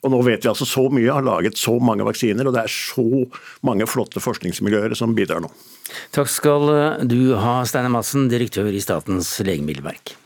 Og 0.00 0.14
nå 0.14 0.20
vet 0.24 0.44
vi 0.44 0.48
altså 0.48 0.64
så 0.64 0.86
mye, 0.88 1.10
har 1.12 1.24
laget 1.24 1.60
så 1.60 1.74
mange 1.82 2.06
vaksiner, 2.08 2.48
og 2.48 2.56
det 2.56 2.62
er 2.64 2.72
så 2.72 3.04
mange 3.66 3.88
flotte 3.90 4.22
forskningsmiljøer 4.24 4.96
som 4.96 5.12
bidrar 5.16 5.44
nå. 5.44 5.50
Takk 6.16 6.30
skal 6.32 6.72
du 7.04 7.34
ha, 7.36 7.60
Steinar 7.68 7.92
Madsen, 7.92 8.30
direktør 8.32 8.72
i 8.72 8.80
Statens 8.80 9.34
legemiddelverk. 9.44 10.16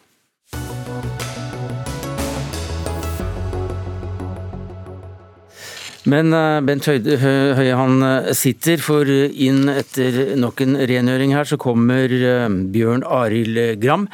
Men 6.11 6.35
eh, 6.37 6.61
Bent 6.67 6.89
Høie 6.89 7.77
han 7.79 8.05
eh, 8.05 8.33
sitter, 8.37 8.81
for 8.85 9.09
inn 9.09 9.71
etter 9.73 10.35
nok 10.41 10.61
en 10.65 10.77
rengjøring 10.77 11.33
her, 11.37 11.49
så 11.49 11.61
kommer 11.61 12.13
eh, 12.13 12.49
Bjørn 12.75 13.07
Arild 13.09 13.81
Gram. 13.83 14.09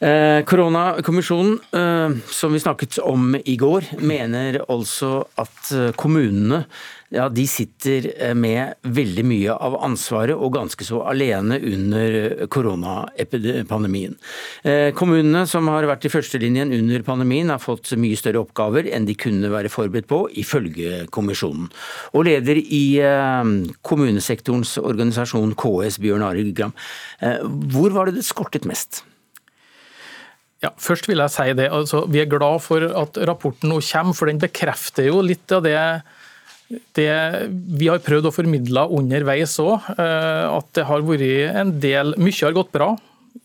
Eh, 0.00 0.42
koronakommisjonen, 0.48 1.58
eh, 1.76 2.16
som 2.32 2.52
vi 2.52 2.60
snakket 2.60 2.98
om 3.04 3.36
i 3.36 3.56
går, 3.60 3.92
mener 4.04 4.62
altså 4.68 5.22
at 5.40 5.72
eh, 5.72 5.92
kommunene 5.96 6.64
ja, 7.14 7.28
de 7.30 7.44
sitter 7.46 8.34
med 8.34 8.74
veldig 8.82 9.24
mye 9.26 9.54
av 9.54 9.76
ansvaret, 9.86 10.34
og 10.34 10.54
ganske 10.56 10.86
så 10.86 11.02
alene 11.06 11.58
under 11.62 12.46
koronapandemien. 12.50 14.16
Kommunene 14.98 15.44
som 15.46 15.70
har 15.70 15.86
vært 15.86 16.08
i 16.08 16.12
førstelinjen 16.12 16.74
under 16.74 17.04
pandemien, 17.06 17.52
har 17.52 17.62
fått 17.62 17.92
mye 18.00 18.18
større 18.18 18.42
oppgaver 18.42 18.90
enn 18.90 19.06
de 19.06 19.14
kunne 19.18 19.52
være 19.52 19.70
forberedt 19.72 20.10
på, 20.10 20.24
ifølge 20.42 21.06
kommisjonen. 21.14 21.70
Og 22.10 22.26
leder 22.26 22.58
i 22.58 22.98
kommunesektorens 23.86 24.76
organisasjon 24.82 25.54
KS, 25.58 26.00
Bjørn 26.02 26.26
Arild 26.26 26.56
Gram, 26.58 26.74
hvor 27.70 27.94
var 27.94 28.10
det 28.10 28.18
det 28.18 28.26
skortet 28.26 28.66
mest? 28.66 29.04
Ja, 30.64 30.70
først 30.80 31.04
vil 31.06 31.20
jeg 31.20 31.30
si 31.34 31.52
det. 31.54 31.66
Altså, 31.70 32.06
vi 32.10 32.22
er 32.22 32.30
glad 32.32 32.62
for 32.64 32.80
at 32.82 33.18
rapporten 33.28 33.68
nå 33.70 33.76
kommer, 33.84 34.16
for 34.16 34.30
den 34.30 34.40
bekrefter 34.42 35.04
jo 35.10 35.20
litt 35.22 35.52
av 35.52 35.62
det, 35.66 35.76
det 36.68 37.10
vi 37.78 37.90
har 37.90 38.02
prøvd 38.02 38.30
å 38.30 38.34
formidle 38.34 38.86
underveis 38.96 39.56
òg. 39.62 39.90
Eh, 39.96 40.46
at 40.50 40.72
det 40.76 40.86
har 40.88 41.04
vært 41.06 41.60
en 41.62 41.76
del 41.82 42.16
Mye 42.18 42.42
har 42.42 42.56
gått 42.56 42.72
bra 42.74 42.94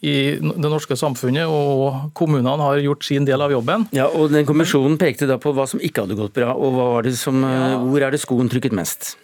i 0.02 0.38
det 0.40 0.70
norske 0.72 0.96
samfunnet, 0.98 1.50
og 1.52 2.14
kommunene 2.18 2.64
har 2.64 2.80
gjort 2.82 3.06
sin 3.06 3.28
del 3.28 3.44
av 3.44 3.52
jobben. 3.54 3.86
Ja, 3.94 4.08
og 4.08 4.32
den 4.34 4.48
Kommisjonen 4.48 4.98
pekte 5.02 5.28
da 5.30 5.38
på 5.42 5.54
hva 5.54 5.68
som 5.70 5.84
ikke 5.84 6.06
hadde 6.06 6.18
gått 6.18 6.34
bra. 6.38 6.56
og 6.56 7.06
som, 7.14 7.44
ja. 7.44 7.76
Hvor 7.84 8.02
er 8.02 8.16
det 8.16 8.22
skoen 8.24 8.50
trykket 8.50 8.74
mest? 8.74 9.16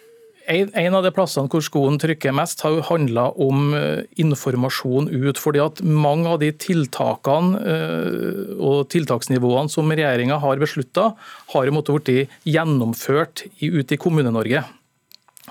En 0.48 0.94
av 0.96 1.02
de 1.04 1.10
plassene 1.12 1.50
hvor 1.52 1.60
skoen 1.60 1.98
trykker 2.00 2.32
mest, 2.32 2.62
har 2.64 2.72
jo 2.72 2.84
handla 2.88 3.26
om 3.36 3.74
eh, 3.76 4.06
informasjon 4.16 5.10
ut. 5.12 5.36
fordi 5.36 5.60
at 5.60 5.82
Mange 5.84 6.30
av 6.30 6.38
de 6.40 6.48
tiltakene 6.56 7.60
eh, 7.60 8.54
og 8.56 8.88
tiltaksnivåene 8.88 9.68
som 9.68 9.92
regjeringa 9.92 10.40
har 10.40 10.62
beslutta, 10.62 11.10
har 11.52 11.68
jo 11.68 11.76
måttet 11.76 12.00
blitt 12.00 12.38
gjennomført 12.48 13.44
ute 13.60 13.94
i 13.94 14.00
Kommune-Norge. 14.00 14.64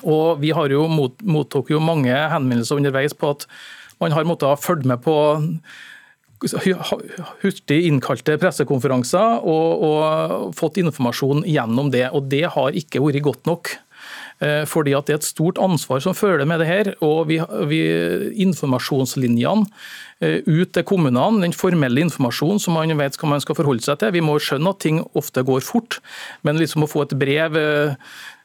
Og 0.02 0.42
Vi 0.42 0.50
har 0.50 0.74
jo 0.74 0.88
mottok 0.90 1.70
jo 1.70 1.80
mange 1.80 2.14
henvendelser 2.14 2.82
underveis 2.82 3.14
på 3.14 3.36
at 3.36 3.46
man 4.02 4.14
har 4.14 4.26
måttet 4.26 4.66
følge 4.66 4.90
med 4.90 5.02
på 5.06 5.14
hurtig 7.42 7.80
innkalte 7.88 8.36
pressekonferanser 8.38 9.42
og, 9.42 9.86
og 9.88 10.58
fått 10.58 10.78
informasjon 10.82 11.46
gjennom 11.46 11.90
det. 11.94 12.08
og 12.14 12.30
Det 12.30 12.46
har 12.54 12.78
ikke 12.78 13.02
vært 13.02 13.26
godt 13.26 13.50
nok. 13.50 13.78
Eh, 14.40 14.64
fordi 14.70 14.94
at 14.94 15.08
Det 15.08 15.14
er 15.16 15.18
et 15.22 15.24
stort 15.24 15.58
ansvar 15.58 16.02
som 16.04 16.14
følger 16.14 16.46
med 16.46 16.60
det 16.60 16.68
her. 16.68 16.94
og 17.02 17.28
vi, 17.28 17.40
vi, 17.66 17.82
Informasjonslinjene 18.46 19.66
eh, 20.22 20.42
ut 20.46 20.74
til 20.74 20.84
kommunene, 20.84 21.42
den 21.42 21.54
formelle 21.54 22.02
informasjonen 22.02 22.60
som 22.60 22.74
man 22.74 22.98
vet 22.98 23.18
hva 23.18 23.30
man 23.30 23.42
skal 23.42 23.56
forholde 23.56 23.82
seg 23.82 24.00
til. 24.00 24.14
Vi 24.14 24.22
må 24.22 24.38
skjønne 24.38 24.70
at 24.70 24.80
ting 24.80 25.02
ofte 25.16 25.42
går 25.42 25.62
fort, 25.62 26.00
men 26.44 26.58
liksom 26.58 26.86
å 26.86 26.90
få 26.90 27.08
et 27.08 27.18
brev 27.18 27.58
eh, 27.58 27.96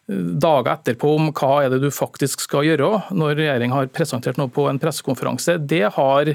dager 0.09 0.73
etterpå 0.73 1.15
om 1.15 1.31
hva 1.33 1.65
er 1.65 1.71
det 1.71 1.83
du 1.85 1.91
faktisk 1.91 2.41
skal 2.41 2.65
gjøre, 2.67 3.13
når 3.13 3.37
regjeringa 3.37 3.77
har 3.77 3.93
presentert 3.93 4.41
noe 4.41 4.51
på 4.51 4.67
en 4.69 4.81
pressekonferanse, 4.83 5.61
det 5.61 5.87
har 5.95 6.35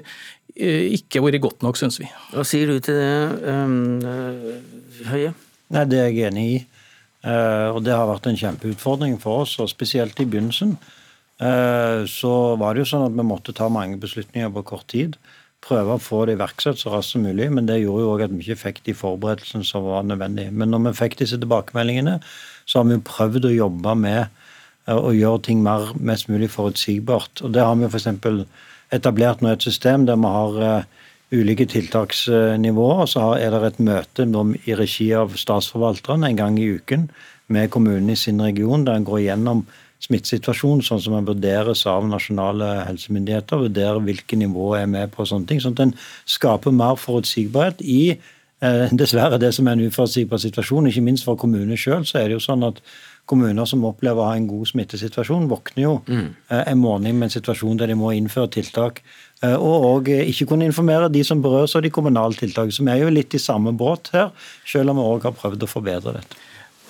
ikke 0.58 1.22
vært 1.22 1.42
godt 1.44 1.62
nok, 1.62 1.78
syns 1.78 2.00
vi. 2.00 2.08
Hva 2.32 2.46
sier 2.48 2.72
du 2.72 2.80
til 2.82 2.96
det, 2.98 3.52
um, 3.52 4.00
Høie? 5.12 5.36
Nei, 5.70 5.84
Det 5.86 6.00
er 6.00 6.08
jeg 6.10 6.32
enig 6.32 6.46
i. 6.56 6.58
Eh, 7.26 7.70
og 7.74 7.82
det 7.86 7.96
har 7.96 8.08
vært 8.10 8.30
en 8.30 8.38
kjempeutfordring 8.38 9.18
for 9.22 9.44
oss, 9.46 9.58
og 9.62 9.72
spesielt 9.72 10.20
i 10.22 10.28
begynnelsen. 10.28 10.76
Eh, 11.38 12.06
så 12.10 12.34
var 12.58 12.74
det 12.74 12.86
jo 12.86 12.92
sånn 12.94 13.08
at 13.10 13.18
vi 13.18 13.26
måtte 13.26 13.56
ta 13.58 13.70
mange 13.70 14.00
beslutninger 14.02 14.54
på 14.54 14.66
kort 14.74 14.88
tid. 14.94 15.18
Prøve 15.66 15.98
å 15.98 16.02
få 16.02 16.24
det 16.26 16.38
iverksatt 16.38 16.80
så 16.82 16.94
raskt 16.94 17.16
som 17.16 17.26
mulig, 17.26 17.50
men 17.54 17.66
det 17.70 17.80
gjorde 17.82 18.04
jo 18.06 18.12
òg 18.14 18.26
at 18.28 18.34
vi 18.34 18.44
ikke 18.46 18.62
fikk 18.62 18.84
de 18.86 18.96
forberedelsene 18.98 19.66
som 19.66 19.86
var 19.88 20.06
nødvendige. 20.06 20.54
Men 20.54 20.74
når 20.74 20.90
vi 20.90 20.98
fikk 21.02 21.18
disse 21.24 21.40
tilbakemeldingene, 21.42 22.20
så 22.66 22.80
har 22.80 22.88
vi 22.90 22.98
jo 22.98 23.08
prøvd 23.10 23.50
å 23.50 23.56
jobbe 23.56 23.98
med 24.04 24.22
eh, 24.22 24.94
å 24.98 25.14
gjøre 25.18 25.44
ting 25.50 25.66
mer, 25.66 25.92
mest 25.98 26.30
mulig 26.30 26.52
forutsigbart. 26.54 27.44
Og 27.44 27.58
det 27.58 27.66
har 27.66 27.76
vi 27.82 27.90
f.eks. 27.90 28.46
etablert 28.94 29.42
nå 29.42 29.52
et 29.52 29.66
system 29.66 30.06
der 30.08 30.22
vi 30.22 30.34
har 30.38 30.86
ulike 31.32 31.66
tiltaksnivåer. 31.68 33.02
og 33.04 33.10
Så 33.10 33.24
er 33.40 33.52
det 33.52 33.64
et 33.64 33.80
møte 33.80 34.28
i 34.66 34.76
regi 34.76 35.14
av 35.14 35.36
statsforvalteren 35.36 36.24
en 36.24 36.36
gang 36.36 36.60
i 36.60 36.70
uken 36.78 37.10
med 37.48 37.70
kommunen 37.70 38.10
i 38.10 38.16
sin 38.16 38.42
region, 38.42 38.86
der 38.86 38.96
en 38.96 39.06
går 39.06 39.26
gjennom 39.26 39.66
smittesituasjonen, 40.04 40.84
sånn 40.86 41.02
som 41.02 41.16
den 41.18 41.28
vurderes 41.28 41.86
av 41.90 42.06
nasjonale 42.08 42.86
helsemyndigheter. 42.86 43.64
Vurderer 43.66 44.04
hvilke 44.06 44.38
nivåer 44.38 44.84
er 44.84 44.92
med 44.92 45.14
på 45.14 45.24
og 45.24 45.32
sånne 45.32 45.50
ting. 45.50 45.62
Sånn 45.64 45.78
at 45.78 45.86
en 45.88 45.94
skaper 46.30 46.76
mer 46.76 47.00
forutsigbarhet 47.02 47.82
i 47.82 48.02
eh, 48.14 48.94
dessverre 48.94 49.40
det 49.42 49.54
som 49.58 49.68
er 49.68 49.78
en 49.78 49.88
uforutsigbar 49.88 50.42
situasjon. 50.44 50.92
Ikke 50.92 51.06
minst 51.06 51.26
for 51.26 51.40
kommunene 51.40 51.80
sjøl 51.80 52.06
så 52.06 52.22
er 52.22 52.30
det 52.30 52.38
jo 52.38 52.46
sånn 52.46 52.68
at 52.70 52.84
kommuner 53.28 53.68
som 53.68 53.84
opplever 53.90 54.22
å 54.22 54.30
ha 54.30 54.36
en 54.38 54.48
god 54.48 54.70
smittesituasjon, 54.70 55.50
våkner 55.52 55.84
jo 55.84 55.96
mm. 56.08 56.28
Eh, 56.48 56.64
en 56.72 56.80
morgen 56.84 57.10
med 57.10 57.28
en 57.28 57.38
situasjon 57.40 57.82
der 57.82 57.92
de 57.92 57.98
må 58.00 58.14
innføre 58.16 58.54
tiltak 58.56 59.02
Og 59.46 59.84
òg 59.86 60.08
ikke 60.10 60.48
kunne 60.50 60.66
informere 60.66 61.12
de 61.14 61.22
som 61.26 61.42
berøres 61.44 61.76
av 61.78 61.84
de 61.86 61.92
kommunale 61.94 62.34
tiltakene, 62.34 62.74
som 62.74 62.88
er 62.90 63.04
jo 63.04 63.12
litt 63.14 63.36
i 63.38 63.42
samme 63.42 63.70
båt 63.78 64.10
her, 64.16 64.32
selv 64.66 64.94
om 64.94 64.98
vi 64.98 65.06
òg 65.06 65.28
har 65.30 65.36
prøvd 65.38 65.66
å 65.68 65.70
forbedre 65.70 66.16
dette. 66.16 66.40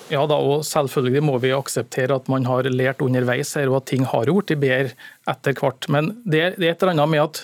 Ja, 0.07 0.21
da, 0.23 0.37
og 0.39 0.63
Selvfølgelig 0.63 1.23
må 1.27 1.35
vi 1.43 1.51
akseptere 1.51 2.15
at 2.15 2.29
man 2.31 2.47
har 2.47 2.67
lært 2.71 3.03
underveis 3.03 3.51
her, 3.59 3.67
og 3.67 3.81
at 3.81 3.89
ting 3.91 4.05
har 4.07 4.31
blitt 4.31 4.55
bedre 4.61 4.95
etter 5.27 5.57
hvert. 5.57 5.89
Men 5.91 6.13
det, 6.23 6.55
det, 6.55 6.69
er 6.69 6.75
et 6.75 6.85
eller 6.85 6.95
annet 6.95 7.11
med 7.11 7.23
at, 7.25 7.41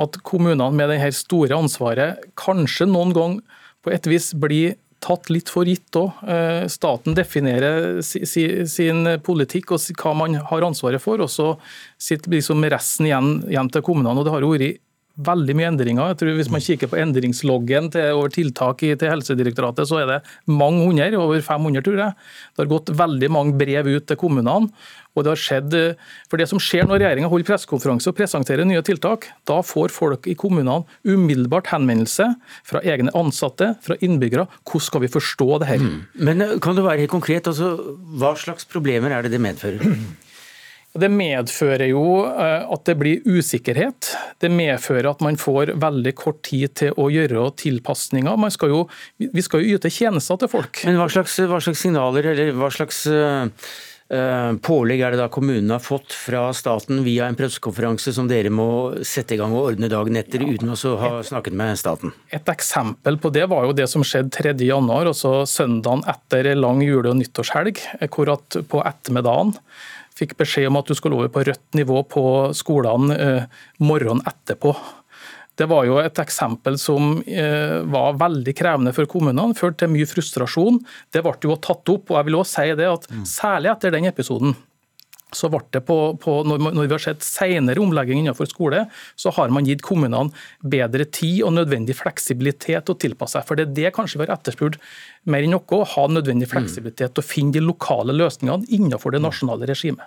at 0.00 0.16
kommunene 0.24 0.70
med 0.72 0.88
dette 0.94 1.12
store 1.20 1.58
ansvaret 1.58 2.24
kanskje 2.40 2.88
noen 2.88 3.12
gang 3.16 3.36
på 3.84 3.92
et 3.92 4.08
vis 4.08 4.30
blir 4.32 4.78
tatt 5.02 5.30
litt 5.32 5.50
for 5.52 5.68
gitt 5.68 5.98
òg. 5.98 6.22
Eh, 6.28 6.64
staten 6.70 7.16
definerer 7.18 8.00
sin 8.02 9.04
politikk 9.26 9.74
og 9.74 9.98
hva 9.98 10.14
man 10.16 10.38
har 10.50 10.68
ansvaret 10.68 11.02
for, 11.02 11.20
og 11.22 11.30
så 11.32 11.52
sitter 12.00 12.38
liksom 12.38 12.64
resten 12.72 13.10
igjen, 13.10 13.34
igjen 13.50 13.72
til 13.72 13.84
kommunene. 13.86 14.18
og 14.20 14.26
det 14.26 14.34
har 14.34 14.46
jo 14.46 14.54
vært 14.54 14.80
veldig 15.20 15.56
mye 15.58 15.68
endringer. 15.72 16.12
Jeg 16.12 16.20
tror 16.22 16.38
Hvis 16.38 16.50
man 16.52 16.64
kikker 16.64 16.88
på 16.88 16.98
endringsloggen 17.02 17.90
til, 17.92 18.16
over 18.16 18.32
tiltak 18.32 18.82
i, 18.86 18.94
til 18.96 19.12
Helsedirektoratet, 19.12 19.88
så 19.88 20.00
er 20.00 20.08
det 20.08 20.18
mange 20.48 20.86
hundre, 20.86 21.10
over 21.20 21.40
500 21.40 21.84
tror 21.84 22.00
jeg. 22.00 22.16
Det 22.56 22.64
har 22.64 22.72
gått 22.72 22.92
veldig 22.96 23.30
mange 23.32 23.56
brev 23.60 23.90
ut 23.92 24.06
til 24.08 24.16
kommunene. 24.16 24.70
Og 25.12 25.26
Det 25.26 25.28
har 25.28 25.40
skjedd, 25.40 25.74
for 26.30 26.40
det 26.40 26.46
som 26.48 26.60
skjer 26.62 26.86
når 26.88 27.02
regjeringa 27.02 27.28
holder 27.28 27.50
pressekonferanse 27.50 28.08
og 28.08 28.16
presenterer 28.16 28.64
nye 28.64 28.80
tiltak, 28.80 29.28
da 29.44 29.58
får 29.60 29.92
folk 29.92 30.24
i 30.24 30.36
kommunene 30.38 30.86
umiddelbart 31.04 31.68
henvendelse 31.68 32.30
fra 32.64 32.80
egne 32.80 33.12
ansatte, 33.18 33.74
fra 33.84 33.98
innbyggere. 34.00 34.46
Hvordan 34.64 34.86
skal 34.88 35.04
vi 35.04 35.12
forstå 35.12 35.50
det 35.60 35.68
her? 35.68 35.84
Mm. 35.84 36.00
Men 36.16 36.40
eh, 36.40 36.58
kan 36.64 36.78
du 36.78 36.84
være 36.86 37.04
helt 37.04 37.12
konkret? 37.12 37.50
Altså, 37.50 37.76
hva 38.16 38.32
slags 38.40 38.64
problemer 38.64 39.12
er 39.12 39.26
det 39.26 39.36
det 39.36 39.44
medfører? 39.44 39.84
Det 40.92 41.08
medfører 41.08 41.86
jo 41.88 42.02
eh, 42.28 42.66
at 42.68 42.82
det 42.88 42.96
blir 43.00 43.22
usikkerhet. 43.24 44.10
Det 44.42 44.50
medfører 44.52 45.08
at 45.12 45.22
man 45.24 45.38
får 45.40 45.72
veldig 45.80 46.12
kort 46.20 46.42
tid 46.44 46.74
til 46.82 46.98
å 47.00 47.08
gjøre 47.12 47.46
tilpasninger. 47.62 48.50
Skal 48.52 48.74
jo, 48.74 48.82
vi 49.16 49.44
skal 49.44 49.62
jo 49.62 49.78
yte 49.78 49.92
tjenester 49.92 50.42
til 50.42 50.52
folk. 50.52 50.82
Men 50.84 51.00
hva 51.00 51.08
slags, 51.12 51.38
hva 51.48 51.62
slags 51.64 51.80
signaler 51.86 52.34
eller 52.34 52.52
hva 52.58 52.68
slags 52.74 53.06
uh 53.08 53.48
Eh, 54.12 54.54
pålegg 54.60 55.00
er 55.00 55.14
det 55.14 55.22
da 55.22 55.28
kommunene 55.32 55.78
har 55.78 55.80
fått 55.80 56.12
fra 56.12 56.42
staten 56.52 56.98
via 57.06 57.30
en 57.30 57.36
pressekonferanse 57.38 58.12
som 58.12 58.26
dere 58.28 58.50
må 58.52 58.66
sette 59.08 59.32
i 59.32 59.38
gang 59.40 59.54
og 59.56 59.70
ordne 59.70 59.88
dagen 59.88 60.18
etter, 60.20 60.44
uten 60.44 60.74
å 60.74 60.96
ha 61.00 61.12
snakket 61.24 61.56
med 61.56 61.80
staten? 61.80 62.12
Et 62.28 62.52
eksempel 62.52 63.16
på 63.22 63.32
det 63.32 63.46
var 63.48 63.64
jo 63.64 63.76
det 63.78 63.88
som 63.88 64.04
skjedde 64.04 64.34
3.1, 64.36 64.92
altså 64.98 65.32
søndagen 65.48 66.04
etter 66.12 66.50
lang 66.58 66.84
jule- 66.84 67.14
og 67.14 67.22
nyttårshelg, 67.22 67.80
hvor 68.12 68.34
at 68.34 68.60
på 68.68 68.84
ettermiddagen 68.84 69.56
fikk 70.18 70.36
beskjed 70.40 70.68
om 70.70 70.80
at 70.80 70.90
du 70.90 70.96
skulle 70.98 71.18
over 71.18 71.30
på 71.32 71.44
rødt 71.48 71.78
nivå 71.78 72.02
på 72.10 72.24
skolene 72.56 73.16
eh, 73.16 73.62
morgenen 73.82 74.24
etterpå. 74.28 74.74
Det 75.58 75.68
var 75.68 75.84
jo 75.84 75.98
et 76.00 76.18
eksempel 76.22 76.78
som 76.80 77.18
eh, 77.28 77.80
var 77.92 78.16
veldig 78.20 78.54
krevende 78.56 78.94
for 78.96 79.08
kommunene, 79.10 79.56
førte 79.58 79.84
til 79.84 79.92
mye 79.92 80.08
frustrasjon. 80.08 80.80
Det 81.12 81.22
ble 81.24 81.36
jo 81.44 81.58
tatt 81.60 81.92
opp, 81.92 82.10
og 82.10 82.18
jeg 82.18 82.28
vil 82.28 82.38
også 82.40 82.62
si 82.62 82.76
det 82.80 82.88
at 82.88 83.08
mm. 83.10 83.24
særlig 83.28 83.72
etter 83.74 83.94
den 83.94 84.08
episoden 84.08 84.56
så 85.36 85.50
ble 85.52 85.62
det 85.74 85.82
på, 85.88 85.96
på, 86.20 86.38
når, 86.46 86.62
vi 86.78 86.92
har 86.92 87.02
sett 87.02 87.24
senere 87.26 87.82
omlegging 87.82 88.22
innenfor 88.22 88.48
skole, 88.50 88.84
så 89.16 89.32
har 89.36 89.52
man 89.54 89.68
gitt 89.68 89.84
kommunene 89.86 90.32
bedre 90.60 91.06
tid 91.08 91.42
og 91.46 91.54
nødvendig 91.58 91.96
fleksibilitet 91.98 92.90
å 92.92 92.98
tilpasse 92.98 93.38
seg. 93.38 93.46
For 93.48 93.58
Det 93.58 93.68
er 93.68 93.76
det 93.76 93.94
kanskje 93.96 94.20
vi 94.20 94.26
har 94.26 94.34
etterspurt 94.36 94.80
mer 95.30 95.44
enn 95.44 95.54
noe, 95.56 95.62
å 95.78 95.88
ha 95.94 96.08
nødvendig 96.10 96.48
mm. 96.48 96.52
fleksibilitet 96.54 97.20
og 97.20 97.26
finne 97.26 97.56
de 97.56 97.62
lokale 97.64 98.16
løsningene 98.16 98.68
innenfor 98.74 99.14
det 99.14 99.22
nasjonale 99.24 99.68
regimet. 99.70 100.04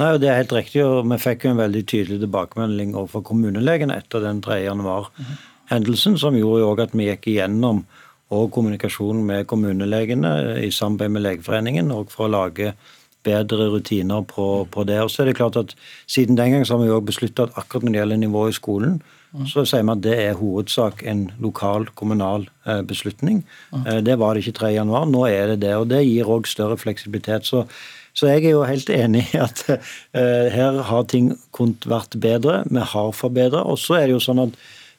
Nei, 0.00 0.14
Det 0.18 0.28
er 0.30 0.38
helt 0.40 0.54
riktig, 0.56 0.84
og 0.84 1.08
vi 1.10 1.18
fikk 1.20 1.44
jo 1.44 1.54
en 1.54 1.60
veldig 1.60 1.82
tydelig 1.84 2.20
tilbakemelding 2.22 2.94
overfor 2.96 3.24
kommunelegene 3.32 3.98
etter 4.00 4.22
den 4.24 4.40
3. 4.44 4.62
januar-hendelsen, 4.64 6.16
som 6.20 6.38
gjorde 6.38 6.62
jo 6.62 6.70
også 6.72 6.86
at 6.88 6.96
vi 6.96 7.10
gikk 7.10 7.28
igjennom 7.34 7.84
og 8.30 8.50
kommunikasjonen 8.54 9.24
med 9.26 9.46
kommunelegene 9.50 10.32
i 10.62 10.70
samarbeid 10.72 11.14
med 11.16 11.24
Legeforeningen 11.24 11.90
og 11.94 12.12
for 12.12 12.28
å 12.28 12.32
lage 12.32 12.74
bedre 13.26 13.68
rutiner 13.72 14.22
på, 14.26 14.66
på, 14.70 14.84
det. 14.84 15.00
Og 15.02 15.10
så 15.10 15.22
er 15.22 15.30
det 15.30 15.36
klart 15.36 15.56
at 15.56 15.74
Siden 16.06 16.38
den 16.38 16.52
gang 16.52 16.66
så 16.66 16.76
har 16.76 16.84
vi 16.84 16.90
jo 16.90 17.00
besluttet 17.00 17.48
at 17.48 17.56
akkurat 17.56 17.84
når 17.84 17.92
det 17.92 18.00
gjelder 18.00 18.16
nivået 18.16 18.50
i 18.50 18.58
skolen, 18.58 19.00
så 19.46 19.62
sier 19.62 19.84
vi 19.86 19.92
at 19.92 20.02
det 20.02 20.16
er 20.18 20.38
hovedsak 20.40 21.04
en 21.06 21.28
lokal, 21.38 21.86
kommunal 21.94 22.48
eh, 22.66 22.80
beslutning. 22.82 23.44
Eh, 23.86 24.00
det 24.02 24.18
var 24.18 24.34
det 24.34 24.42
ikke 24.42 24.58
3. 24.58 24.72
januar, 24.74 25.06
nå 25.06 25.22
er 25.28 25.52
det 25.52 25.60
det. 25.62 25.76
og 25.76 25.86
Det 25.92 26.02
gir 26.02 26.26
òg 26.26 26.50
større 26.50 26.78
fleksibilitet. 26.78 27.46
så 27.46 27.66
så 28.14 28.26
jeg 28.26 28.44
er 28.44 28.50
jo 28.56 28.66
helt 28.66 28.90
enig 28.90 29.22
i 29.32 29.38
at 29.38 29.62
uh, 29.70 30.46
her 30.50 30.82
har 30.82 31.04
ting 31.10 31.30
kunnet 31.56 31.86
vært 31.88 32.16
bedre. 32.20 32.64
Vi 32.66 32.82
har 32.92 33.12
forbedra. 33.16 33.62
Og 33.62 33.78
så 33.78 34.00
er 34.00 34.08
det 34.08 34.16
jo 34.16 34.24
sånn 34.24 34.42
at 34.48 34.56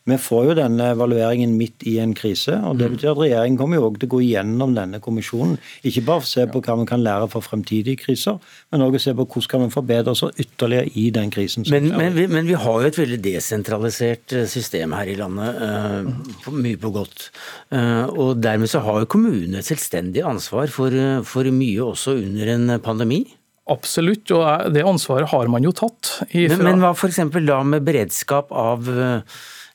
vi 0.10 0.18
får 0.18 0.46
jo 0.48 0.54
denne 0.58 0.88
evalueringen 0.96 1.52
midt 1.60 1.84
i 1.86 2.00
en 2.02 2.16
krise. 2.18 2.56
og 2.66 2.80
Det 2.80 2.88
mm. 2.88 2.94
betyr 2.96 3.10
at 3.12 3.20
regjeringen 3.20 3.58
kommer 3.60 3.78
jo 3.78 3.84
også 3.86 4.02
til 4.02 4.10
å 4.10 4.14
gå 4.16 4.22
igjennom 4.26 4.74
denne 4.74 5.00
kommisjonen. 5.04 5.60
Ikke 5.86 6.02
bare 6.08 6.26
se 6.26 6.46
på 6.50 6.62
hva 6.66 6.78
vi 6.80 6.88
kan 6.90 7.04
lære 7.06 7.28
for 7.30 7.46
fremtidige 7.46 8.02
kriser, 8.02 8.40
men 8.74 8.86
også 8.88 9.04
se 9.06 9.14
på 9.20 9.28
hvordan 9.28 9.52
kan 9.52 9.66
vi 9.66 9.76
forbedre 9.76 10.16
oss 10.16 10.24
ytterligere 10.32 10.90
i 10.98 11.06
den 11.14 11.30
krisen. 11.34 11.68
Men, 11.70 11.92
men, 11.94 12.16
vi, 12.18 12.26
men, 12.32 12.50
vi, 12.50 12.58
har 12.58 12.82
jo 12.82 12.90
et 12.90 12.98
veldig 12.98 13.22
desentralisert 13.28 14.36
eh, 14.38 14.48
system 14.50 14.98
her 14.98 15.12
i 15.12 15.20
landet, 15.20 15.62
uh, 15.62 16.50
mye 16.56 16.82
på 16.82 16.94
godt. 16.98 17.30
Uh, 17.70 18.10
og 18.10 18.42
dermed 18.42 18.72
så 18.72 18.82
har 18.82 19.04
jo 19.04 19.12
kommunene 19.12 19.62
et 19.62 19.70
selvstendig 19.70 20.26
ansvar 20.26 20.74
for, 20.74 20.98
for 21.30 21.54
mye 21.54 21.86
også 21.92 22.18
under 22.24 22.56
en 22.56 22.76
pandemi. 22.82 23.22
Absolutt, 23.70 24.34
og 24.34 24.74
det 24.74 24.82
ansvaret 24.82 25.30
har 25.30 25.50
man 25.54 25.64
jo 25.64 25.78
tatt. 25.78 26.16
Ifra... 26.34 26.58
Men, 26.58 26.66
men 26.66 26.86
hva 26.88 26.96
f.eks. 26.98 27.22
da 27.46 27.62
med 27.62 27.86
beredskap 27.86 28.50
av 28.50 28.90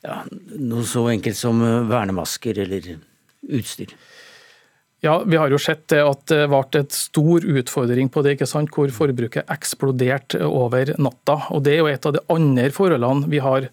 ja, 0.07 0.21
noe 0.55 0.85
så 0.87 1.03
enkelt 1.11 1.37
som 1.37 1.59
eh, 1.65 1.83
vernemasker 1.89 2.63
eller 2.63 2.95
utstyr? 3.47 3.93
Ja, 5.05 5.19
Vi 5.27 5.37
har 5.37 5.51
jo 5.53 5.59
sett 5.61 5.93
at 5.93 6.23
det 6.31 6.47
ble 6.49 6.79
et 6.79 6.95
stor 6.95 7.43
utfordring 7.45 8.09
på 8.09 8.23
det, 8.25 8.37
ikke 8.37 8.49
sant? 8.49 8.71
hvor 8.73 8.89
forbruket 8.89 9.45
eksploderte 9.53 10.41
over 10.47 10.95
natta. 10.97 11.37
Og 11.53 11.61
Det 11.67 11.75
er 11.75 11.83
jo 11.83 11.91
et 11.91 12.07
av 12.09 12.15
de 12.15 12.23
andre 12.33 12.71
forholdene 12.73 13.29
vi 13.29 13.43
har 13.43 13.69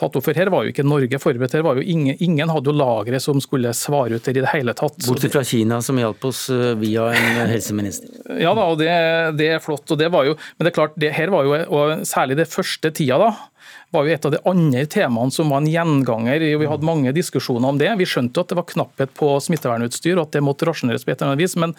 tatt 0.00 0.16
opp. 0.18 0.24
For 0.26 0.36
her 0.36 0.50
var 0.52 0.64
jo 0.66 0.72
ikke 0.72 0.86
Norge 0.86 1.20
forberedt. 1.22 1.54
her 1.58 1.66
var 1.66 1.78
jo 1.78 1.86
Ingen, 1.90 2.16
ingen 2.22 2.50
hadde 2.52 2.70
jo 2.70 2.76
lagre 2.76 3.20
som 3.22 3.40
skulle 3.42 3.72
svare 3.76 4.16
ut 4.18 4.26
der 4.26 4.38
i 4.38 4.44
det 4.44 4.52
hele 4.52 4.74
tatt. 4.76 4.98
Bortsett 5.06 5.34
fra 5.34 5.44
Kina, 5.46 5.80
som 5.84 5.98
hjalp 6.00 6.24
oss 6.28 6.48
eh, 6.52 6.74
via 6.80 7.10
en 7.12 7.50
helseminister. 7.50 8.08
Ja 8.40 8.52
da, 8.56 8.66
og 8.70 8.78
det, 8.80 8.90
det 9.36 9.48
er 9.56 9.62
flott. 9.62 9.90
og 9.90 9.98
det 10.00 10.08
var 10.12 10.28
jo, 10.28 10.36
Men 10.56 10.64
det 10.64 10.70
er 10.70 10.76
klart, 10.76 10.98
det 11.00 11.12
her 11.16 11.32
var 11.32 11.46
jo, 11.46 11.56
og 11.76 12.04
særlig 12.08 12.38
det 12.38 12.48
første 12.48 12.92
tida, 12.94 13.18
da, 13.20 13.30
var 13.90 14.06
jo 14.06 14.14
et 14.14 14.26
av 14.26 14.34
de 14.34 14.40
andre 14.46 14.84
temaene 14.90 15.34
som 15.34 15.50
var 15.50 15.62
en 15.62 15.70
gjenganger. 15.70 16.44
Vi 16.62 16.70
hadde 16.70 16.86
mange 16.86 17.12
diskusjoner 17.14 17.72
om 17.72 17.80
det. 17.80 17.90
Vi 17.98 18.06
skjønte 18.08 18.42
at 18.42 18.52
det 18.52 18.58
var 18.60 18.68
knapphet 18.70 19.12
på 19.18 19.32
smittevernutstyr 19.42 20.16
og 20.16 20.28
at 20.28 20.38
det 20.38 20.44
måtte 20.46 20.68
rasjoneres 20.68 21.04
på 21.04 21.12
et 21.12 21.18
eller 21.18 21.34
annet 21.34 21.42
vis. 21.42 21.56
men 21.58 21.74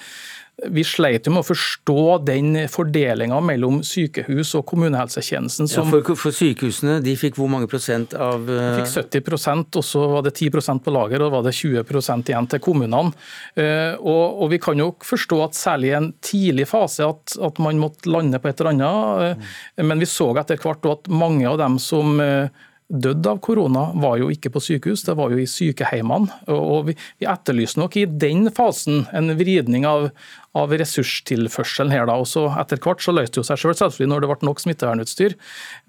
vi 0.70 0.84
sleit 0.86 1.26
jo 1.26 1.34
med 1.34 1.41
å 1.41 1.47
forstå 1.47 2.03
den 2.28 2.53
fordelinga 2.70 3.39
mellom 3.43 3.80
sykehus 3.86 4.53
og 4.59 4.66
kommunehelsetjenesten. 4.70 5.70
Som, 5.72 5.89
ja, 5.89 6.01
for, 6.03 6.20
for, 6.20 6.36
sykehusene 6.36 6.99
de 7.03 7.16
fikk 7.18 7.39
hvor 7.39 7.49
mange 7.51 7.70
prosent 7.72 8.14
av 8.14 8.45
De 8.45 8.84
fikk 8.84 9.24
70% 9.26 9.80
og 9.80 9.86
så 9.86 10.05
var 10.12 10.26
det 10.28 10.36
10% 10.36 10.84
på 10.86 10.93
lager, 10.93 11.22
og 11.22 11.32
da 11.32 11.36
var 11.38 11.47
det 11.47 11.55
20 11.57 11.84
igjen 12.30 12.49
til 12.51 12.64
kommunene. 12.64 13.14
Uh, 13.57 13.97
og, 13.97 14.26
og, 14.43 14.47
Vi 14.53 14.62
kan 14.62 14.80
jo 14.82 14.91
forstå 15.05 15.39
at 15.45 15.57
særlig 15.57 15.91
i 15.91 15.97
en 15.97 16.12
tidlig 16.24 16.68
fase 16.70 17.07
at, 17.07 17.38
at, 17.41 17.62
man 17.62 17.82
måtte 17.82 18.09
lande 18.12 18.39
på 18.41 18.51
et 18.51 18.62
eller 18.62 18.76
annet, 18.76 19.38
uh, 19.38 19.55
mm. 19.82 19.88
men 19.88 20.01
vi 20.03 20.09
så 20.09 20.32
etter 20.41 20.62
hvert 20.62 20.86
at 20.89 21.09
mange 21.12 21.47
av 21.49 21.57
dem 21.62 21.80
som 21.82 22.20
uh, 22.22 22.51
døde 22.92 23.32
av 23.32 23.39
korona, 23.44 23.88
var 23.96 24.20
jo 24.20 24.30
ikke 24.34 24.52
på 24.54 24.62
sykehus, 24.64 25.06
det 25.08 25.16
var 25.20 25.32
jo 25.32 25.39
i 25.39 25.48
sykeheimene. 25.50 26.42
Og 26.52 26.92
vi, 26.92 26.98
vi 27.22 27.30
etterlyser 27.30 27.82
nok 27.82 27.98
i 27.98 28.06
den 28.06 28.50
fasen 28.56 29.06
en 29.16 29.32
vridning 29.39 29.88
av, 29.88 30.10
av 30.58 30.74
ressurstilførselen 30.76 31.94
her. 31.94 32.06
da, 32.10 32.18
og 32.20 32.28
så 32.28 32.48
Etter 32.60 32.82
hvert 32.84 33.04
så 33.04 33.14
løste 33.16 33.39
det 33.39 33.48
seg 33.48 33.62
selv, 33.62 33.78
selvfølgelig 33.80 34.12
når 34.12 34.24
det 34.24 34.30
ble 34.32 34.50
nok 34.50 34.64
smittevernutstyr. 34.64 35.38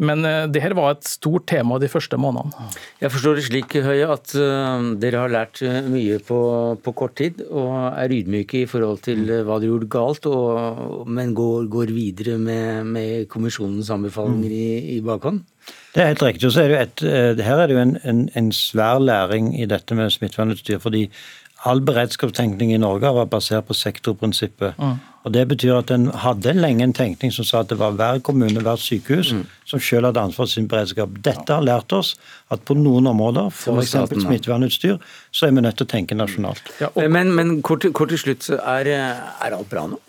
Men 0.07 0.27
uh, 0.29 0.47
det 0.51 0.63
her 0.63 0.77
var 0.79 0.95
et 0.95 1.09
stort 1.11 1.49
tema 1.51 1.81
de 1.83 1.91
første 1.91 2.19
månedene. 2.21 2.71
Jeg 3.03 3.15
forstår 3.15 3.39
det 3.39 3.47
slik 3.49 3.77
Høie, 3.83 4.07
at 4.07 4.35
uh, 4.39 4.93
dere 5.03 5.25
har 5.25 5.33
lært 5.33 5.63
eh, 5.67 5.81
mye 5.91 6.21
på, 6.23 6.41
på, 6.83 6.95
kort 6.97 7.17
tid, 7.19 7.43
og 7.51 7.73
er 7.99 8.15
ydmyke 8.15 8.63
i 8.63 8.71
forhold 8.71 9.03
til 9.09 9.25
uh, 9.27 9.41
hva 9.43 9.59
dere 9.59 9.73
gjorde 9.73 9.91
galt, 9.93 10.31
og, 10.31 11.09
men 11.11 11.35
går, 11.37 11.67
går 11.73 11.95
videre 11.95 12.39
med, 12.39 12.87
med, 12.87 13.31
kommisjonens 13.33 13.91
anbefalinger 13.95 14.53
i, 14.53 14.67
i 14.97 15.01
bakhånd? 15.05 15.43
Det 15.93 16.01
er 16.03 16.13
helt 16.15 16.23
riktig. 16.25 16.47
og 16.49 16.53
så 16.55 16.63
er 16.63 16.69
det 16.69 16.77
jo 16.77 16.83
et, 16.83 17.45
Her 17.45 17.61
er 17.61 17.67
det 17.69 17.77
jo 17.77 17.83
en, 17.83 17.97
en, 18.05 18.29
en 18.37 18.53
svær 18.53 18.99
læring 18.99 19.53
i 19.61 19.67
dette 19.69 19.95
med 19.95 20.11
smittevernutstyr. 20.11 20.79
fordi 20.79 21.09
all 21.65 21.81
beredskapstenkning 21.87 22.73
i 22.75 22.81
Norge 22.81 23.11
vært 23.15 23.31
basert 23.31 23.69
på 23.69 23.77
sektorprinsippet. 23.77 24.79
Mm. 24.79 24.97
Og 25.23 25.33
Det 25.33 25.43
betyr 25.49 25.77
at 25.77 25.91
en 25.95 26.09
hadde 26.25 26.55
lenge 26.57 26.83
en 26.83 26.95
tenkning 26.97 27.31
som 27.35 27.47
sa 27.47 27.61
at 27.63 27.71
det 27.71 27.79
var 27.79 27.95
hver 27.95 28.19
kommune, 28.27 28.65
hvert 28.67 28.83
sykehus, 28.83 29.33
mm. 29.33 29.45
som 29.71 29.81
selv 29.81 30.11
hadde 30.11 30.25
ansvar 30.27 30.49
for 30.49 30.51
sin 30.51 30.67
beredskap. 30.69 31.15
Dette 31.23 31.55
har 31.55 31.63
lært 31.63 31.95
oss 31.95 32.17
at 32.51 32.65
på 32.67 32.75
noen 32.75 33.07
områder, 33.07 33.53
f.eks. 33.55 33.95
smittevernutstyr, 34.25 34.99
så 35.31 35.47
er 35.47 35.55
vi 35.55 35.63
nødt 35.63 35.79
til 35.79 35.87
å 35.87 35.93
tenke 35.95 36.19
nasjonalt. 36.19 36.75
Ja, 36.83 36.91
og... 36.91 37.05
Men, 37.11 37.31
men 37.37 37.61
kort, 37.63 37.87
kort, 37.95 38.11
til 38.11 38.25
slutt, 38.25 38.51
er, 38.59 38.91
er 38.91 39.55
alt 39.55 39.71
bra 39.71 39.87
nå? 39.93 40.01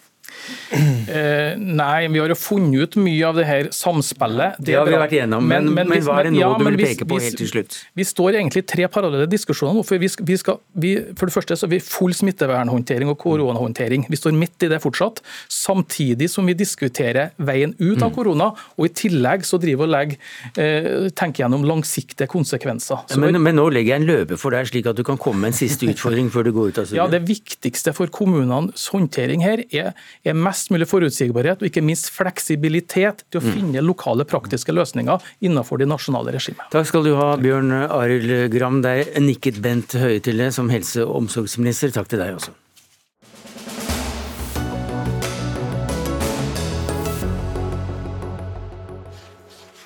Eh, 0.74 1.54
nei, 1.60 2.08
vi 2.10 2.20
har 2.22 2.32
jo 2.32 2.38
funnet 2.40 2.88
ut 2.88 2.96
mye 3.04 3.28
av 3.28 3.38
det 3.38 3.46
her 3.48 3.70
samspillet. 3.76 4.58
Det, 4.58 4.72
det 4.72 4.78
har 4.80 4.88
vi 4.88 4.96
vært 4.98 5.16
igjennom, 5.18 5.46
men, 5.46 5.68
men, 5.76 5.90
men, 5.92 6.04
hva 6.06 6.20
er 6.22 6.30
det 6.30 6.34
nå 6.36 6.42
ja, 6.42 6.50
du 6.58 6.66
vil 6.66 6.80
peke 6.80 7.08
på 7.10 7.20
helt 7.22 7.38
til 7.40 7.50
slutt? 7.50 7.78
Vi 7.98 8.06
står 8.08 8.40
egentlig 8.40 8.64
i 8.64 8.68
tre 8.74 8.88
parallelle 8.92 9.28
diskusjoner. 9.30 9.86
For, 9.86 10.02
vi, 10.02 10.10
vi 10.10 10.38
skal, 10.40 10.60
vi, 10.80 10.94
for 11.20 11.30
det 11.30 11.36
første 11.36 11.58
så 11.60 11.68
har 11.68 11.74
vi 11.76 11.82
full 11.84 12.16
smittevernhåndtering 12.18 13.12
og 13.12 13.20
koronahåndtering. 13.22 14.08
Vi 14.10 14.20
står 14.20 14.36
midt 14.38 14.66
i 14.66 14.72
det 14.72 14.80
fortsatt. 14.84 15.22
Samtidig 15.52 16.30
som 16.32 16.48
vi 16.50 16.56
diskuterer 16.58 17.34
veien 17.38 17.76
ut 17.80 18.02
av 18.02 18.10
mm. 18.10 18.16
korona, 18.16 18.50
og 18.78 18.88
i 18.90 18.94
tillegg 19.04 19.46
så 19.48 19.60
driver 19.62 19.88
og 19.88 19.94
legger, 19.94 20.20
eh, 20.58 21.10
tenker 21.16 21.46
gjennom 21.46 21.68
langsiktige 21.68 22.30
konsekvenser. 22.32 23.06
Men, 23.20 23.40
men, 23.42 23.58
nå 23.60 23.68
legger 23.74 23.96
jeg 23.96 24.04
en 24.04 24.10
løpe 24.10 24.40
for 24.42 24.56
deg, 24.56 24.70
slik 24.72 24.90
at 24.90 25.00
du 25.00 25.06
kan 25.08 25.20
komme 25.22 25.44
med 25.44 25.54
en 25.54 25.60
siste 25.60 25.88
utfordring 25.90 26.32
før 26.34 26.50
du 26.50 26.54
går 26.56 26.72
ut 26.74 26.82
av 26.82 26.90
studiet. 26.90 27.00
Ja, 27.02 27.10
Det 27.14 27.24
viktigste 27.28 27.94
for 27.96 28.12
kommunenes 28.14 28.88
håndtering 28.94 29.44
her 29.46 29.64
er, 29.70 29.94
er 30.26 30.33
mest 30.38 30.72
mulig 30.74 30.88
forutsigbarhet 30.90 31.62
og 31.62 31.70
ikke 31.70 31.84
minst 31.86 32.10
fleksibilitet 32.14 33.26
til 33.30 33.42
å 33.42 33.44
mm. 33.44 33.52
finne 33.58 33.86
lokale 33.86 34.28
praktiske 34.30 34.76
løsninger 34.76 35.24
innenfor 35.46 35.82
de 35.82 35.90
nasjonale 35.90 36.36
regimene. 36.36 36.70
Takk 36.74 36.90
skal 36.90 37.08
du 37.08 37.14
ha, 37.20 37.34
Bjørn 37.42 37.72
Arild 37.86 38.54
Gram. 38.54 38.82
Der 38.84 39.06
nikket 39.22 39.62
Bent 39.64 39.96
Høie 40.00 40.22
til 40.24 40.42
det 40.42 40.52
som 40.56 40.72
helse- 40.74 41.06
og 41.06 41.24
omsorgsminister. 41.24 41.94
Takk 41.96 42.12
til 42.12 42.24
deg 42.24 42.38
også. 42.40 42.56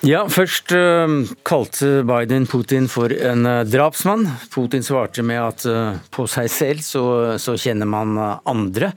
Ja, 0.06 0.20
Først 0.30 0.70
uh, 0.70 1.10
kalte 1.42 2.04
Biden 2.06 2.44
Putin 2.46 2.84
for 2.86 3.10
en 3.10 3.42
uh, 3.42 3.64
drapsmann. 3.66 4.28
Putin 4.52 4.84
svarte 4.86 5.24
med 5.26 5.40
at 5.42 5.64
uh, 5.66 5.96
på 6.14 6.22
seg 6.30 6.46
selv 6.54 6.84
så, 6.86 7.02
så 7.42 7.56
kjenner 7.58 7.88
man 7.90 8.14
andre. 8.46 8.92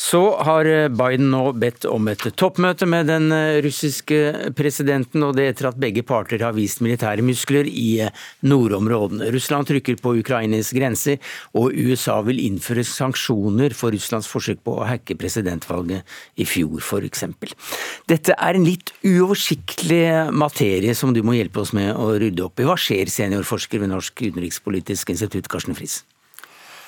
Så 0.00 0.22
har 0.46 0.64
Biden 0.96 1.28
nå 1.34 1.50
bedt 1.60 1.84
om 1.90 2.08
et 2.08 2.24
toppmøte 2.40 2.88
med 2.88 3.10
den 3.10 3.28
russiske 3.66 4.52
presidenten, 4.56 5.26
og 5.26 5.34
det 5.36 5.50
etter 5.50 5.68
at 5.68 5.80
begge 5.80 6.06
parter 6.08 6.40
har 6.46 6.56
vist 6.56 6.80
militære 6.84 7.24
muskler 7.26 7.68
i 7.68 8.06
nordområdene. 8.48 9.28
Russland 9.34 9.68
trykker 9.68 10.00
på 10.00 10.14
Ukrainas 10.22 10.72
grenser, 10.76 11.20
og 11.52 11.76
USA 11.76 12.16
vil 12.24 12.40
innføre 12.46 12.86
sanksjoner 12.86 13.76
for 13.76 13.92
Russlands 13.92 14.30
forsøk 14.30 14.64
på 14.64 14.78
å 14.78 14.88
hacke 14.88 15.18
presidentvalget 15.20 16.16
i 16.40 16.48
fjor, 16.48 16.80
f.eks. 16.80 17.26
Dette 18.08 18.40
er 18.40 18.56
en 18.56 18.68
litt 18.68 18.94
uoversiktlig 19.04 20.04
materie 20.56 20.94
som 20.94 21.12
du 21.12 21.20
må 21.22 21.34
hjelpe 21.36 21.60
oss 21.60 21.74
med 21.76 21.92
å 21.92 22.14
rydde 22.16 22.46
opp 22.46 22.60
i. 22.60 22.64
Hva 22.64 22.78
skjer, 22.80 23.10
seniorforsker 23.12 23.82
ved 23.82 23.90
Norsk 23.92 24.22
utenrikspolitisk 24.22 25.10
institutt, 25.12 25.50
Karsten 25.52 25.76
Friis? 25.76 26.00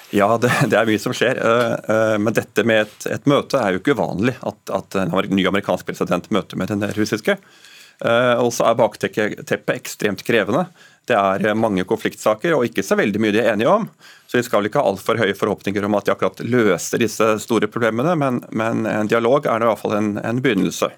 Ja, 0.09 0.39
det, 0.41 0.49
det, 0.71 0.79
er 0.79 0.89
mye 0.89 1.01
som 1.03 1.13
skjer. 1.13 1.37
Eh, 1.37 1.75
eh, 1.93 2.17
men 2.17 2.33
dette 2.33 2.65
med 2.65 2.87
et, 2.87 3.09
et 3.13 3.27
møte 3.29 3.61
er 3.61 3.75
jo 3.75 3.83
ikke 3.83 3.93
uvanlig. 3.99 4.39
At, 4.41 4.63
at, 4.73 4.97
en 4.97 5.13
ny 5.37 5.45
amerikansk 5.51 5.85
president 5.85 6.31
møter 6.33 6.57
med 6.57 6.73
den 6.73 6.87
russiske. 6.97 7.37
Eh, 7.37 8.37
og 8.41 8.55
så 8.57 8.71
er 8.71 8.79
bakteppet 8.79 9.75
ekstremt 9.75 10.25
krevende. 10.25 10.65
Det 11.09 11.17
er 11.19 11.53
mange 11.57 11.85
konfliktsaker 11.89 12.57
og 12.57 12.65
ikke 12.65 12.85
så 12.85 12.97
veldig 12.97 13.21
mye 13.21 13.35
de 13.37 13.43
er 13.43 13.51
enige 13.53 13.69
om. 13.69 13.85
Så 14.25 14.41
vi 14.41 14.47
skal 14.47 14.63
vel 14.63 14.71
ikke 14.71 14.81
ha 14.81 14.89
altfor 14.89 15.21
høye 15.21 15.37
forhåpninger 15.37 15.85
om 15.85 15.99
at 16.01 16.09
de 16.09 16.15
akkurat 16.17 16.41
løser 16.41 17.05
disse 17.05 17.29
store 17.45 17.69
problemene, 17.69 18.17
men, 18.17 18.41
men 18.49 18.89
en 18.89 19.13
dialog 19.13 19.45
er 19.45 19.61
i 19.61 19.69
hvert 19.69 19.81
fall 19.85 19.97
en, 20.01 20.11
en 20.25 20.41
begynnelse. 20.45 20.89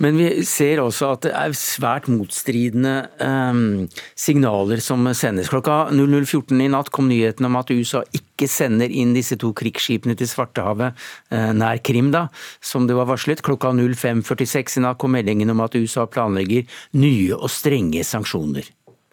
Men 0.00 0.16
vi 0.16 0.28
ser 0.48 0.80
også 0.82 1.12
at 1.16 1.26
det 1.26 1.32
er 1.36 1.54
svært 1.56 2.08
motstridende 2.10 2.94
um, 3.20 3.88
signaler 4.18 4.82
som 4.84 5.04
sendes. 5.16 5.50
Klokka 5.52 5.92
00.14 5.92 6.62
i 6.64 6.70
natt 6.72 6.92
kom 6.94 7.10
nyheten 7.10 7.48
om 7.48 7.58
at 7.60 7.72
USA 7.74 8.02
ikke 8.16 8.48
sender 8.50 8.92
inn 8.92 9.14
disse 9.16 9.36
to 9.40 9.52
krigsskipene 9.56 10.16
til 10.18 10.30
Svartehavet 10.30 10.96
uh, 11.32 11.52
nær 11.56 11.82
Krim, 11.84 12.12
da, 12.14 12.26
som 12.64 12.88
det 12.88 12.96
var 12.98 13.10
varslet. 13.10 13.44
Klokka 13.44 13.74
05.46 13.76 14.78
i 14.80 14.86
natt 14.86 15.00
kom 15.02 15.14
meldingen 15.16 15.52
om 15.52 15.64
at 15.64 15.76
USA 15.78 16.06
planlegger 16.08 16.68
nye 16.96 17.36
og 17.36 17.50
strenge 17.52 18.06
sanksjoner. 18.06 18.70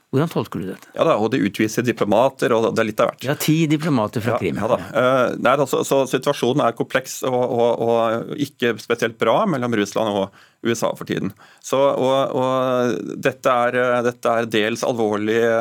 Hvordan 0.09 0.29
tolker 0.31 0.61
du 0.61 0.69
dette? 0.71 0.89
Ja 0.95 1.03
da, 1.05 1.15
og 1.21 1.29
De 1.33 1.41
utviser 1.45 1.85
diplomater, 1.85 2.53
og 2.55 2.71
det 2.73 2.81
er 2.81 2.87
litt 2.87 3.01
av 3.03 3.11
hvert. 3.11 3.25
Ja, 3.27 3.35
Ti 3.37 3.57
diplomater 3.69 4.23
fra 4.25 4.39
Krim. 4.41 4.57
Ja, 4.57 4.65
ja 4.65 4.69
da. 4.71 4.77
Uh, 4.89 5.35
nei, 5.37 5.53
altså, 5.53 5.83
så 5.85 6.01
Situasjonen 6.09 6.63
er 6.65 6.77
kompleks 6.77 7.19
og, 7.29 7.37
og, 7.37 7.83
og, 7.85 8.31
ikke 8.41 8.73
spesielt 8.81 9.19
bra 9.21 9.43
mellom 9.49 9.77
Russland 9.77 10.17
og 10.17 10.39
USA 10.65 10.89
for 10.97 11.05
tiden. 11.09 11.29
Så, 11.61 11.77
og, 11.77 12.33
og 12.33 13.19
dette, 13.21 13.53
er, 13.53 14.01
dette, 14.07 14.33
er, 14.33 14.49
dels 14.49 14.85
alvorlige 14.87 15.53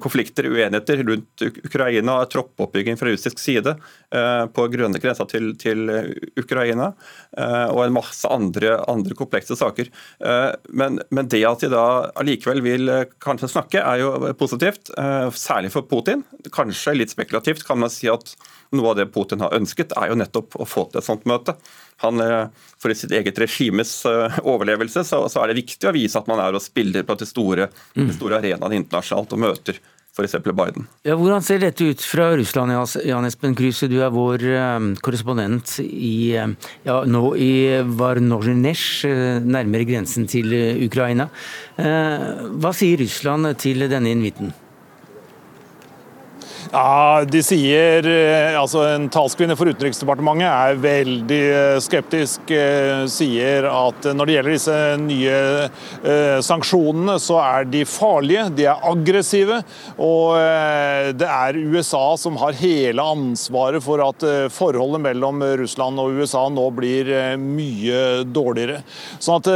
konflikter, 0.00 0.44
uenigheter 0.44 1.02
rundt 1.04 1.42
Ukraina, 1.42 2.24
troppoppbygging 2.26 2.96
fra 3.00 3.08
russisk 3.08 3.38
side 3.40 3.72
eh, 4.14 4.44
på 4.52 4.66
grønne 4.68 5.00
grensa 5.00 5.24
til, 5.28 5.54
til, 5.60 5.88
Ukraina, 6.36 6.90
eh, 7.38 7.72
og 7.72 7.86
en 7.86 7.96
masse 7.96 8.28
andre, 8.28 8.76
andre 8.90 9.16
komplekse 9.16 9.56
saker. 9.56 9.88
Eh, 10.20 10.50
men, 10.68 11.00
men, 11.08 11.30
det 11.32 11.40
at 11.48 11.64
de 11.64 11.72
da 11.72 11.86
allikevel 12.20 12.60
vil 12.66 12.94
kanskje 13.22 13.52
snakke, 13.54 13.80
er 13.80 14.02
jo 14.02 14.12
positivt, 14.38 14.92
særlig 15.36 15.72
for 15.72 15.88
Putin. 15.88 16.24
Kanskje 16.52 16.98
litt 16.98 17.12
spekulativt 17.12 17.64
kan 17.66 17.80
man 17.80 17.92
si 17.92 18.10
at 18.12 18.34
noe 18.76 18.92
av 18.92 19.00
det 19.00 19.08
Putin 19.14 19.40
har 19.42 19.54
ønsket, 19.56 19.94
er 19.98 20.12
jo 20.12 20.18
nettopp 20.20 20.58
å 20.60 20.68
få 20.68 20.86
til 20.90 21.00
et 21.00 21.06
sånt 21.06 21.24
møte. 21.28 21.56
Han, 22.00 22.22
for 22.80 22.96
sitt 22.96 23.12
eget 23.12 23.38
regimes 23.42 23.92
overlevelse 24.40 25.04
så, 25.04 25.22
så, 25.28 25.42
er 25.42 25.50
det 25.50 25.60
viktig 25.60 25.90
å 25.90 25.94
vise 25.94 26.20
at 26.20 26.28
man 26.30 26.40
er 26.40 26.56
og 26.56 26.64
spiller 26.64 27.04
på 27.04 27.16
de 27.20 27.28
store, 27.28 27.70
de 27.94 28.06
mm. 28.08 28.14
store 28.16 28.38
arenaene 28.40 28.78
internasjonalt 28.80 29.34
og 29.36 29.42
møter 29.44 29.80
f.eks. 30.10 30.36
Biden. 30.42 30.86
Ja, 31.06 31.14
hvordan 31.18 31.44
ser 31.44 31.60
dette 31.62 31.86
ut 31.86 32.02
fra 32.04 32.30
Russland, 32.36 32.74
Jan 33.06 33.26
Espen 33.28 33.54
Kruse? 33.58 33.88
Du 33.90 34.00
er 34.02 34.10
vår 34.14 34.44
um, 34.50 34.88
korrespondent 35.00 35.76
i, 35.84 36.32
ja, 36.34 36.96
nå 37.06 37.22
i 37.38 37.52
Varnozjnesj, 38.00 39.06
nærmere 39.46 39.86
grensen 39.88 40.26
til 40.30 40.50
Ukraina. 40.86 41.30
Hva 41.76 42.74
sier 42.76 43.00
Russland 43.04 43.54
til 43.62 43.86
denne 43.86 44.12
invitten? 44.16 44.50
Ja, 46.68 47.24
de 47.26 47.40
sier, 47.42 48.06
eh, 48.06 48.54
altså 48.58 48.84
En 48.94 49.08
talskvinne 49.12 49.56
for 49.58 49.70
Utenriksdepartementet 49.70 50.46
er 50.46 50.80
veldig 50.82 51.40
eh, 51.40 51.78
skeptisk. 51.82 52.52
Eh, 52.52 53.06
sier 53.10 53.66
at 53.70 54.06
når 54.14 54.28
det 54.28 54.36
gjelder 54.36 54.54
disse 54.54 54.78
nye 55.00 55.38
sanksjonene, 56.44 57.16
så 57.22 57.38
er 57.40 57.66
de 57.70 57.82
farlige, 57.88 58.44
de 58.56 58.66
er 58.70 58.84
aggressive. 58.86 59.60
Og 60.00 60.36
det 61.16 61.26
er 61.26 61.58
USA 61.72 62.02
som 62.20 62.36
har 62.40 62.56
hele 62.58 63.04
ansvaret 63.04 63.82
for 63.84 64.02
at 64.04 64.24
forholdet 64.54 65.02
mellom 65.04 65.42
Russland 65.60 66.00
og 66.00 66.18
USA 66.20 66.46
nå 66.52 66.66
blir 66.76 67.10
mye 67.40 68.24
dårligere. 68.28 68.82
Sånn 69.22 69.40
at 69.40 69.50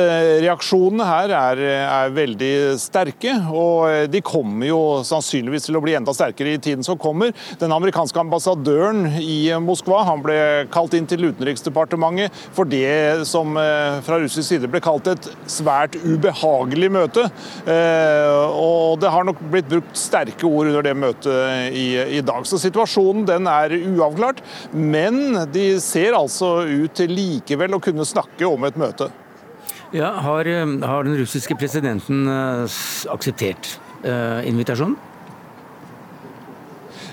reaksjonene 0.45 1.09
her 1.09 1.35
er, 1.39 1.63
er 1.85 2.15
veldig 2.17 2.53
sterke, 2.83 3.37
og 3.51 4.11
de 4.13 4.23
kommer 4.25 4.69
jo 4.71 4.83
sannsynligvis 5.07 5.69
til 5.69 5.81
å 5.81 5.85
bli 5.85 5.97
enda 5.99 6.15
sterkere 6.17 6.57
i 6.57 6.63
tiden 6.63 6.87
som 6.87 6.93
kommer. 7.01 7.32
Den 7.61 7.72
amerikanske 7.74 8.20
ambassadøren 8.20 9.07
i 9.20 9.49
Moskva 9.62 10.03
han 10.09 10.22
ble 10.24 10.36
kalt 10.74 10.95
inn 10.97 11.09
til 11.11 11.28
Utenriksdepartementet 11.30 12.34
for 12.55 12.68
det 12.68 13.24
som 13.28 13.57
eh, 13.61 14.01
fra 14.05 14.18
russisk 14.22 14.47
side 14.49 14.70
ble 14.70 14.82
kalt 14.84 15.09
et 15.11 15.28
svært 15.51 15.99
ubehagelig 16.03 16.90
møte. 16.95 17.26
Eh, 17.70 18.45
og 18.55 19.01
det 19.03 19.12
har 19.12 19.26
nok 19.26 19.42
blitt 19.53 19.70
brukt 19.70 19.99
sterke 19.99 20.49
ord 20.49 20.70
under 20.70 20.86
det 20.86 20.97
møtet 20.99 21.74
i, 21.74 21.88
i 22.18 22.22
dag. 22.24 22.47
Så 22.49 22.61
situasjonen 22.62 23.26
den 23.28 23.51
er 23.51 23.76
uavklart, 23.78 24.42
men 24.72 25.47
de 25.55 25.74
ser 25.82 26.16
altså 26.18 26.57
ut 26.64 26.95
til 26.97 27.14
likevel 27.14 27.76
å 27.76 27.82
kunne 27.82 28.07
snakke 28.09 28.49
om 28.49 28.66
et 28.68 28.80
møte. 28.80 29.11
Ja, 29.95 30.11
har, 30.24 30.47
eh, 30.51 30.76
har 30.82 31.07
den 31.07 31.18
russiske 31.20 31.57
presidenten 31.59 32.26
akseptert 33.12 33.76
eh, 34.05 34.49
invitasjonen? 34.49 34.97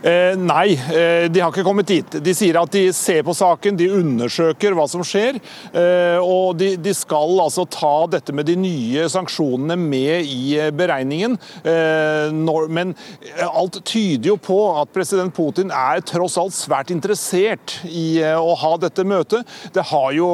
Eh, 0.02 0.34
nei, 0.34 0.74
eh, 0.74 1.28
de 1.30 1.41
har 1.43 1.52
ikke 1.52 1.66
kommet 1.66 1.86
dit. 1.86 2.16
De 2.26 2.34
sier 2.34 2.58
at 2.58 2.72
de 2.74 2.88
ser 2.95 3.22
på 3.26 3.36
saken, 3.38 3.76
de 3.78 3.86
undersøker 3.93 4.74
hva 4.74 4.88
som 4.89 5.04
skjer. 5.06 5.38
Eh, 5.78 6.18
og 6.18 6.58
de, 6.58 6.72
de, 6.82 6.93
skal 6.97 7.38
altså 7.43 7.68
ta 7.70 8.08
dette 8.10 8.34
med 8.34 8.49
de 8.49 8.56
nye 8.58 9.06
sanksjonene 9.14 9.78
med 9.78 10.26
i 10.26 10.56
eh, 10.58 10.72
beregningen. 10.74 11.38
Eh, 11.62 12.34
når, 12.34 12.72
men 12.74 12.95
eh, 12.95 13.45
alt 13.45 13.78
tyder 13.86 14.32
jo 14.32 14.39
på 14.41 14.58
at 14.82 14.89
president 14.95 15.36
Putin 15.38 15.70
er 15.70 16.02
tross 16.02 16.39
alt 16.41 16.58
svært 16.58 16.89
interessert 16.93 17.78
i 17.86 18.24
å 18.26 18.56
ha 18.58 18.74
dette 18.82 19.06
møtet. 19.06 19.45
Det 19.76 19.86
har 19.91 20.10
jo 20.18 20.32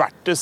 vært 0.00 0.18
det 0.26 0.36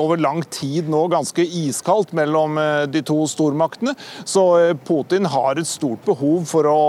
over 0.00 0.20
lang 0.20 0.40
tid 0.48 0.88
nå 0.88 1.04
ganske 1.12 1.44
iskaldt 1.44 2.14
mellom 2.16 2.56
de 2.88 3.02
to 3.04 3.20
stormaktene. 3.28 3.92
Så 4.24 4.44
Putin 4.88 5.28
har 5.28 5.60
et 5.60 5.68
stort 5.68 6.00
behov 6.08 6.48
for 6.48 6.68
å 6.72 6.80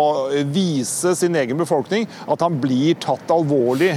vise 0.48 1.09
vise 1.10 1.20
sin 1.20 1.36
egen 1.36 1.58
befolkning 1.58 2.08
at 2.28 2.42
han 2.42 2.58
blir 2.62 2.96
tatt 3.02 3.30
alvorlig 3.32 3.92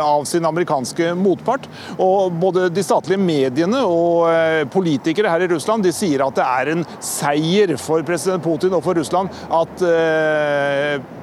av 0.00 0.24
sin 0.24 0.44
amerikanske 0.46 1.14
motpart. 1.18 1.68
Og 1.98 2.32
både 2.40 2.68
de 2.72 2.84
statlige 2.84 3.20
mediene 3.20 3.82
og 3.86 4.70
politikere 4.72 5.30
her 5.30 5.44
i 5.44 5.50
Russland 5.50 5.84
de 5.84 5.92
sier 5.94 6.24
at 6.24 6.36
det 6.36 6.46
er 6.46 6.72
en 6.74 6.84
seier 7.04 7.74
for 7.80 8.04
president 8.06 8.44
Putin 8.44 8.74
og 8.76 8.84
for 8.84 8.98
Russland 8.98 9.30
at 9.50 9.84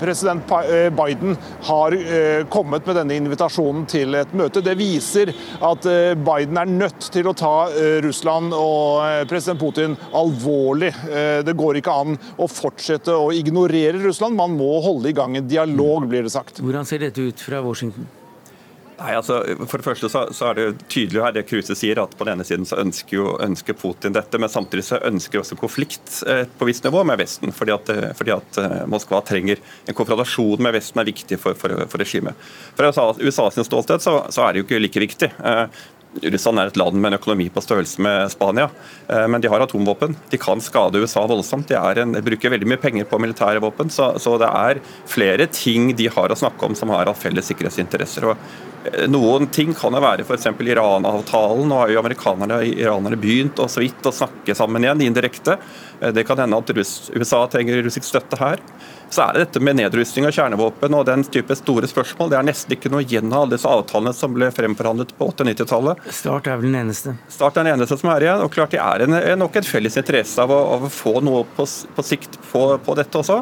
president 0.02 0.46
Biden 0.98 1.38
har 1.68 1.98
kommet 2.54 2.88
med 2.88 3.00
denne 3.02 3.18
invitasjonen 3.18 3.86
til 3.90 4.16
et 4.18 4.34
møte. 4.38 4.64
Det 4.64 4.78
viser 4.80 5.34
at 5.66 5.88
Biden 6.18 6.60
er 6.60 6.72
nødt 6.72 7.10
til 7.14 7.30
å 7.30 7.36
ta 7.38 7.56
Russland 8.04 8.56
og 8.56 9.28
president 9.30 9.62
Putin 9.62 9.98
alvorlig. 10.18 10.94
Det 11.46 11.56
går 11.58 11.80
ikke 11.82 11.98
an 12.04 12.18
å 12.38 12.50
fortsette 12.50 13.16
å 13.16 13.32
ignorere 13.36 14.00
Russland, 14.04 14.38
man 14.38 14.56
må 14.58 14.78
holde 14.84 15.10
i 15.12 15.16
gang 15.16 15.27
en 15.36 15.48
dialog, 15.48 16.08
blir 16.08 16.24
det 16.24 16.32
sagt. 16.32 16.62
Hvordan 16.64 16.86
ser 16.86 17.04
dette 17.04 17.22
ut 17.22 17.42
fra 17.42 17.62
Washington? 17.66 18.08
Nei, 18.98 19.12
altså, 19.14 19.44
for 19.70 19.78
det 19.78 19.86
første 19.86 20.10
så, 20.10 20.24
så, 20.34 20.48
er 20.50 20.56
det 20.58 20.88
tydelig 20.90 21.22
her 21.22 21.34
det 21.36 21.44
Kruse 21.46 21.76
sier, 21.78 22.00
at 22.02 22.16
på 22.18 22.26
den 22.26 22.34
ene 22.40 22.46
siden 22.48 22.66
så 22.66 22.80
ønsker, 22.82 23.20
jo, 23.20 23.36
ønsker 23.46 23.78
Putin 23.78 24.16
dette, 24.16 24.40
men 24.42 24.50
samtidig 24.50 24.88
så 24.88 24.98
ønsker 25.06 25.44
også 25.44 25.58
konflikt 25.60 26.24
eh, 26.26 26.48
på 26.50 26.66
visst 26.66 26.88
nivå 26.88 27.04
med 27.06 27.20
Vesten. 27.22 27.54
Fordi 27.54 27.76
at, 27.76 27.92
eh, 27.94 28.08
fordi 28.18 28.34
at 28.34 28.58
eh, 28.64 28.80
Moskva 28.90 29.22
trenger 29.28 29.62
en 29.86 29.98
konfrontasjon 29.98 30.66
med 30.66 30.74
Vesten 30.80 31.04
er 31.04 31.10
viktig 31.12 31.38
for, 31.44 31.58
for, 31.60 31.78
for 31.92 32.02
regimet. 32.02 32.50
For 32.74 32.90
USA, 32.90 33.06
USA 33.22 33.48
sin 33.54 33.68
stolthet 33.70 34.02
så, 34.02 34.16
så, 34.34 34.48
er 34.48 34.56
det 34.56 34.64
jo 34.64 34.68
ikke 34.68 34.82
like 34.82 35.06
viktig. 35.06 35.30
Eh, 35.46 35.86
Russland 36.24 36.60
er 36.60 36.72
et 36.72 36.78
land 36.80 36.98
med 36.98 37.12
en 37.12 37.18
økonomi 37.18 37.48
på 37.54 37.62
størrelse 37.64 38.02
med 38.04 38.32
Spania, 38.34 38.70
eh, 39.08 39.26
men 39.28 39.42
de 39.42 39.50
har 39.52 39.64
atomvåpen. 39.64 40.16
De 40.32 40.40
kan 40.42 40.62
skade 40.64 41.02
USA 41.02 41.26
voldsomt. 41.30 41.68
De, 41.70 41.78
en, 41.78 42.16
de 42.16 42.24
bruker 42.26 42.54
veldig 42.54 42.70
mye 42.70 42.82
penger 42.82 43.10
på 43.10 43.20
militære 43.22 43.62
våpen, 43.64 43.92
så, 43.94 44.14
så, 44.22 44.38
det 44.42 44.50
er 44.50 44.82
flere 45.10 45.50
ting 45.54 45.94
de 45.98 46.10
har 46.14 46.32
å 46.32 46.40
snakke 46.40 46.68
om 46.68 46.78
som 46.78 46.94
har 46.96 47.10
av 47.10 47.20
felles 47.20 47.50
sikkerhetsinteresser. 47.52 48.28
Og 48.32 48.92
eh, 48.92 49.06
noen 49.12 49.50
ting 49.54 49.74
kan 49.78 49.96
jo 49.96 50.04
være 50.04 50.28
f.eks. 50.28 50.50
Iran-avtalen. 50.68 51.68
Nå 51.70 51.82
har 51.84 51.94
jo 51.94 52.02
amerikanerne 52.04 52.62
og 52.62 52.74
iranerne 52.74 53.20
begynt 53.22 53.62
å 53.64 53.70
så 53.72 53.84
vidt 53.84 54.10
å 54.10 54.16
snakke 54.16 54.58
sammen 54.58 54.86
igjen, 54.86 55.06
indirekte. 55.10 55.60
Eh, 56.02 56.14
det 56.16 56.28
kan 56.28 56.40
hende 56.42 56.60
at 56.60 56.74
USA 56.74 57.46
trenger 57.52 57.84
russisk 57.86 58.10
støtte 58.10 58.42
her 58.42 58.64
så 59.10 59.24
er 59.24 59.34
det 59.36 59.46
dette 59.46 59.62
med 59.64 59.78
nedrustning 59.80 60.28
av 60.28 60.34
kjernevåpen 60.36 60.96
og 60.98 61.06
den 61.08 61.24
type 61.32 61.56
store 61.58 61.88
spørsmål. 61.90 62.32
Det 62.32 62.40
er 62.40 62.48
nesten 62.50 62.76
ikke 62.76 62.92
noe 62.92 63.06
igjen 63.06 63.32
av 63.32 63.46
alle 63.46 63.56
disse 63.56 63.72
avtalene 63.72 64.14
som 64.16 64.34
ble 64.36 64.50
fremforhandlet 64.54 65.14
på 65.18 65.30
80-90-tallet. 65.32 66.04
Start 66.20 66.50
er 66.52 66.60
vel 66.60 66.70
den 66.70 66.80
eneste? 66.82 67.16
Start 67.32 67.58
er 67.58 67.68
den 67.68 67.78
eneste 67.78 68.00
som 68.02 68.12
er 68.14 68.28
igjen. 68.28 68.44
og 68.44 68.52
klart 68.54 68.76
Det 68.76 68.82
er 68.84 69.06
en, 69.06 69.18
nok 69.40 69.56
en 69.56 69.68
felles 69.68 69.98
interesse 70.00 70.44
av 70.44 70.52
å, 70.52 70.60
av 70.76 70.88
å 70.88 70.92
få 70.92 71.18
noe 71.24 71.46
på, 71.56 71.66
på 71.68 72.06
sikt 72.06 72.40
på, 72.52 72.68
på, 72.84 72.98
dette 73.00 73.24
også. 73.24 73.42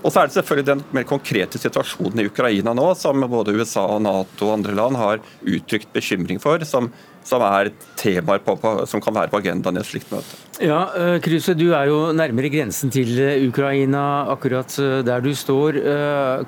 Og 0.00 0.08
så 0.12 0.22
er 0.22 0.30
det 0.30 0.36
selvfølgelig 0.38 0.68
den 0.70 0.82
mer 0.96 1.06
konkrete 1.08 1.60
situasjonen 1.60 2.22
i 2.22 2.28
Ukraina 2.30 2.74
nå, 2.76 2.88
som 2.98 3.20
både 3.30 3.54
USA, 3.56 3.86
og 3.96 4.02
Nato 4.06 4.48
og 4.48 4.58
andre 4.58 4.76
land 4.76 5.00
har 5.00 5.22
uttrykt 5.44 5.92
bekymring 5.94 6.40
for. 6.42 6.64
som 6.64 6.90
som 7.26 7.42
er 7.44 7.70
temaer 8.00 8.40
på, 8.44 8.54
på, 8.60 8.72
som 8.88 9.02
kan 9.02 9.14
være 9.14 9.30
på 9.32 9.40
agendaen 9.40 9.78
i 9.78 9.82
et 9.82 9.88
slikt 9.88 10.12
møte. 10.12 10.38
Ja, 10.64 10.80
eh, 10.96 11.16
Kruse, 11.24 11.54
Du 11.58 11.70
er 11.76 11.90
jo 11.90 11.98
nærmere 12.16 12.50
grensen 12.52 12.92
til 12.92 13.12
eh, 13.20 13.44
Ukraina 13.48 14.26
akkurat 14.32 14.72
eh, 14.80 15.00
der 15.06 15.24
du 15.24 15.32
står. 15.36 15.80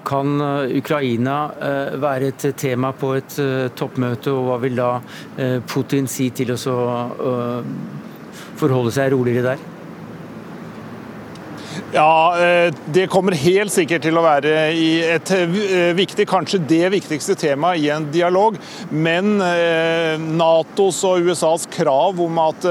Kan 0.06 0.40
Ukraina 0.72 1.36
være 2.00 2.32
et 2.32 2.46
tema 2.58 2.92
på 2.96 3.12
et 3.18 3.36
toppmøte, 3.76 4.32
og 4.32 4.48
hva 4.48 4.56
vil 4.62 4.78
da 4.78 4.88
Putin 5.68 6.08
si 6.10 6.30
til 6.34 6.52
å 6.54 6.58
forholde 8.60 8.94
seg 8.94 9.12
roligere 9.14 9.52
der? 9.52 9.68
Ja, 11.92 12.38
eh, 12.38 12.74
Det 12.86 13.06
kommer 13.06 13.32
helt 13.36 13.72
sikkert 13.72 14.04
til 14.04 14.16
å 14.16 14.24
være 14.24 14.52
et 14.72 15.30
eh, 15.36 15.92
viktig, 15.96 16.26
kanskje 16.28 16.60
det 16.68 16.86
viktigste 16.94 17.36
temaet 17.38 17.82
i 17.82 17.90
en 17.92 18.06
dialog. 18.12 18.56
Men 18.90 19.34
eh, 19.44 20.16
Natos 20.20 21.02
og 21.08 21.28
USAs 21.28 21.66
krav 21.72 22.20
om 22.22 22.40
at 22.42 22.64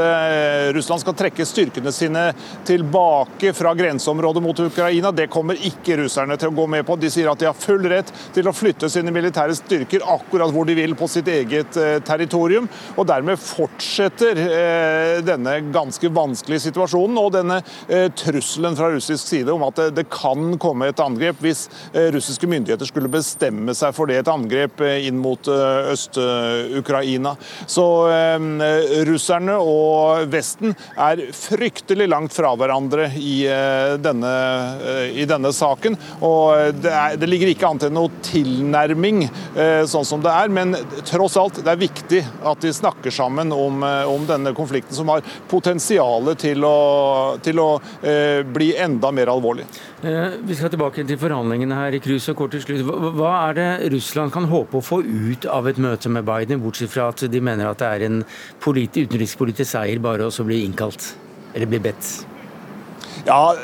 Russland 0.75 1.01
skal 1.03 1.15
trekke 1.17 1.45
styrkene 1.47 1.91
sine 1.93 2.23
tilbake 2.67 3.51
fra 3.57 3.73
grenseområdet 3.77 4.43
mot 4.43 4.59
Ukraina, 4.63 5.11
det 5.15 5.27
kommer 5.31 5.57
ikke 5.57 5.97
russerne 6.01 6.37
til 6.39 6.51
å 6.51 6.55
gå 6.55 6.67
med 6.71 6.85
på. 6.87 6.97
De 6.99 7.09
sier 7.11 7.29
at 7.31 7.41
de 7.41 7.49
har 7.49 7.57
full 7.57 7.85
rett 7.91 8.11
til 8.35 8.47
å 8.47 8.55
flytte 8.55 8.89
sine 8.91 9.13
militære 9.13 9.55
styrker 9.57 10.05
akkurat 10.15 10.53
hvor 10.53 10.67
de 10.69 10.75
vil 10.77 10.95
på 10.97 11.09
sitt 11.11 11.29
eget 11.31 11.77
territorium. 12.07 12.69
Og 12.97 13.07
dermed 13.09 13.41
fortsetter 13.41 14.39
denne 15.25 15.57
ganske 15.73 16.11
vanskelige 16.13 16.67
situasjonen 16.67 17.21
og 17.21 17.33
denne 17.35 17.61
trusselen 18.17 18.77
fra 18.77 18.90
russisk 18.95 19.27
side 19.31 19.51
om 19.53 19.63
at 19.67 19.79
det, 19.79 19.89
det 20.01 20.07
kan 20.11 20.55
komme 20.61 20.89
et 20.91 21.01
angrep 21.03 21.41
hvis 21.41 21.65
eh, 21.93 22.09
russiske 22.13 22.47
myndigheter 22.49 22.87
skulle 22.87 23.11
bestemme 23.11 23.75
seg 23.77 23.93
for 23.95 24.09
det, 24.09 24.21
et 24.21 24.31
angrep 24.31 24.81
eh, 24.85 25.07
inn 25.07 25.19
mot 25.21 25.47
eh, 25.51 25.91
Øst-Ukraina. 25.91 27.33
Så 27.69 27.83
russerne 29.07 29.55
og 29.59 30.27
Vesten 30.31 30.73
er 30.99 31.21
fryktelig 31.35 32.07
langt 32.09 32.33
fra 32.35 32.51
hverandre 32.57 33.07
i, 33.17 33.43
denne, 34.01 34.31
i 35.17 35.25
denne, 35.29 35.51
saken. 35.55 35.97
Og 36.25 36.77
det, 36.81 36.91
er, 36.91 37.17
det, 37.19 37.29
ligger 37.29 37.51
ikke 37.51 37.69
an 37.69 37.81
til 37.81 37.93
noe 37.95 38.21
tilnærming 38.25 39.23
sånn 39.89 40.07
som 40.07 40.23
det 40.23 40.31
er, 40.31 40.51
men 40.53 40.75
tross 41.07 41.37
alt, 41.39 41.59
det 41.63 41.73
er 41.73 41.81
viktig 41.81 42.21
at 42.47 42.63
de 42.63 42.73
snakker 42.75 43.13
sammen 43.13 43.51
om, 43.55 43.83
om 43.83 44.27
denne 44.29 44.53
konflikten, 44.57 44.95
som 44.95 45.11
har 45.11 45.25
potensial 45.51 46.31
til 46.39 46.65
å, 46.67 46.77
til 47.43 47.61
å 47.61 47.69
bli 48.55 48.71
enda 48.83 49.11
mer 49.15 49.31
alvorlig. 49.33 49.65
Eh, 50.03 50.37
vi 50.47 50.57
skal 50.57 50.71
tilbake 50.73 51.05
til 51.07 51.19
forhandlingene 51.21 51.77
her 51.77 51.97
i 51.97 52.01
Krus 52.03 52.29
og 52.31 52.39
kort 52.41 52.55
til 52.55 52.63
slutt. 52.65 52.85
Hva 53.17 53.33
er 53.49 53.57
det 53.57 53.69
Russland 53.95 54.33
kan 54.33 54.49
håpe 54.51 54.79
å 54.79 54.85
få 54.85 55.01
ut 55.05 55.47
av 55.49 55.69
et 55.71 55.81
møte 55.81 56.11
med 56.11 56.27
Biden, 56.27 56.61
bortsett 56.63 56.93
fra 56.93 57.09
at 57.13 57.25
de 57.31 57.43
mener 57.43 57.69
at 57.69 57.81
det 57.81 57.91
er 57.91 58.07
en 58.07 58.23
utenrikspolitisk 58.61 59.71
seier 59.73 60.01
bare 60.03 60.27
å 60.29 60.47
bli 60.47 60.63
innkalt, 60.65 61.13
eller 61.53 61.69
bli 61.71 61.81
bedt? 61.89 62.11
Ja, 63.27 63.55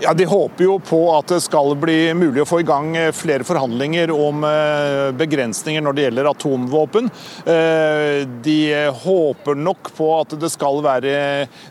ja, 0.00 0.14
De 0.14 0.24
håper 0.24 0.64
jo 0.64 0.76
på 0.82 1.00
at 1.14 1.30
det 1.32 1.40
skal 1.44 1.72
bli 1.80 2.14
mulig 2.16 2.42
å 2.42 2.48
få 2.48 2.60
i 2.60 2.66
gang 2.66 2.92
eh, 2.98 3.12
flere 3.16 3.46
forhandlinger 3.46 4.12
om 4.12 4.44
eh, 4.44 5.08
begrensninger 5.16 5.84
når 5.84 5.96
det 5.96 6.06
gjelder 6.06 6.30
atomvåpen. 6.30 7.10
Eh, 7.48 8.26
de 8.44 8.58
håper 9.02 9.58
nok 9.58 9.92
på 9.96 10.10
at 10.18 10.36
det 10.40 10.50
skal 10.52 10.82
være 10.84 11.16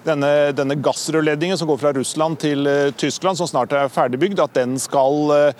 denne, 0.05 0.31
denne 0.57 0.77
gassrørledningen 0.83 1.59
som 1.59 1.69
går 1.69 1.81
fra 1.81 1.93
Russland 1.95 2.39
til 2.41 2.67
Tyskland, 2.97 3.37
som 3.37 3.49
snart 3.49 3.73
er 3.75 3.91
ferdigbygd, 3.93 4.41
at 4.41 4.55
den 4.57 4.77
skal 4.81 5.53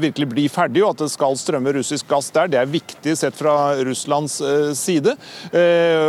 virkelig 0.00 0.28
bli 0.30 0.46
ferdig, 0.52 0.82
og 0.84 0.94
at 0.94 1.04
det 1.04 1.10
skal 1.12 1.36
strømme 1.38 1.72
russisk 1.76 2.08
gass 2.10 2.30
der. 2.34 2.50
Det 2.52 2.60
er 2.60 2.70
viktig 2.70 3.16
sett 3.18 3.36
fra 3.38 3.74
Russlands 3.86 4.38
side. 4.78 5.16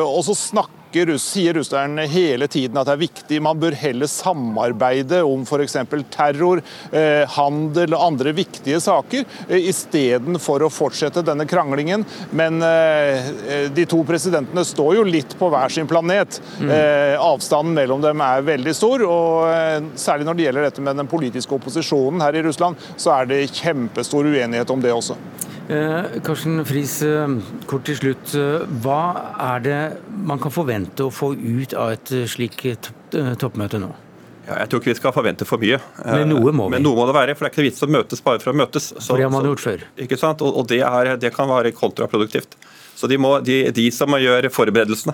Og 0.06 0.22
så 0.28 0.38
snakker 0.38 0.79
snakker, 0.90 1.18
sier 1.18 1.54
russerne 1.54 2.08
hele 2.08 2.48
tiden 2.48 2.78
at 2.78 2.88
det 2.88 2.94
er 2.94 3.04
viktig. 3.04 3.42
Man 3.42 3.60
bør 3.60 3.76
heller 3.78 4.08
samarbeide 4.08 5.24
om 5.24 5.44
f.eks. 5.44 5.78
terror, 6.10 6.62
eh, 6.92 7.28
handel 7.30 7.94
og 7.94 8.06
andre 8.08 8.34
viktige 8.34 8.80
saker, 8.82 9.26
eh, 9.50 9.70
istedenfor 9.70 10.64
å 10.64 10.70
fortsette 10.70 11.24
denne 11.24 11.46
kranglingen. 11.46 12.06
Men 12.32 12.62
eh, 12.62 13.70
de 13.70 13.86
to 13.86 14.04
presidentene 14.04 14.66
står 14.66 14.96
jo 14.96 15.04
litt 15.04 15.38
på 15.38 15.50
hver 15.50 15.70
sin 15.70 15.88
planet. 15.88 16.42
Mm. 16.60 16.72
Avstanden 17.20 17.76
mellom 17.76 18.02
dem 18.02 18.22
er 18.22 18.42
veldig 18.46 18.74
stor, 18.76 19.04
og 19.06 19.94
særlig 19.96 20.26
når 20.26 20.38
det 20.38 20.48
gjelder 20.48 20.68
dette 20.68 20.84
med 20.84 20.98
den 20.98 21.10
politiske 21.10 21.56
opposisjonen 21.56 22.22
her 22.24 22.36
i 22.36 22.44
Russland, 22.46 22.80
så 22.98 23.14
er 23.20 23.30
det 23.30 23.44
kjempestor 23.54 24.26
uenighet 24.26 24.70
om 24.74 24.82
det 24.82 24.94
også. 24.94 25.18
Eh, 25.70 26.04
Karsten 26.26 26.66
Friis, 26.66 27.02
eh, 27.06 27.30
kort 27.70 27.86
til 27.86 27.98
slutt. 28.00 28.34
Eh, 28.34 28.66
hva 28.82 29.02
er 29.54 29.60
det 29.62 29.82
man 30.26 30.42
kan 30.42 30.52
forvente 30.52 31.06
å 31.06 31.14
få 31.14 31.36
ut 31.38 31.76
av 31.78 31.94
et 31.94 32.14
slikt 32.26 32.90
toppmøte 33.12 33.78
nå? 33.78 33.92
Ja, 34.48 34.64
jeg 34.64 34.70
tror 34.72 34.82
ikke 34.82 34.90
vi 34.90 34.98
skal 34.98 35.14
forvente 35.14 35.46
for 35.46 35.62
mye. 35.62 35.78
Men 36.02 36.32
noe 36.34 36.50
må 36.50 36.66
vi. 36.66 36.74
Men 36.74 36.88
noe 36.88 36.98
må 36.98 37.06
det 37.06 37.14
være, 37.14 37.36
for 37.38 37.46
det 37.46 37.52
er 37.52 37.54
ikke 37.54 37.68
vits 37.68 37.86
å 37.86 37.92
møtes 37.92 38.26
bare 38.26 38.42
for 38.42 38.50
å 38.50 38.58
møtes. 38.58 38.90
Så, 38.98 39.12
for 39.12 39.22
det 39.22 39.28
har 39.28 39.36
man 39.36 39.46
gjort 39.46 39.62
før. 39.62 39.86
Ikke 40.02 40.18
sant? 40.18 40.42
Og, 40.42 40.66
det, 40.72 40.82
er, 40.82 41.12
det, 41.22 41.30
kan 41.36 41.46
være 41.52 41.76
kontraproduktivt. 41.78 42.58
Så 42.98 43.06
de, 43.08 43.20
må, 43.22 43.36
de, 43.46 43.62
de 43.70 43.86
som 43.94 44.18
gjør 44.18 44.50
forberedelsene 44.50 45.14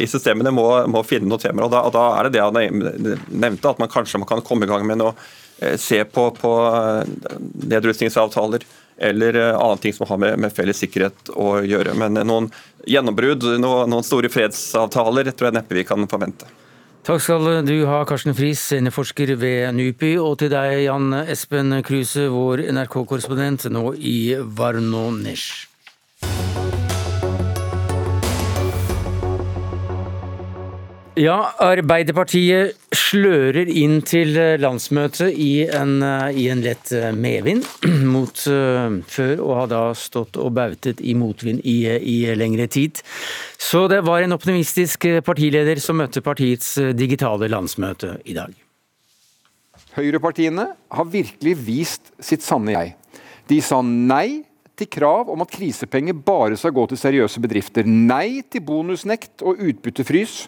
i 0.00 0.08
systemene, 0.08 0.54
må, 0.56 0.70
må 0.88 1.04
finne 1.04 1.28
noen 1.28 1.42
temaer. 1.42 1.68
Og 1.68 1.74
da, 1.74 1.84
da, 1.92 2.06
er 2.16 2.30
det 2.30 2.38
det 2.38 2.46
han 2.48 3.20
nevnte, 3.28 3.74
at 3.76 3.82
man 3.82 3.92
kanskje 3.92 4.24
man 4.24 4.30
kan 4.30 4.40
komme 4.40 4.64
i 4.64 4.72
gang 4.72 4.88
med 4.88 5.04
å 5.04 5.12
se 5.76 6.00
på, 6.08 6.30
på 6.40 6.52
nedrustningsavtaler 7.68 8.64
eller 8.96 9.38
annen 9.52 9.78
ting 9.78 9.94
som 9.94 10.06
har 10.08 10.18
med, 10.18 10.38
med, 10.38 10.52
felles 10.54 10.82
sikkerhet 10.82 11.32
å 11.34 11.60
gjøre. 11.64 11.94
Men 11.98 12.20
noen 12.26 12.50
gjennombrudd, 12.88 13.46
noen, 13.62 13.90
noen 13.90 14.06
store 14.06 14.30
fredsavtaler, 14.32 15.32
tror 15.32 15.50
jeg 15.50 15.58
neppe 15.60 15.78
vi 15.78 15.86
kan 15.88 16.08
forvente. 16.10 16.48
Takk 17.02 17.18
skal 17.18 17.48
du 17.66 17.74
ha, 17.90 18.04
Karsten 18.06 18.36
Friis, 18.38 18.60
seniorforsker 18.70 19.34
ved 19.34 19.72
NUPI, 19.74 20.12
og 20.22 20.36
til 20.38 20.52
deg, 20.52 20.84
Jan 20.84 21.10
Espen 21.24 21.74
Kruse, 21.82 22.28
vår 22.30 22.68
NRK-korrespondent 22.70 23.66
nå 23.74 23.88
i 23.98 24.36
Varnonesh. 24.38 25.71
Ja, 31.20 31.52
Arbeiderpartiet 31.60 32.78
slører 32.96 33.68
inn 33.68 33.98
til 34.08 34.32
landsmøtet 34.62 35.34
i 35.36 35.66
en, 35.68 35.98
i 36.00 36.46
en 36.48 36.62
lett 36.64 36.88
medvind, 37.12 37.66
mot 38.14 38.38
før 38.40 39.42
og 39.44 39.52
har 39.58 39.68
da 39.68 39.80
stått 39.92 40.38
og 40.40 40.54
bautet 40.56 41.02
i 41.04 41.12
motvind 41.12 41.60
i, 41.68 41.76
i 41.84 42.16
lengre 42.32 42.64
tid. 42.72 43.02
Så 43.60 43.84
det 43.92 44.00
var 44.06 44.24
en 44.24 44.32
optimistisk 44.38 45.04
partileder 45.26 45.82
som 45.84 46.00
møtte 46.00 46.24
partiets 46.24 46.78
digitale 46.96 47.50
landsmøte 47.52 48.14
i 48.24 48.38
dag. 48.38 48.56
Høyrepartiene 49.92 50.70
har 50.72 51.12
virkelig 51.12 51.54
vist 51.60 52.08
sitt 52.24 52.40
sanne 52.40 52.72
jeg. 52.72 52.94
De 53.52 53.60
sa 53.60 53.82
nei 53.84 54.46
til 54.80 54.88
krav 54.88 55.28
om 55.28 55.44
at 55.44 55.52
krisepenger 55.52 56.16
bare 56.16 56.56
skal 56.56 56.72
gå 56.72 56.88
til 56.88 57.04
seriøse 57.04 57.44
bedrifter. 57.44 57.84
Nei 57.84 58.40
til 58.48 58.64
bonusnekt 58.64 59.44
og 59.44 59.60
utbyttefrys 59.60 60.46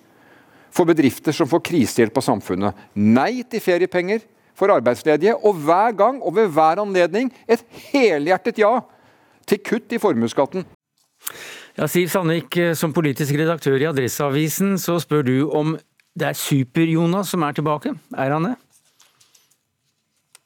for 0.74 0.88
bedrifter 0.88 1.34
som 1.34 1.48
får 1.50 1.62
krisehjelp 1.70 2.18
av 2.18 2.26
samfunnet. 2.26 2.86
Nei 2.94 3.44
til 3.46 3.62
feriepenger 3.62 4.24
for 4.58 4.72
arbeidsledige. 4.74 5.36
Og 5.46 5.60
hver 5.66 5.94
gang 5.98 6.20
og 6.22 6.36
ved 6.38 6.50
hver 6.54 6.82
anledning 6.82 7.30
et 7.46 7.64
helhjertet 7.92 8.58
ja 8.62 8.76
til 9.48 9.60
kutt 9.62 9.92
i 9.92 10.00
formuesskatten. 10.00 10.64
Ja, 11.74 11.88
Siv 11.90 12.08
Sandvik, 12.12 12.56
som 12.78 12.94
politisk 12.94 13.34
redaktør 13.34 13.80
i 13.82 13.88
Adresseavisen, 13.88 14.76
så 14.78 15.00
spør 15.02 15.24
du 15.26 15.36
om 15.50 15.74
det 16.14 16.28
er 16.28 16.38
Super-Jonas 16.38 17.32
som 17.34 17.42
er 17.42 17.56
tilbake. 17.56 17.94
Er 18.14 18.30
han 18.36 18.46
det? 18.46 18.54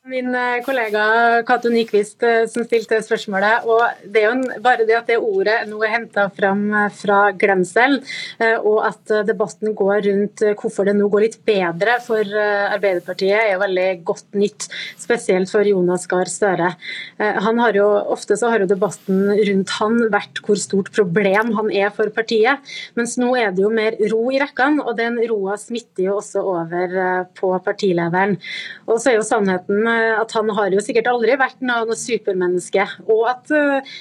Min 0.08 0.34
eh, 0.34 0.62
kollega 0.64 1.42
Cato 1.46 1.68
Nyquist 1.68 2.22
eh, 2.24 2.46
som 2.48 2.64
stilte 2.64 2.96
spørsmålet. 3.04 3.66
og 3.68 4.06
det 4.08 4.22
er 4.22 4.30
jo 4.30 4.60
Bare 4.64 4.86
det 4.88 4.94
at 4.96 5.10
det 5.10 5.18
ordet 5.20 5.58
nå 5.68 5.82
er 5.84 5.92
henta 5.92 6.28
fram 6.32 6.62
eh, 6.72 6.86
fra 6.96 7.18
glemsel, 7.36 7.98
og 8.38 8.78
at 8.86 9.10
debatten 9.26 9.74
går 9.76 10.00
rundt 10.06 10.42
hvorfor 10.60 10.86
det 10.88 10.94
nå 10.96 11.08
går 11.10 11.24
litt 11.24 11.36
bedre 11.46 11.96
for 12.04 12.22
Arbeiderpartiet, 12.22 13.36
er 13.36 13.52
jo 13.52 13.60
veldig 13.60 13.86
godt 14.06 14.36
nytt. 14.38 14.68
Spesielt 15.00 15.50
for 15.50 15.66
Jonas 15.66 16.06
Gahr 16.10 16.30
Støre. 16.30 16.70
Han 17.18 17.60
har 17.62 17.76
jo, 17.76 17.86
ofte 18.14 18.36
så 18.38 18.52
har 18.52 18.62
jo 18.62 18.68
debatten 18.70 19.32
rundt 19.48 19.74
han 19.78 19.98
vært 20.12 20.40
hvor 20.44 20.60
stort 20.60 20.90
problem 20.94 21.52
han 21.58 21.72
er 21.74 21.90
for 21.94 22.12
partiet. 22.14 22.62
Mens 22.98 23.16
nå 23.20 23.32
er 23.38 23.52
det 23.54 23.64
jo 23.64 23.72
mer 23.74 23.98
ro 24.12 24.22
i 24.32 24.40
rekkene, 24.40 24.84
og 24.84 24.96
den 25.00 25.18
roa 25.30 25.58
smitter 25.60 26.08
jo 26.08 26.18
også 26.22 26.44
over 26.54 26.98
på 27.38 27.52
partilederen. 27.64 28.38
Og 28.86 29.02
så 29.02 29.12
er 29.12 29.18
jo 29.18 29.26
sannheten 29.26 29.88
at 29.98 30.32
han 30.36 30.50
har 30.56 30.74
jo 30.74 30.82
sikkert 30.84 31.10
aldri 31.10 31.36
vært 31.40 31.60
noe, 31.64 31.96
supermenneske. 31.98 32.84
Og 33.10 33.26
at 33.30 33.52
uh, 33.52 33.98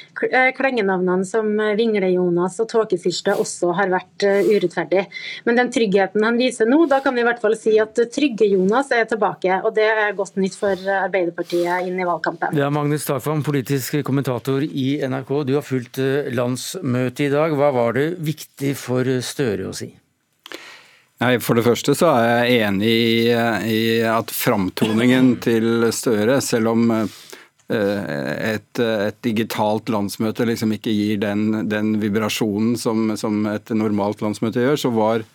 klengenavnene 0.58 1.28
som 1.28 1.50
Vingle-Jonas 1.78 2.60
og 2.64 2.70
Tåkefyrste 2.72 3.36
også 3.40 3.74
har 3.78 3.92
vært 3.94 4.26
urettferdig. 4.26 5.06
Men 5.48 5.60
den 5.60 5.72
tryggheten 5.74 6.26
han 6.26 6.40
viser 6.40 6.70
nå, 6.70 6.84
da 6.90 7.02
kan 7.04 7.16
vi 7.16 7.24
i 7.24 7.28
hvert 7.28 7.42
fall 7.44 7.58
si 7.60 7.76
at 7.82 7.98
Trygge-Jonas 8.14 8.92
er 8.96 9.08
tilbake. 9.10 9.62
Og 9.68 9.76
det 9.78 9.88
er 9.92 10.18
godt 10.18 10.40
nytt 10.42 10.58
for 10.58 10.88
Arbeiderpartiet 10.98 11.88
inn 11.88 12.00
i 12.00 12.08
valgkampen. 12.08 12.58
Ja, 12.58 12.72
Magnus 12.74 13.08
Takvam, 13.08 13.44
politisk 13.46 14.00
kommentator 14.08 14.66
i 14.66 14.90
NRK. 15.08 15.34
Du 15.48 15.56
har 15.58 15.66
fulgt 15.66 16.02
landsmøtet 16.34 17.28
i 17.28 17.32
dag. 17.34 17.56
Hva 17.58 17.72
var 17.76 17.98
det 17.98 18.10
viktig 18.24 18.76
for 18.80 19.18
Støre 19.24 19.72
å 19.72 19.76
si? 19.76 19.92
Nei, 21.18 21.38
For 21.42 21.58
det 21.58 21.66
første 21.66 21.96
så 21.98 22.12
er 22.14 22.28
jeg 22.28 22.60
enig 22.68 22.90
i, 22.92 23.14
i 23.74 23.80
at 24.06 24.34
framtoningen 24.34 25.38
til 25.46 25.88
Støre, 25.96 26.38
selv 26.46 26.76
om 26.76 26.92
eh, 26.94 28.04
et, 28.54 28.82
et, 28.84 29.18
digitalt 29.26 29.90
landsmøte 29.90 30.46
liksom 30.46 30.76
ikke 30.78 30.94
gir 30.94 31.24
den, 31.24 31.64
den 31.72 31.96
vibrasjonen 32.04 32.78
som, 32.78 33.16
som, 33.18 33.42
et 33.50 33.74
normalt 33.74 34.22
landsmøte 34.22 34.62
gjør, 34.62 34.78
så 34.84 34.94
var, 34.94 35.26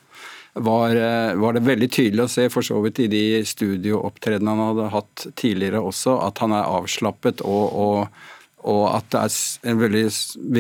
var, 0.55 0.95
eh, 0.95 1.35
var, 1.43 1.59
det 1.59 1.67
veldig 1.67 1.91
tydelig 1.91 2.29
å 2.29 2.33
se 2.39 2.47
for 2.55 2.63
så 2.67 2.79
vidt 2.87 3.03
i 3.03 3.11
de 3.11 3.25
studioopptredenene 3.43 4.55
han 4.55 4.71
hadde 4.71 4.93
hatt 4.95 5.27
tidligere 5.35 5.83
også, 5.83 6.21
at 6.29 6.45
han 6.45 6.55
er 6.55 6.71
avslappet 6.79 7.43
og, 7.43 7.65
og, 7.75 8.23
og 8.71 8.85
at 8.93 9.11
det 9.11 9.27
er 9.27 9.73
en 9.75 9.83
veldig 9.83 10.07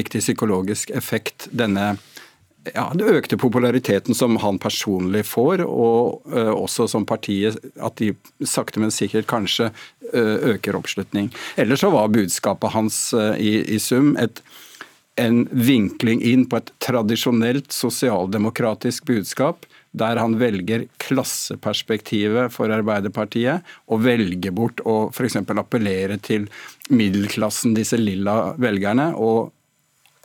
viktig 0.02 0.26
psykologisk 0.26 0.90
effekt 0.98 1.46
denne 1.54 1.92
ja, 2.70 2.84
det 2.94 3.08
økte 3.10 3.38
populariteten 3.40 4.14
som 4.14 4.36
han 4.42 4.58
personlig 4.62 5.24
får, 5.26 5.64
og 5.66 6.22
uh, 6.30 6.52
også 6.54 6.86
som 6.90 7.06
partiet, 7.08 7.58
at 7.82 7.98
de 7.98 8.12
sakte, 8.46 8.80
men 8.82 8.94
sikkert 8.94 9.28
kanskje 9.30 9.70
uh, 9.72 10.36
øker 10.54 10.78
oppslutning. 10.78 11.32
Ellers 11.58 11.82
så 11.82 11.90
var 11.94 12.12
budskapet 12.14 12.74
hans 12.74 12.98
uh, 13.16 13.34
i, 13.34 13.56
i, 13.66 13.80
sum 13.82 14.14
et, 14.20 14.42
en 15.20 15.44
vinkling 15.50 16.22
inn 16.24 16.46
på 16.48 16.60
et 16.62 16.72
tradisjonelt 16.84 17.74
sosialdemokratisk 17.74 19.10
budskap, 19.10 19.66
der 19.92 20.16
han 20.16 20.38
velger 20.40 20.86
klasseperspektivet 21.02 22.54
for 22.54 22.72
Arbeiderpartiet, 22.72 23.66
og 23.90 24.06
velger 24.06 24.54
bort 24.56 24.80
å 24.88 25.10
f.eks. 25.10 25.42
appellere 25.50 26.16
til 26.22 26.46
middelklassen, 26.94 27.74
disse 27.76 27.98
lilla 28.00 28.54
velgerne. 28.60 29.10
og 29.18 29.50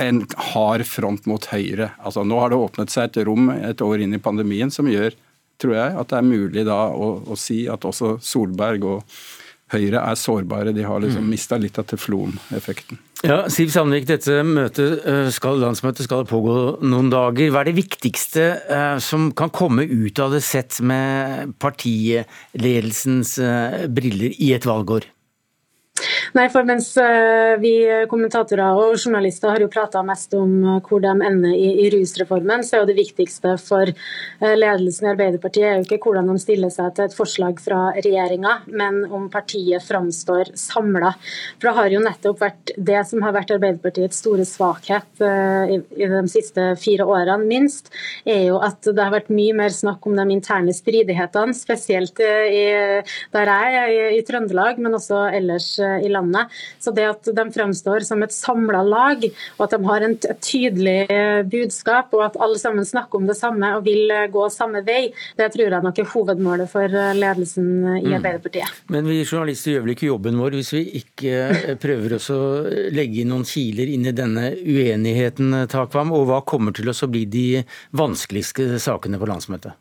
en 0.02 0.22
hard 0.52 0.86
front 0.86 1.26
mot 1.30 1.46
Høyre. 1.52 1.92
Altså, 1.98 2.26
nå 2.28 2.38
har 2.42 2.54
det 2.54 2.60
åpnet 2.62 2.94
seg 2.94 3.10
et 3.10 3.24
rom 3.26 3.50
et 3.56 3.82
år 3.82 4.04
inn 4.06 4.14
i 4.14 4.22
pandemien 4.22 4.74
som 4.74 4.90
gjør 4.90 5.16
tror 5.62 5.74
jeg, 5.74 5.98
at 5.98 6.12
det 6.12 6.20
er 6.20 6.28
mulig 6.28 6.64
da 6.68 6.78
å, 6.94 7.10
å 7.26 7.38
si 7.40 7.64
at 7.72 7.86
også 7.88 8.18
Solberg 8.24 8.86
og 8.88 9.20
Høyre 9.74 10.00
er 10.00 10.16
sårbare. 10.16 10.72
De 10.72 10.86
har 10.88 11.02
liksom 11.04 11.26
mm. 11.26 11.32
mista 11.34 11.58
litt 11.60 11.76
av 11.82 11.88
teflon-effekten. 11.90 13.02
Ja, 13.26 13.42
Siv 13.52 13.74
Sandvik, 13.74 14.06
dette 14.08 14.38
møtet 14.46 15.02
eh, 15.10 15.28
skal, 15.34 15.58
landsmøtet 15.60 16.06
skal 16.06 16.24
pågå 16.30 16.54
noen 16.86 17.10
dager. 17.12 17.50
Hva 17.52 17.66
er 17.66 17.72
det 17.72 17.80
viktigste 17.82 18.46
uh, 18.70 18.96
som 19.04 19.32
kan 19.36 19.52
komme 19.52 19.84
ut 19.84 20.22
av 20.24 20.38
det 20.38 20.44
sett 20.46 20.78
med 20.80 21.58
partiledelsens 21.60 23.36
uh, 23.42 23.84
briller 23.92 24.38
i 24.38 24.54
et 24.56 24.70
valgår? 24.70 25.10
Nei, 26.38 26.48
for 26.54 26.68
mens 26.68 26.90
eh, 27.02 27.56
vi 27.62 27.74
kommentatorer 28.12 28.78
og 28.78 28.98
journalister 29.00 29.50
har 29.50 29.64
jo 29.64 29.70
prata 29.72 30.04
mest 30.06 30.36
om 30.38 30.52
eh, 30.62 30.80
hvor 30.86 31.02
de 31.04 31.14
ender 31.14 31.54
i, 31.56 31.70
i, 31.86 31.88
rusreformen, 31.94 32.66
så 32.66 32.76
er 32.76 32.84
jo 32.84 32.90
det 32.92 32.98
viktigste 33.00 33.56
for 33.62 33.90
eh, 33.90 34.56
ledelsen 34.58 35.08
i 35.08 35.12
Arbeiderpartiet 35.14 35.68
er 35.68 35.80
jo 35.80 35.88
ikke 35.88 36.00
hvordan 36.04 36.30
de 36.30 36.38
stiller 36.44 36.74
seg 36.74 36.94
til 36.96 37.08
et 37.08 37.16
forslag 37.18 37.62
fra 37.64 37.80
regjeringa, 37.96 38.58
men 38.68 39.00
om 39.08 39.30
partiet 39.34 39.86
framstår 39.88 40.52
samla. 40.60 41.14
For 41.58 41.70
det 41.70 41.76
har 41.80 41.96
jo 41.96 42.04
nettopp 42.06 42.44
vært 42.44 42.76
det 42.76 43.02
som 43.10 43.26
har 43.26 43.36
vært 43.38 43.56
Arbeiderpartiets 43.56 44.22
store 44.22 44.46
svakhet 44.48 45.24
i, 45.24 45.80
i 45.98 46.12
de 46.12 46.22
siste 46.30 46.70
fire 46.82 47.08
årene, 47.08 47.48
minst, 47.48 47.90
er 48.28 48.44
jo 48.50 48.60
at 48.64 48.86
det 48.86 49.02
har 49.02 49.14
vært 49.14 49.32
mye 49.34 49.56
mer 49.58 49.74
snakk 49.74 50.06
om 50.08 50.18
de 50.18 50.26
interne 50.36 50.74
stridighetene, 50.76 51.56
spesielt 51.58 52.20
i, 52.22 52.64
der 53.34 53.52
jeg 53.54 53.78
er, 53.82 53.92
i, 53.94 54.02
i 54.20 54.24
Trøndelag, 54.28 54.82
men 54.82 54.98
også 54.98 55.26
ellers 55.38 55.72
i 56.04 56.10
landet. 56.12 56.54
Så 56.80 56.94
det 56.96 57.08
at 57.10 57.30
de 57.38 57.46
fremstår 57.54 58.06
som 58.08 58.24
et 58.24 58.34
samla 58.34 58.84
lag, 58.86 59.24
og 59.58 59.66
at 59.66 59.76
de 59.76 59.80
har 59.88 60.06
et 60.08 60.28
tydelig 60.44 60.98
eh, 61.14 61.42
budskap, 61.48 62.14
og 62.16 62.26
at 62.28 62.40
alle 62.44 62.60
sammen 62.62 62.88
snakker 62.88 63.22
om 63.22 63.30
det 63.30 63.38
samme 63.40 63.74
og 63.78 63.86
vil 63.88 64.12
eh, 64.14 64.28
gå 64.34 64.48
samme 64.54 64.84
vei, 64.88 65.08
det 65.40 65.50
tror 65.54 65.78
jeg 65.78 65.86
nok 65.86 66.02
er 66.02 66.12
hovedmålet 66.14 66.72
for 66.72 66.86
eh, 66.92 67.14
ledelsen 67.18 67.70
i 67.98 68.06
mm. 68.06 68.18
Arbeiderpartiet. 68.20 68.84
Men 68.94 69.10
vi 69.10 69.22
journalister 69.24 69.76
gjør 69.76 69.88
vel 69.88 69.96
ikke 69.96 70.12
jobben 70.12 70.40
vår 70.42 70.60
hvis 70.60 70.74
vi 70.76 70.84
ikke 71.02 71.76
prøver 71.82 72.18
å 72.18 72.40
legge 72.94 73.24
inn 73.24 73.34
noen 73.34 73.48
kiler 73.48 73.92
inn 73.94 74.08
i 74.08 74.16
denne 74.16 74.52
uenigheten, 74.58 75.64
Takvam, 75.72 76.14
og 76.16 76.28
hva 76.30 76.44
kommer 76.48 76.76
til 76.76 76.92
å 76.92 77.12
bli 77.12 77.26
de 77.30 77.48
vanskeligste 77.98 78.76
sakene 78.82 79.20
på 79.20 79.30
landsmøtet? 79.30 79.76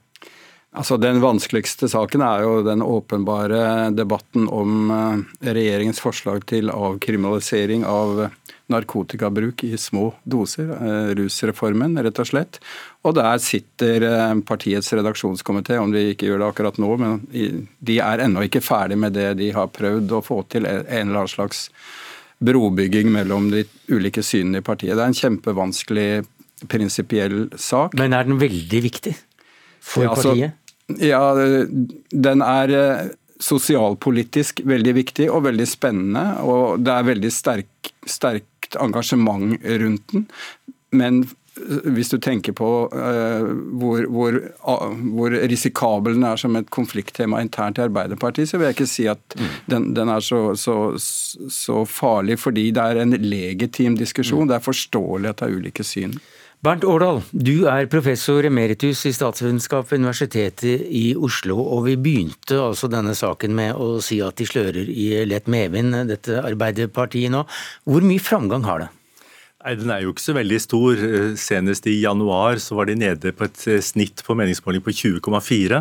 Altså, 0.76 0.98
Den 1.00 1.22
vanskeligste 1.24 1.88
saken 1.88 2.20
er 2.20 2.42
jo 2.44 2.56
den 2.66 2.82
åpenbare 2.84 3.88
debatten 3.96 4.44
om 4.52 4.90
eh, 4.92 5.22
regjeringens 5.56 6.02
forslag 6.04 6.44
til 6.50 6.68
avkriminalisering 6.68 7.86
av 7.88 8.26
narkotikabruk 8.72 9.62
i 9.64 9.78
små 9.80 10.10
doser. 10.28 10.68
Eh, 10.76 11.14
rusreformen, 11.16 11.96
rett 12.04 12.20
og 12.20 12.28
slett. 12.28 12.60
Og 13.08 13.16
der 13.16 13.40
sitter 13.40 14.04
eh, 14.04 14.34
partiets 14.44 14.92
redaksjonskomité, 14.92 15.78
om 15.80 15.94
de 15.94 16.10
ikke 16.12 16.28
gjør 16.28 16.44
det 16.44 16.50
akkurat 16.50 16.80
nå, 16.82 16.90
men 17.00 17.22
de 17.32 17.96
er 18.04 18.26
ennå 18.26 18.44
ikke 18.44 18.64
ferdig 18.64 19.00
med 19.00 19.16
det 19.16 19.30
de 19.40 19.48
har 19.56 19.72
prøvd 19.72 20.12
å 20.12 20.22
få 20.26 20.42
til 20.52 20.68
en 20.68 20.84
eller 20.84 21.22
annen 21.22 21.32
slags 21.32 21.70
brobygging 22.44 23.08
mellom 23.14 23.48
de 23.48 23.64
ulike 23.88 24.20
synene 24.20 24.60
i 24.60 24.66
partiet. 24.66 24.92
Det 24.92 25.00
er 25.00 25.08
en 25.08 25.20
kjempevanskelig 25.22 26.10
prinsipiell 26.68 27.46
sak. 27.56 27.96
Men 27.96 28.12
er 28.12 28.28
den 28.28 28.36
veldig 28.44 28.84
viktig 28.90 29.16
for 29.80 30.04
ja, 30.04 30.12
altså, 30.12 30.36
partiet? 30.36 30.62
Ja, 31.02 31.22
den 31.34 32.44
er 32.46 32.74
eh, 32.78 33.08
sosialpolitisk 33.42 34.62
veldig 34.64 34.94
viktig 35.00 35.30
og 35.32 35.46
veldig 35.48 35.66
spennende. 35.68 36.26
Og 36.46 36.84
det 36.84 36.92
er 36.94 37.08
veldig 37.10 37.32
sterk, 37.34 37.90
sterkt 38.06 38.78
engasjement 38.82 39.58
rundt 39.82 40.14
den. 40.14 40.30
men 40.90 41.26
hvis 41.56 42.10
du 42.12 42.18
tenker 42.20 42.52
på 42.56 42.68
uh, 42.92 43.46
hvor, 43.80 44.04
hvor, 44.12 44.36
uh, 44.68 44.90
hvor, 45.16 45.32
risikabel 45.48 46.16
den 46.16 46.26
er 46.28 46.40
som 46.40 46.56
et 46.58 46.68
konflikttema 46.74 47.40
internt 47.40 47.80
i 47.80 47.86
Arbeiderpartiet, 47.86 48.50
så 48.50 48.60
vil 48.60 48.68
jeg 48.68 48.76
ikke 48.76 48.88
si 48.90 49.06
at 49.10 49.36
mm. 49.38 49.46
den, 49.72 49.86
den, 49.96 50.12
er 50.12 50.24
så, 50.24 50.40
så, 50.60 50.76
så, 50.98 51.84
farlig, 51.88 52.38
fordi 52.42 52.68
det 52.76 52.82
er 52.82 53.00
en 53.02 53.16
legitim 53.24 53.96
diskusjon. 53.96 54.44
Mm. 54.44 54.52
Det 54.52 54.58
er 54.58 54.66
forståelig 54.66 55.32
at 55.32 55.40
det 55.40 55.48
er 55.48 55.56
ulike 55.62 55.86
syn. 55.86 56.18
Bernt 56.64 56.86
Årdal, 56.88 57.18
du 57.36 57.66
er 57.68 57.84
professor 57.92 58.46
emeritus 58.48 59.02
i 59.06 59.12
statsvitenskap 59.12 59.90
ved 59.90 60.00
Universitetet 60.00 60.86
i 60.88 61.10
Oslo. 61.12 61.58
og 61.60 61.84
Vi 61.84 61.96
begynte 62.00 62.56
altså 62.62 62.88
denne 62.88 63.12
saken 63.14 63.52
med 63.54 63.76
å 63.76 64.00
si 64.00 64.22
at 64.24 64.40
de 64.40 64.48
slører 64.48 64.88
i 64.88 65.10
lett 65.28 65.50
medvind, 65.52 65.92
dette 66.08 66.40
Arbeiderpartiet 66.40 67.34
nå. 67.34 67.44
Hvor 67.84 68.06
mye 68.08 68.24
framgang 68.24 68.64
har 68.64 68.86
det? 68.86 68.88
Nei, 69.66 69.74
Den 69.74 69.90
er 69.90 70.04
jo 70.04 70.12
ikke 70.12 70.22
så 70.22 70.34
veldig 70.36 70.58
stor. 70.62 71.00
Senest 71.42 71.88
i 71.90 71.96
januar 71.98 72.60
så 72.62 72.76
var 72.78 72.86
de 72.86 72.94
nede 72.94 73.32
på 73.34 73.48
et 73.48 73.62
eh, 73.66 73.80
snitt 73.82 74.22
på 74.22 74.36
meningsmåling 74.38 74.82
på 74.84 74.92
20,4. 74.94 75.80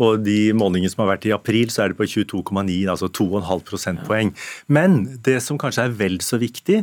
Og 0.00 0.22
de 0.24 0.54
målingene 0.56 0.88
som 0.88 1.02
har 1.04 1.10
vært 1.10 1.26
i 1.28 1.34
april, 1.36 1.68
så 1.68 1.84
er 1.84 1.92
det 1.92 1.98
på 1.98 2.08
22,9, 2.08 2.78
altså 2.88 3.10
2,5 3.12 3.60
prosentpoeng. 3.68 4.30
Men 4.72 5.20
det 5.26 5.42
som 5.44 5.60
kanskje 5.60 5.84
er 5.84 5.98
vel 5.98 6.16
så 6.24 6.40
viktig, 6.40 6.78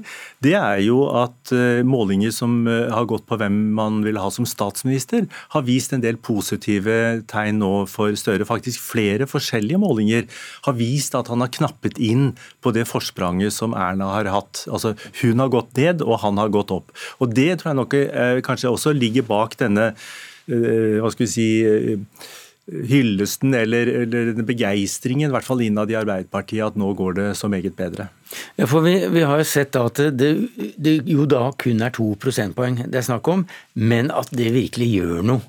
det 0.45 0.54
er 0.60 0.84
jo 0.86 1.08
at 1.24 1.56
eh, 1.58 1.82
målinger 1.82 2.30
som 2.36 2.68
eh, 2.70 2.86
har 2.93 3.10
gått 3.10 3.26
på 3.26 3.39
hvem 3.41 3.58
man 3.74 4.04
vil 4.06 4.22
ha 4.22 4.30
som 4.30 4.45
statsminister, 4.45 5.26
har 5.56 5.66
vist 5.66 5.97
en 5.97 6.06
del 6.06 6.22
positive 6.22 7.24
tegn 7.34 7.64
nå 7.64 7.72
for 7.89 8.14
Støre. 8.14 8.45
Faktisk 8.45 8.78
flere 8.93 9.26
forskjellige 9.26 9.82
målinger 9.82 10.30
har 10.68 10.78
vist 10.78 11.18
at 11.18 11.34
han 11.34 11.41
har 11.41 11.49
knappet 11.54 11.97
inn 11.97 12.36
på 12.62 12.76
det 12.78 12.86
forspranget 12.86 13.58
som 13.58 13.74
Erna 13.74 14.14
har 14.20 14.30
hatt. 14.30 14.68
Altså 14.70 14.93
hun 15.24 15.41
har 15.41 15.49
gått 15.49 15.74
ned, 15.82 16.06
og 16.06 16.22
han 16.22 16.38
har 16.38 16.43
har 16.44 16.54
gått 16.54 16.74
opp. 16.76 16.94
Og 17.24 17.34
Det 17.34 17.50
tror 17.60 17.72
jeg 17.72 17.82
nok 17.82 17.98
eh, 18.00 18.39
kanskje 18.46 18.72
også 18.72 18.96
ligger 18.96 19.28
bak 19.28 19.58
denne 19.60 19.91
eh, 19.91 21.00
hva 21.02 21.12
skal 21.14 21.26
vi 21.26 21.32
si, 21.32 21.48
eh, 21.66 22.32
hyllesten 22.64 23.56
eller, 23.60 23.89
eller 24.06 24.38
begeistringen, 24.48 25.28
i 25.28 25.34
hvert 25.34 25.48
fall 25.48 25.64
innad 25.66 25.91
i 25.91 25.98
Arbeiderpartiet, 26.00 26.64
at 26.70 26.78
nå 26.80 26.94
går 26.96 27.18
det 27.18 27.26
så 27.36 27.50
meget 27.52 27.76
bedre. 27.76 28.08
Ja, 28.56 28.68
for 28.70 28.86
vi, 28.86 28.96
vi 29.12 29.26
har 29.28 29.41
jo 29.41 29.48
sett 29.48 29.76
at 29.76 30.00
det, 30.16 30.32
det, 30.80 30.94
jo 31.10 31.28
da 31.30 31.50
kun 31.60 31.84
er 31.84 31.91
to 31.94 32.14
prosentpoeng 32.22 32.80
det 32.86 33.02
er 33.02 33.10
snakk 33.10 33.28
om, 33.34 33.44
men 33.76 34.14
at 34.16 34.32
det 34.32 34.54
virkelig 34.56 34.89
gjør 34.96 35.28
noe 35.28 35.44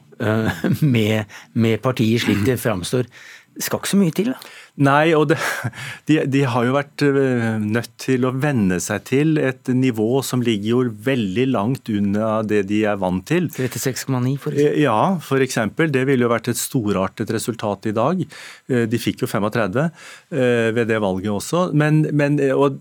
med, 0.97 1.30
med 1.55 1.80
partiet 1.82 2.22
slik 2.22 2.45
det 2.47 2.59
framstår. 2.62 3.07
Det 3.55 3.62
skal 3.62 3.80
ikke 3.80 3.92
så 3.95 3.99
mye 4.01 4.14
til? 4.14 4.34
da? 4.34 4.55
Nei, 4.83 5.12
og 5.14 5.29
det, 5.31 5.37
de, 6.09 6.16
de, 6.27 6.41
har 6.51 6.64
jo 6.66 6.72
vært 6.75 7.05
eh, 7.07 7.61
nødt 7.62 7.93
til 8.03 8.27
å 8.27 8.33
venne 8.35 8.81
seg 8.83 9.05
til 9.07 9.39
et 9.39 9.70
nivå 9.70 10.18
som 10.27 10.43
ligger 10.43 10.66
jo 10.72 10.81
veldig 11.07 11.45
langt 11.53 11.91
unna 11.95 12.41
det 12.43 12.64
de 12.72 12.81
er 12.91 12.99
vant 12.99 13.22
til. 13.29 13.47
36,9 13.55 14.35
for 14.43 14.51
eksempel? 14.51 14.81
Ja, 14.83 14.99
for 15.22 15.45
eksempel. 15.45 15.93
Det 15.95 16.03
ville 16.09 16.27
jo 16.27 16.33
vært 16.33 16.51
et 16.51 16.59
storartet 16.59 17.31
resultat 17.35 17.87
i 17.87 17.95
dag. 17.95 18.25
Eh, 18.66 18.89
de 18.91 19.01
fikk 19.01 19.22
jo 19.22 19.31
35 19.31 19.79
eh, 19.85 20.72
ved 20.75 20.91
det 20.91 20.99
valget 21.05 21.31
også. 21.31 21.68
Men, 21.70 22.03
men 22.11 22.41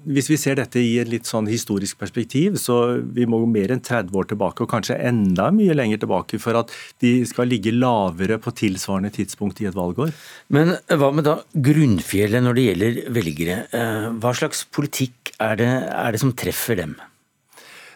hvis 0.10 0.32
vi 0.34 0.40
ser 0.42 0.58
dette 0.58 0.82
i 0.82 0.98
et 1.04 1.12
litt 1.14 1.30
sånn 1.30 1.52
historisk 1.52 2.02
perspektiv, 2.02 2.58
så 2.58 2.98
vi 3.04 3.30
må 3.30 3.44
jo 3.44 3.52
mer 3.54 3.76
enn 3.76 3.84
30 3.86 4.18
år 4.18 4.32
tilbake, 4.34 4.66
og 4.66 4.74
kanskje 4.74 4.98
enda 4.98 5.52
mye 5.54 5.78
lenger 5.78 6.02
tilbake, 6.02 6.42
for 6.42 6.58
at 6.58 6.74
de 7.06 7.20
skal 7.30 7.54
ligge 7.54 7.76
lavere 7.76 8.42
på 8.42 8.56
tilsvarende 8.58 9.14
tidspunkt 9.14 9.62
i 9.62 9.70
et 9.70 9.78
valgår. 9.78 10.10
Men 10.54 10.74
hva 10.90 11.14
med 11.14 11.30
da 11.30 11.38
grunn 11.54 11.83
grunnfjellet 11.84 12.44
når 12.44 12.56
det 12.56 12.66
gjelder 12.68 13.00
velgere. 13.14 13.58
Eh, 13.76 14.08
hva 14.24 14.32
slags 14.38 14.64
politikk 14.72 15.34
er 15.44 15.60
det, 15.60 15.72
er 15.92 16.16
det 16.16 16.22
som 16.24 16.32
treffer 16.38 16.80
dem? 16.80 16.96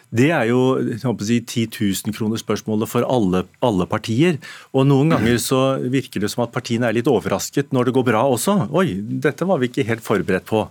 Det 0.08 0.30
er 0.32 0.46
jo 0.48 0.60
si, 1.20 1.36
10 1.42 1.66
000 1.76 2.14
kroner 2.16 2.40
spørsmålet 2.40 2.88
for 2.88 3.04
alle, 3.04 3.42
alle, 3.64 3.84
partier. 3.88 4.38
Og 4.72 4.86
Noen 4.88 5.12
ganger 5.12 5.36
så 5.42 5.60
virker 5.92 6.22
det 6.22 6.30
som 6.32 6.46
at 6.46 6.54
partiene 6.54 6.88
er 6.88 6.96
litt 6.96 7.10
overrasket 7.10 7.74
når 7.76 7.88
det 7.88 7.94
går 7.98 8.06
bra 8.08 8.22
også. 8.24 8.56
Oi, 8.72 8.96
dette 8.96 9.48
var 9.48 9.60
vi 9.60 9.68
ikke 9.68 9.84
helt 9.88 10.04
forberedt 10.04 10.48
på. 10.48 10.64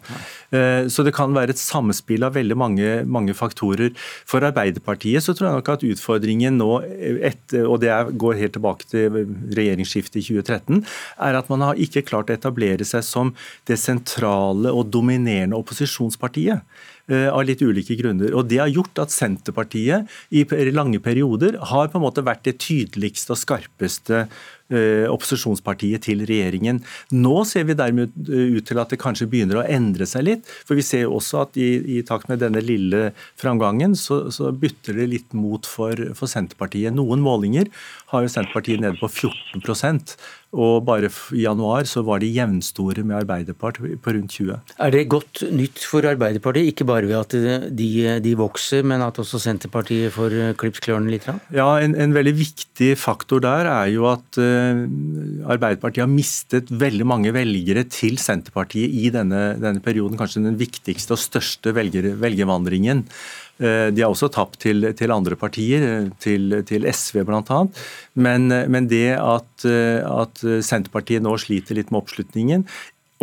Eh, 0.49 0.89
så 0.89 1.05
det 1.05 1.13
kan 1.17 1.35
være 1.37 1.53
et 1.53 1.61
samspill 1.61 2.25
av 2.25 2.33
veldig 2.37 2.57
mange, 2.57 2.89
mange 3.05 3.37
faktorer. 3.37 3.93
For 4.25 4.41
Arbeiderpartiet 4.47 5.25
så 5.25 5.37
tror 5.37 5.51
jeg 5.51 5.59
nok 5.59 5.71
at 5.75 5.87
utfordringen 5.91 6.57
nå, 6.57 6.71
etter, 7.29 7.69
og 7.69 7.81
det 7.85 7.93
går 8.17 8.41
helt 8.41 8.57
tilbake 8.57 8.89
til 8.89 9.21
regjeringsskiftet 9.53 10.23
i 10.23 10.27
2013, 10.31 10.81
er 11.29 11.37
at 11.37 11.53
man 11.53 11.65
har 11.67 11.77
ikke 11.77 12.05
klart 12.09 12.33
å 12.33 12.37
etablere 12.37 12.87
seg 12.87 13.05
som 13.05 13.35
det 13.69 13.77
sentrale 13.81 14.73
og 14.73 14.89
dominerende 14.89 15.59
opposisjonspartiet. 15.59 16.65
Eh, 17.07 17.29
av 17.31 17.45
litt 17.47 17.61
ulike 17.63 17.95
grunner. 17.95 18.33
Og 18.35 18.49
Det 18.49 18.57
har 18.59 18.67
gjort 18.67 18.99
at 18.99 19.13
Senterpartiet 19.15 20.09
i 20.29 20.43
lange 20.75 20.99
perioder 20.99 21.55
har 21.55 21.87
på 21.87 21.95
en 21.95 22.03
måte 22.03 22.19
vært 22.19 22.43
det 22.43 22.59
tydeligste 22.59 23.31
og 23.31 23.39
skarpeste 23.39 24.25
Eh, 24.67 25.05
opposisjonspartiet 25.07 26.03
til 26.03 26.25
regjeringen. 26.27 26.81
Nå 27.15 27.35
ser 27.47 27.63
vi 27.69 27.75
dermed 27.79 28.11
ut 28.27 28.65
til 28.67 28.81
at 28.81 28.91
det 28.91 28.99
kanskje 28.99 29.29
begynner 29.31 29.61
å 29.61 29.63
endre 29.63 30.03
seg 30.03 30.25
litt. 30.27 30.49
For 30.67 30.75
vi 30.75 30.83
ser 30.83 31.05
jo 31.05 31.13
også 31.21 31.45
at 31.45 31.55
i, 31.55 31.69
i 31.95 32.01
takt 32.03 32.27
med 32.27 32.41
denne 32.43 32.59
lille 32.59 33.13
framgangen, 33.39 33.95
så, 33.95 34.25
så 34.27 34.51
bytter 34.51 34.99
det 34.99 35.07
litt 35.13 35.37
mot 35.39 35.63
for, 35.63 35.95
for, 36.19 36.27
Senterpartiet. 36.27 36.91
Noen 36.91 37.23
målinger 37.23 37.71
har 38.11 38.25
jo 38.25 38.33
Senterpartiet 38.33 38.83
nede 38.83 38.99
på 38.99 39.07
14 39.07 39.63
og 40.57 40.85
bare 40.87 41.11
i 41.35 41.43
januar 41.45 41.87
så 41.89 42.03
var 42.05 42.21
de 42.23 42.31
jevnstore 42.33 43.03
med 43.05 43.19
Arbeiderpartiet 43.21 44.01
på 44.03 44.13
rundt 44.15 44.33
20 44.33 44.57
Er 44.83 44.93
det 44.93 45.05
godt 45.11 45.43
nytt 45.53 45.83
for 45.85 46.05
Arbeiderpartiet, 46.09 46.71
ikke 46.73 46.87
bare 46.89 47.07
ved 47.07 47.17
at 47.19 47.35
de, 47.77 47.89
de 48.23 48.35
vokser, 48.39 48.85
men 48.87 49.03
at 49.05 49.19
også 49.21 49.39
Senterpartiet 49.41 50.13
får 50.15 50.35
klipt 50.59 50.81
klørne 50.83 51.13
litt? 51.13 51.27
Ja, 51.53 51.69
en, 51.83 51.95
en 51.95 52.15
veldig 52.15 52.35
viktig 52.37 52.93
faktor 52.99 53.41
der 53.43 53.69
er 53.69 53.91
jo 53.93 54.07
at 54.09 54.39
uh, 54.41 54.83
Arbeiderpartiet 55.47 56.05
har 56.05 56.11
mistet 56.11 56.71
veldig 56.71 57.07
mange 57.07 57.33
velgere 57.35 57.85
til 57.91 58.17
Senterpartiet 58.21 58.93
i 58.93 59.11
denne, 59.13 59.57
denne 59.61 59.83
perioden. 59.83 60.17
Kanskje 60.19 60.45
den 60.45 60.59
viktigste 60.59 61.15
og 61.15 61.21
største 61.21 61.73
velger, 61.77 62.13
velgervandringen. 62.21 63.05
Eh, 63.57 63.87
de 63.93 64.03
har 64.03 64.11
også 64.11 64.29
tapt 64.33 64.59
til, 64.65 64.91
til 64.97 65.13
andre 65.13 65.37
partier, 65.39 66.09
til, 66.23 66.59
til 66.67 66.87
SV 66.91 67.23
bl.a. 67.27 67.61
Men, 68.15 68.47
men 68.71 68.89
det 68.91 69.15
at, 69.17 69.65
at 69.67 70.43
Senterpartiet 70.65 71.25
nå 71.25 71.35
sliter 71.41 71.77
litt 71.77 71.91
med 71.93 72.03
oppslutningen, 72.03 72.67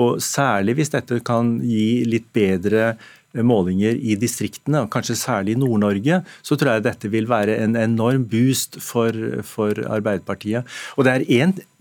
og 0.03 0.19
særlig 0.23 0.79
hvis 0.79 0.91
dette 0.95 1.21
kan 1.27 1.57
gi 1.63 2.03
litt 2.09 2.27
bedre 2.35 2.95
målinger 3.43 3.97
i 3.99 4.17
distriktene, 4.21 4.85
og 4.85 4.91
kanskje 4.93 5.17
særlig 5.19 5.55
i 5.55 5.61
Nord-Norge, 5.61 6.21
så 6.45 6.59
tror 6.59 6.77
jeg 6.77 6.87
dette 6.87 7.11
vil 7.11 7.29
være 7.31 7.57
en 7.65 7.77
enorm 7.79 8.27
boost 8.31 8.79
for, 8.83 9.17
for 9.47 9.79
Arbeiderpartiet. 9.89 10.69
Og 10.97 11.05
Det 11.05 11.15
er 11.15 11.27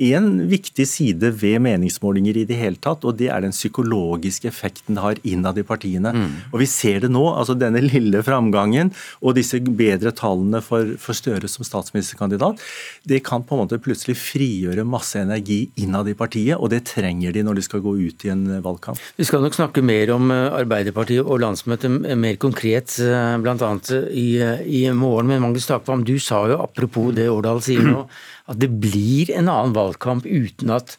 én 0.03 0.29
viktig 0.49 0.87
side 0.87 1.31
ved 1.41 1.61
meningsmålinger 1.63 2.41
i 2.41 2.45
det 2.49 2.57
hele 2.57 2.79
tatt, 2.81 3.05
og 3.05 3.17
det 3.19 3.29
er 3.29 3.43
den 3.45 3.53
psykologiske 3.55 4.49
effekten 4.49 4.97
det 4.97 5.03
har 5.03 5.21
innad 5.23 5.57
i 5.59 5.67
partiene. 5.67 6.13
Mm. 6.13 6.31
Og 6.51 6.59
Vi 6.63 6.69
ser 6.69 7.03
det 7.03 7.11
nå, 7.11 7.23
altså 7.33 7.55
denne 7.57 7.81
lille 7.83 8.23
framgangen 8.23 8.93
og 9.21 9.35
disse 9.37 9.59
bedre 9.59 10.13
tallene 10.15 10.61
for, 10.63 10.95
for 10.97 11.13
Støre 11.13 11.47
som 11.47 11.63
statsministerkandidat, 11.63 12.59
det 13.07 13.21
kan 13.23 13.43
på 13.45 13.55
en 13.55 13.63
måte 13.63 13.79
plutselig 13.81 14.17
frigjøre 14.19 14.83
masse 14.87 15.19
energi 15.19 15.69
innad 15.79 16.09
i 16.09 16.17
partiet, 16.17 16.57
og 16.57 16.71
det 16.73 16.83
trenger 16.89 17.35
de 17.35 17.43
når 17.45 17.59
de 17.59 17.65
skal 17.65 17.83
gå 17.83 17.93
ut 17.99 18.25
i 18.25 18.31
en 18.33 18.43
valgkamp. 18.63 18.99
Vi 19.19 19.27
skal 19.27 19.43
nok 19.43 19.55
snakke 19.55 19.83
mer 19.85 20.11
om 20.15 20.31
eh, 20.33 20.49
Arbeiderpartiet 20.63 21.23
og 21.23 21.42
landsmøtet 21.43 21.91
mer 22.19 22.39
konkret, 22.41 22.95
eh, 23.03 23.35
bl.a. 23.43 23.71
I, 24.09 24.27
i 24.65 24.81
morgen. 24.95 25.29
Men 25.29 25.43
Magnus 25.43 25.67
Takvam, 25.69 26.05
du 26.07 26.15
sa 26.19 26.45
jo 26.51 26.61
apropos 26.63 27.11
det 27.15 27.29
Årdal 27.31 27.61
sier 27.65 27.83
nå, 27.85 28.07
at 28.51 28.59
det 28.59 28.71
blir 28.71 29.33
en 29.35 29.51
annen 29.51 29.75
valgkamp 29.75 30.25
uten 30.25 30.73
at 30.75 30.95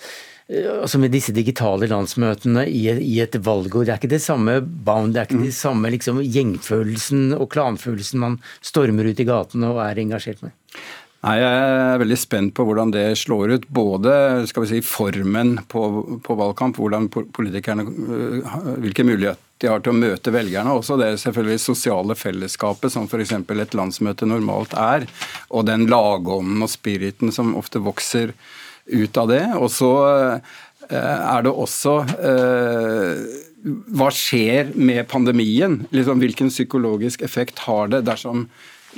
eh, 0.48 0.68
altså 0.80 1.00
med 1.02 1.14
disse 1.14 1.34
digitale 1.36 1.88
landsmøtene 1.90 2.66
i, 2.70 2.84
i 2.92 3.20
et 3.24 3.38
valgår. 3.40 3.86
Det 3.86 3.94
er 3.94 4.02
ikke 4.02 4.14
det 4.16 4.24
samme 4.24 4.58
bound, 4.62 5.14
det 5.14 5.22
er 5.22 5.30
ikke 5.30 5.42
mm. 5.42 5.48
det 5.48 5.56
samme 5.56 5.94
liksom, 5.96 6.20
gjengfølelsen 6.24 7.32
og 7.38 7.48
klanfølelsen 7.54 8.22
man 8.22 8.38
stormer 8.60 9.10
ut 9.10 9.24
i 9.24 9.28
gatene 9.28 9.72
og 9.74 9.82
er 9.86 10.04
engasjert 10.04 10.44
med. 10.44 10.54
Nei, 11.24 11.38
Jeg 11.40 11.60
er 11.64 12.02
veldig 12.02 12.16
spent 12.20 12.52
på 12.56 12.66
hvordan 12.68 12.92
det 12.92 13.06
slår 13.16 13.56
ut. 13.56 13.66
Både 13.72 14.12
skal 14.50 14.64
vi 14.64 14.74
si, 14.74 14.80
formen 14.84 15.56
på, 15.72 15.84
på 16.20 16.36
valgkamp, 16.36 16.76
hvordan 16.76 17.08
politikerne, 17.08 17.86
øh, 17.88 18.56
hvilke 18.84 19.06
muligheter 19.08 19.40
de 19.64 19.70
har 19.72 19.80
til 19.84 19.94
å 19.94 19.98
møte 19.98 20.32
velgerne. 20.34 20.74
Også 20.76 20.98
det 21.00 21.14
selvfølgelig 21.22 21.62
sosiale 21.62 22.16
fellesskapet 22.18 22.92
som 22.92 23.08
f.eks. 23.08 23.32
et 23.34 23.78
landsmøte 23.78 24.28
normalt 24.28 24.76
er. 24.76 25.08
Og 25.50 25.66
den 25.70 25.88
lagånden 25.90 26.62
og 26.64 26.72
spiriten 26.72 27.32
som 27.34 27.56
ofte 27.58 27.82
vokser 27.82 28.34
ut 28.92 29.16
av 29.16 29.32
det. 29.32 29.44
Og 29.56 29.70
så 29.72 29.92
øh, 30.04 30.38
er 30.92 31.46
det 31.46 31.52
også 31.52 31.96
øh, 32.04 33.24
hva 33.96 34.10
skjer 34.12 34.74
med 34.76 35.06
pandemien? 35.08 35.80
Liksom, 35.94 36.20
hvilken 36.20 36.52
psykologisk 36.52 37.24
effekt 37.24 37.64
har 37.64 37.88
det 37.92 38.04
dersom 38.04 38.48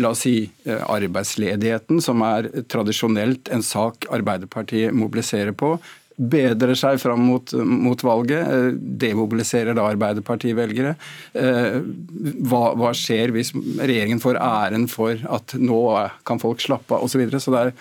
la 0.02 0.10
oss 0.12 0.24
si, 0.26 0.50
eh, 0.66 0.82
arbeidsledigheten, 0.82 2.02
som 2.04 2.20
er 2.26 2.50
tradisjonelt 2.68 3.48
en 3.54 3.62
sak 3.64 4.08
Arbeiderpartiet 4.12 4.92
mobiliserer 4.92 5.54
på, 5.56 5.76
bedrer 6.16 6.76
seg 6.78 7.00
fram 7.00 7.20
mot, 7.28 7.52
mot 7.52 8.02
valget, 8.04 8.48
eh, 8.48 8.70
demobiliserer 9.04 9.76
da 9.76 9.84
Arbeiderparti-velgere. 9.90 10.94
Eh, 11.36 11.78
hva, 12.48 12.62
hva, 12.78 12.92
skjer 12.96 13.34
hvis 13.34 13.52
regjeringen 13.52 14.22
får 14.22 14.40
æren 14.40 14.88
for 14.88 15.20
at 15.28 15.56
nå 15.60 15.82
kan 16.26 16.40
folk 16.42 16.64
slappe 16.64 16.96
av, 16.96 17.04
osv. 17.04 17.16
Så, 17.16 17.20
videre. 17.20 17.40
så 17.42 17.52
det 17.54 17.62
er 17.66 17.72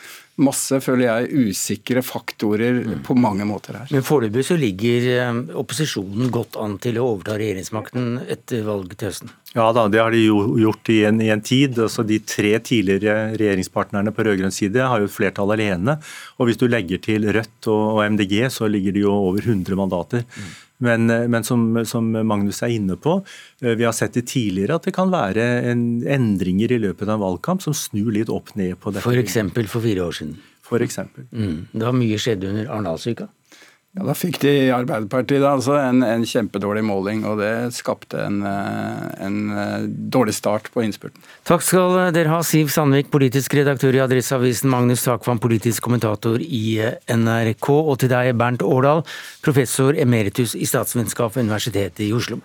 masse, 0.41 0.81
føler 0.83 1.05
jeg, 1.05 1.47
usikre 1.51 2.01
faktorer 2.03 2.81
mm. 2.83 2.99
på 3.07 3.15
mange 3.15 3.45
måter 3.47 3.79
her. 3.79 3.87
Men 3.93 4.03
foreløpig 4.03 4.43
så 4.47 4.57
ligger 4.59 5.07
eh, 5.13 5.39
opposisjonen 5.55 6.31
godt 6.33 6.59
an 6.59 6.75
til 6.83 6.99
å 6.99 7.07
overta 7.13 7.37
regjeringsmakten 7.39 8.25
etter 8.27 8.65
valget 8.67 8.99
til 8.99 9.11
høsten? 9.11 9.33
Ja 9.55 9.69
da, 9.71 9.85
det 9.87 10.01
har 10.03 10.11
de 10.11 10.25
jo 10.25 10.57
gjort 10.59 10.91
i 10.91 10.97
en, 11.07 11.21
i 11.23 11.29
en 11.31 11.43
tid. 11.45 11.79
Altså, 11.79 12.03
de 12.03 12.19
tre 12.19 12.51
tidligere 12.59 13.37
regjeringspartnerne 13.39 14.11
på 14.11 14.25
rød-grønn 14.27 14.51
side 14.51 14.83
har 14.83 14.99
jo 14.99 15.07
et 15.07 15.15
flertall 15.15 15.55
alene. 15.55 15.95
Og 16.35 16.49
hvis 16.49 16.59
du 16.59 16.67
legger 16.67 16.99
til 16.99 17.29
Rødt 17.31 17.71
og, 17.71 17.85
og 17.95 18.03
MDG, 18.17 18.41
så 18.51 18.67
ligger 18.67 18.95
de 18.95 19.05
jo 19.05 19.15
over 19.15 19.39
100 19.39 19.79
mandater. 19.79 20.27
Mm. 20.35 20.51
Men, 20.83 21.09
eh, 21.09 21.27
men 21.31 21.45
som, 21.47 21.67
som, 21.87 22.09
Magnus 22.27 22.61
er 22.65 22.73
inne 22.75 22.97
på, 22.99 23.19
eh, 23.61 23.75
vi 23.79 23.87
har 23.87 23.95
sett 23.95 24.17
det 24.17 24.25
tidligere 24.31 24.79
at 24.79 24.89
det 24.89 24.95
kan 24.95 25.13
være 25.13 25.45
en, 25.71 25.85
endringer 26.03 26.75
i 26.75 26.81
løpet 26.83 27.07
av 27.07 27.15
en 27.15 27.23
valgkamp 27.23 27.63
som 27.63 27.75
snur 27.77 28.11
litt 28.15 28.31
opp 28.33 28.55
ned 28.59 28.75
på 28.81 28.91
dette. 28.91 29.05
F.eks. 29.05 29.39
For, 29.55 29.71
for 29.77 29.85
fire 29.85 30.09
år 30.09 30.19
siden? 30.19 30.35
For 30.65 30.81
eksempel. 30.81 31.27
Mm. 31.31 31.57
Det 31.71 31.85
har 31.85 31.95
mye 31.95 32.19
skjedd 32.19 32.43
under 32.49 32.67
Arendalsuka? 32.67 33.29
Ja, 33.95 34.03
Da 34.03 34.13
fikk 34.17 34.41
de 34.43 34.51
Arbeiderpartiet 34.75 35.43
altså 35.47 35.77
en, 35.79 36.01
en, 36.03 36.25
kjempedårlig 36.27 36.83
måling, 36.83 37.21
og 37.27 37.39
det 37.39 37.71
skapte 37.77 38.19
en, 38.25 38.41
eh, 38.43 39.05
en, 39.23 39.37
eh, 39.55 39.85
dårlig 39.87 40.35
start 40.35 40.67
på 40.73 40.83
innspurten. 40.83 41.23
Takk 41.47 41.63
skal 41.63 42.11
dere 42.15 42.33
ha, 42.33 42.41
Siv 42.43 42.73
Sandvik, 42.73 43.07
politisk 43.13 43.55
redaktør 43.55 43.95
i 43.95 44.03
Adresseavisen, 44.03 44.67
Magnus 44.71 45.05
Takvam, 45.07 45.39
politisk 45.39 45.87
kommentator 45.87 46.43
i 46.43 46.75
eh, 46.83 46.99
NRK, 47.07 47.69
og 47.71 48.01
til 48.03 48.11
deg, 48.11 48.33
Bernt 48.35 48.65
Årdal, 48.67 49.05
professor 49.45 49.95
emeritus 49.95 50.57
i 50.59 50.67
statsvitenskap 50.67 51.37
ved 51.37 51.47
Universitetet 51.47 52.03
i 52.03 52.11
Oslo. 52.11 52.41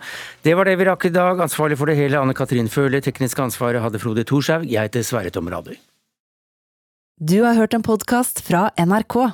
Det 0.47 0.55
var 0.55 0.71
det 0.71 0.79
vi 0.79 0.87
rakk 0.87 1.09
i 1.11 1.15
dag. 1.19 1.43
Ansvarlig 1.43 1.75
for 1.81 1.91
det 1.91 1.99
hele 1.99 2.21
Anne 2.21 2.37
Katrin 2.37 2.71
Føle, 2.71 3.03
teknisk 3.03 3.43
ansvaret 3.43 3.83
hadde 3.83 3.99
Frode 3.99 4.23
Thorshaug, 4.23 4.63
jeg 4.71 4.87
heter 4.87 5.03
Sverre 5.03 5.35
Tom 5.35 5.51
Radøy. 5.51 5.75
Du 7.19 7.41
har 7.43 7.59
hørt 7.59 7.75
en 7.75 7.83
podkast 7.83 8.39
fra 8.47 8.69
NRK. 8.79 9.33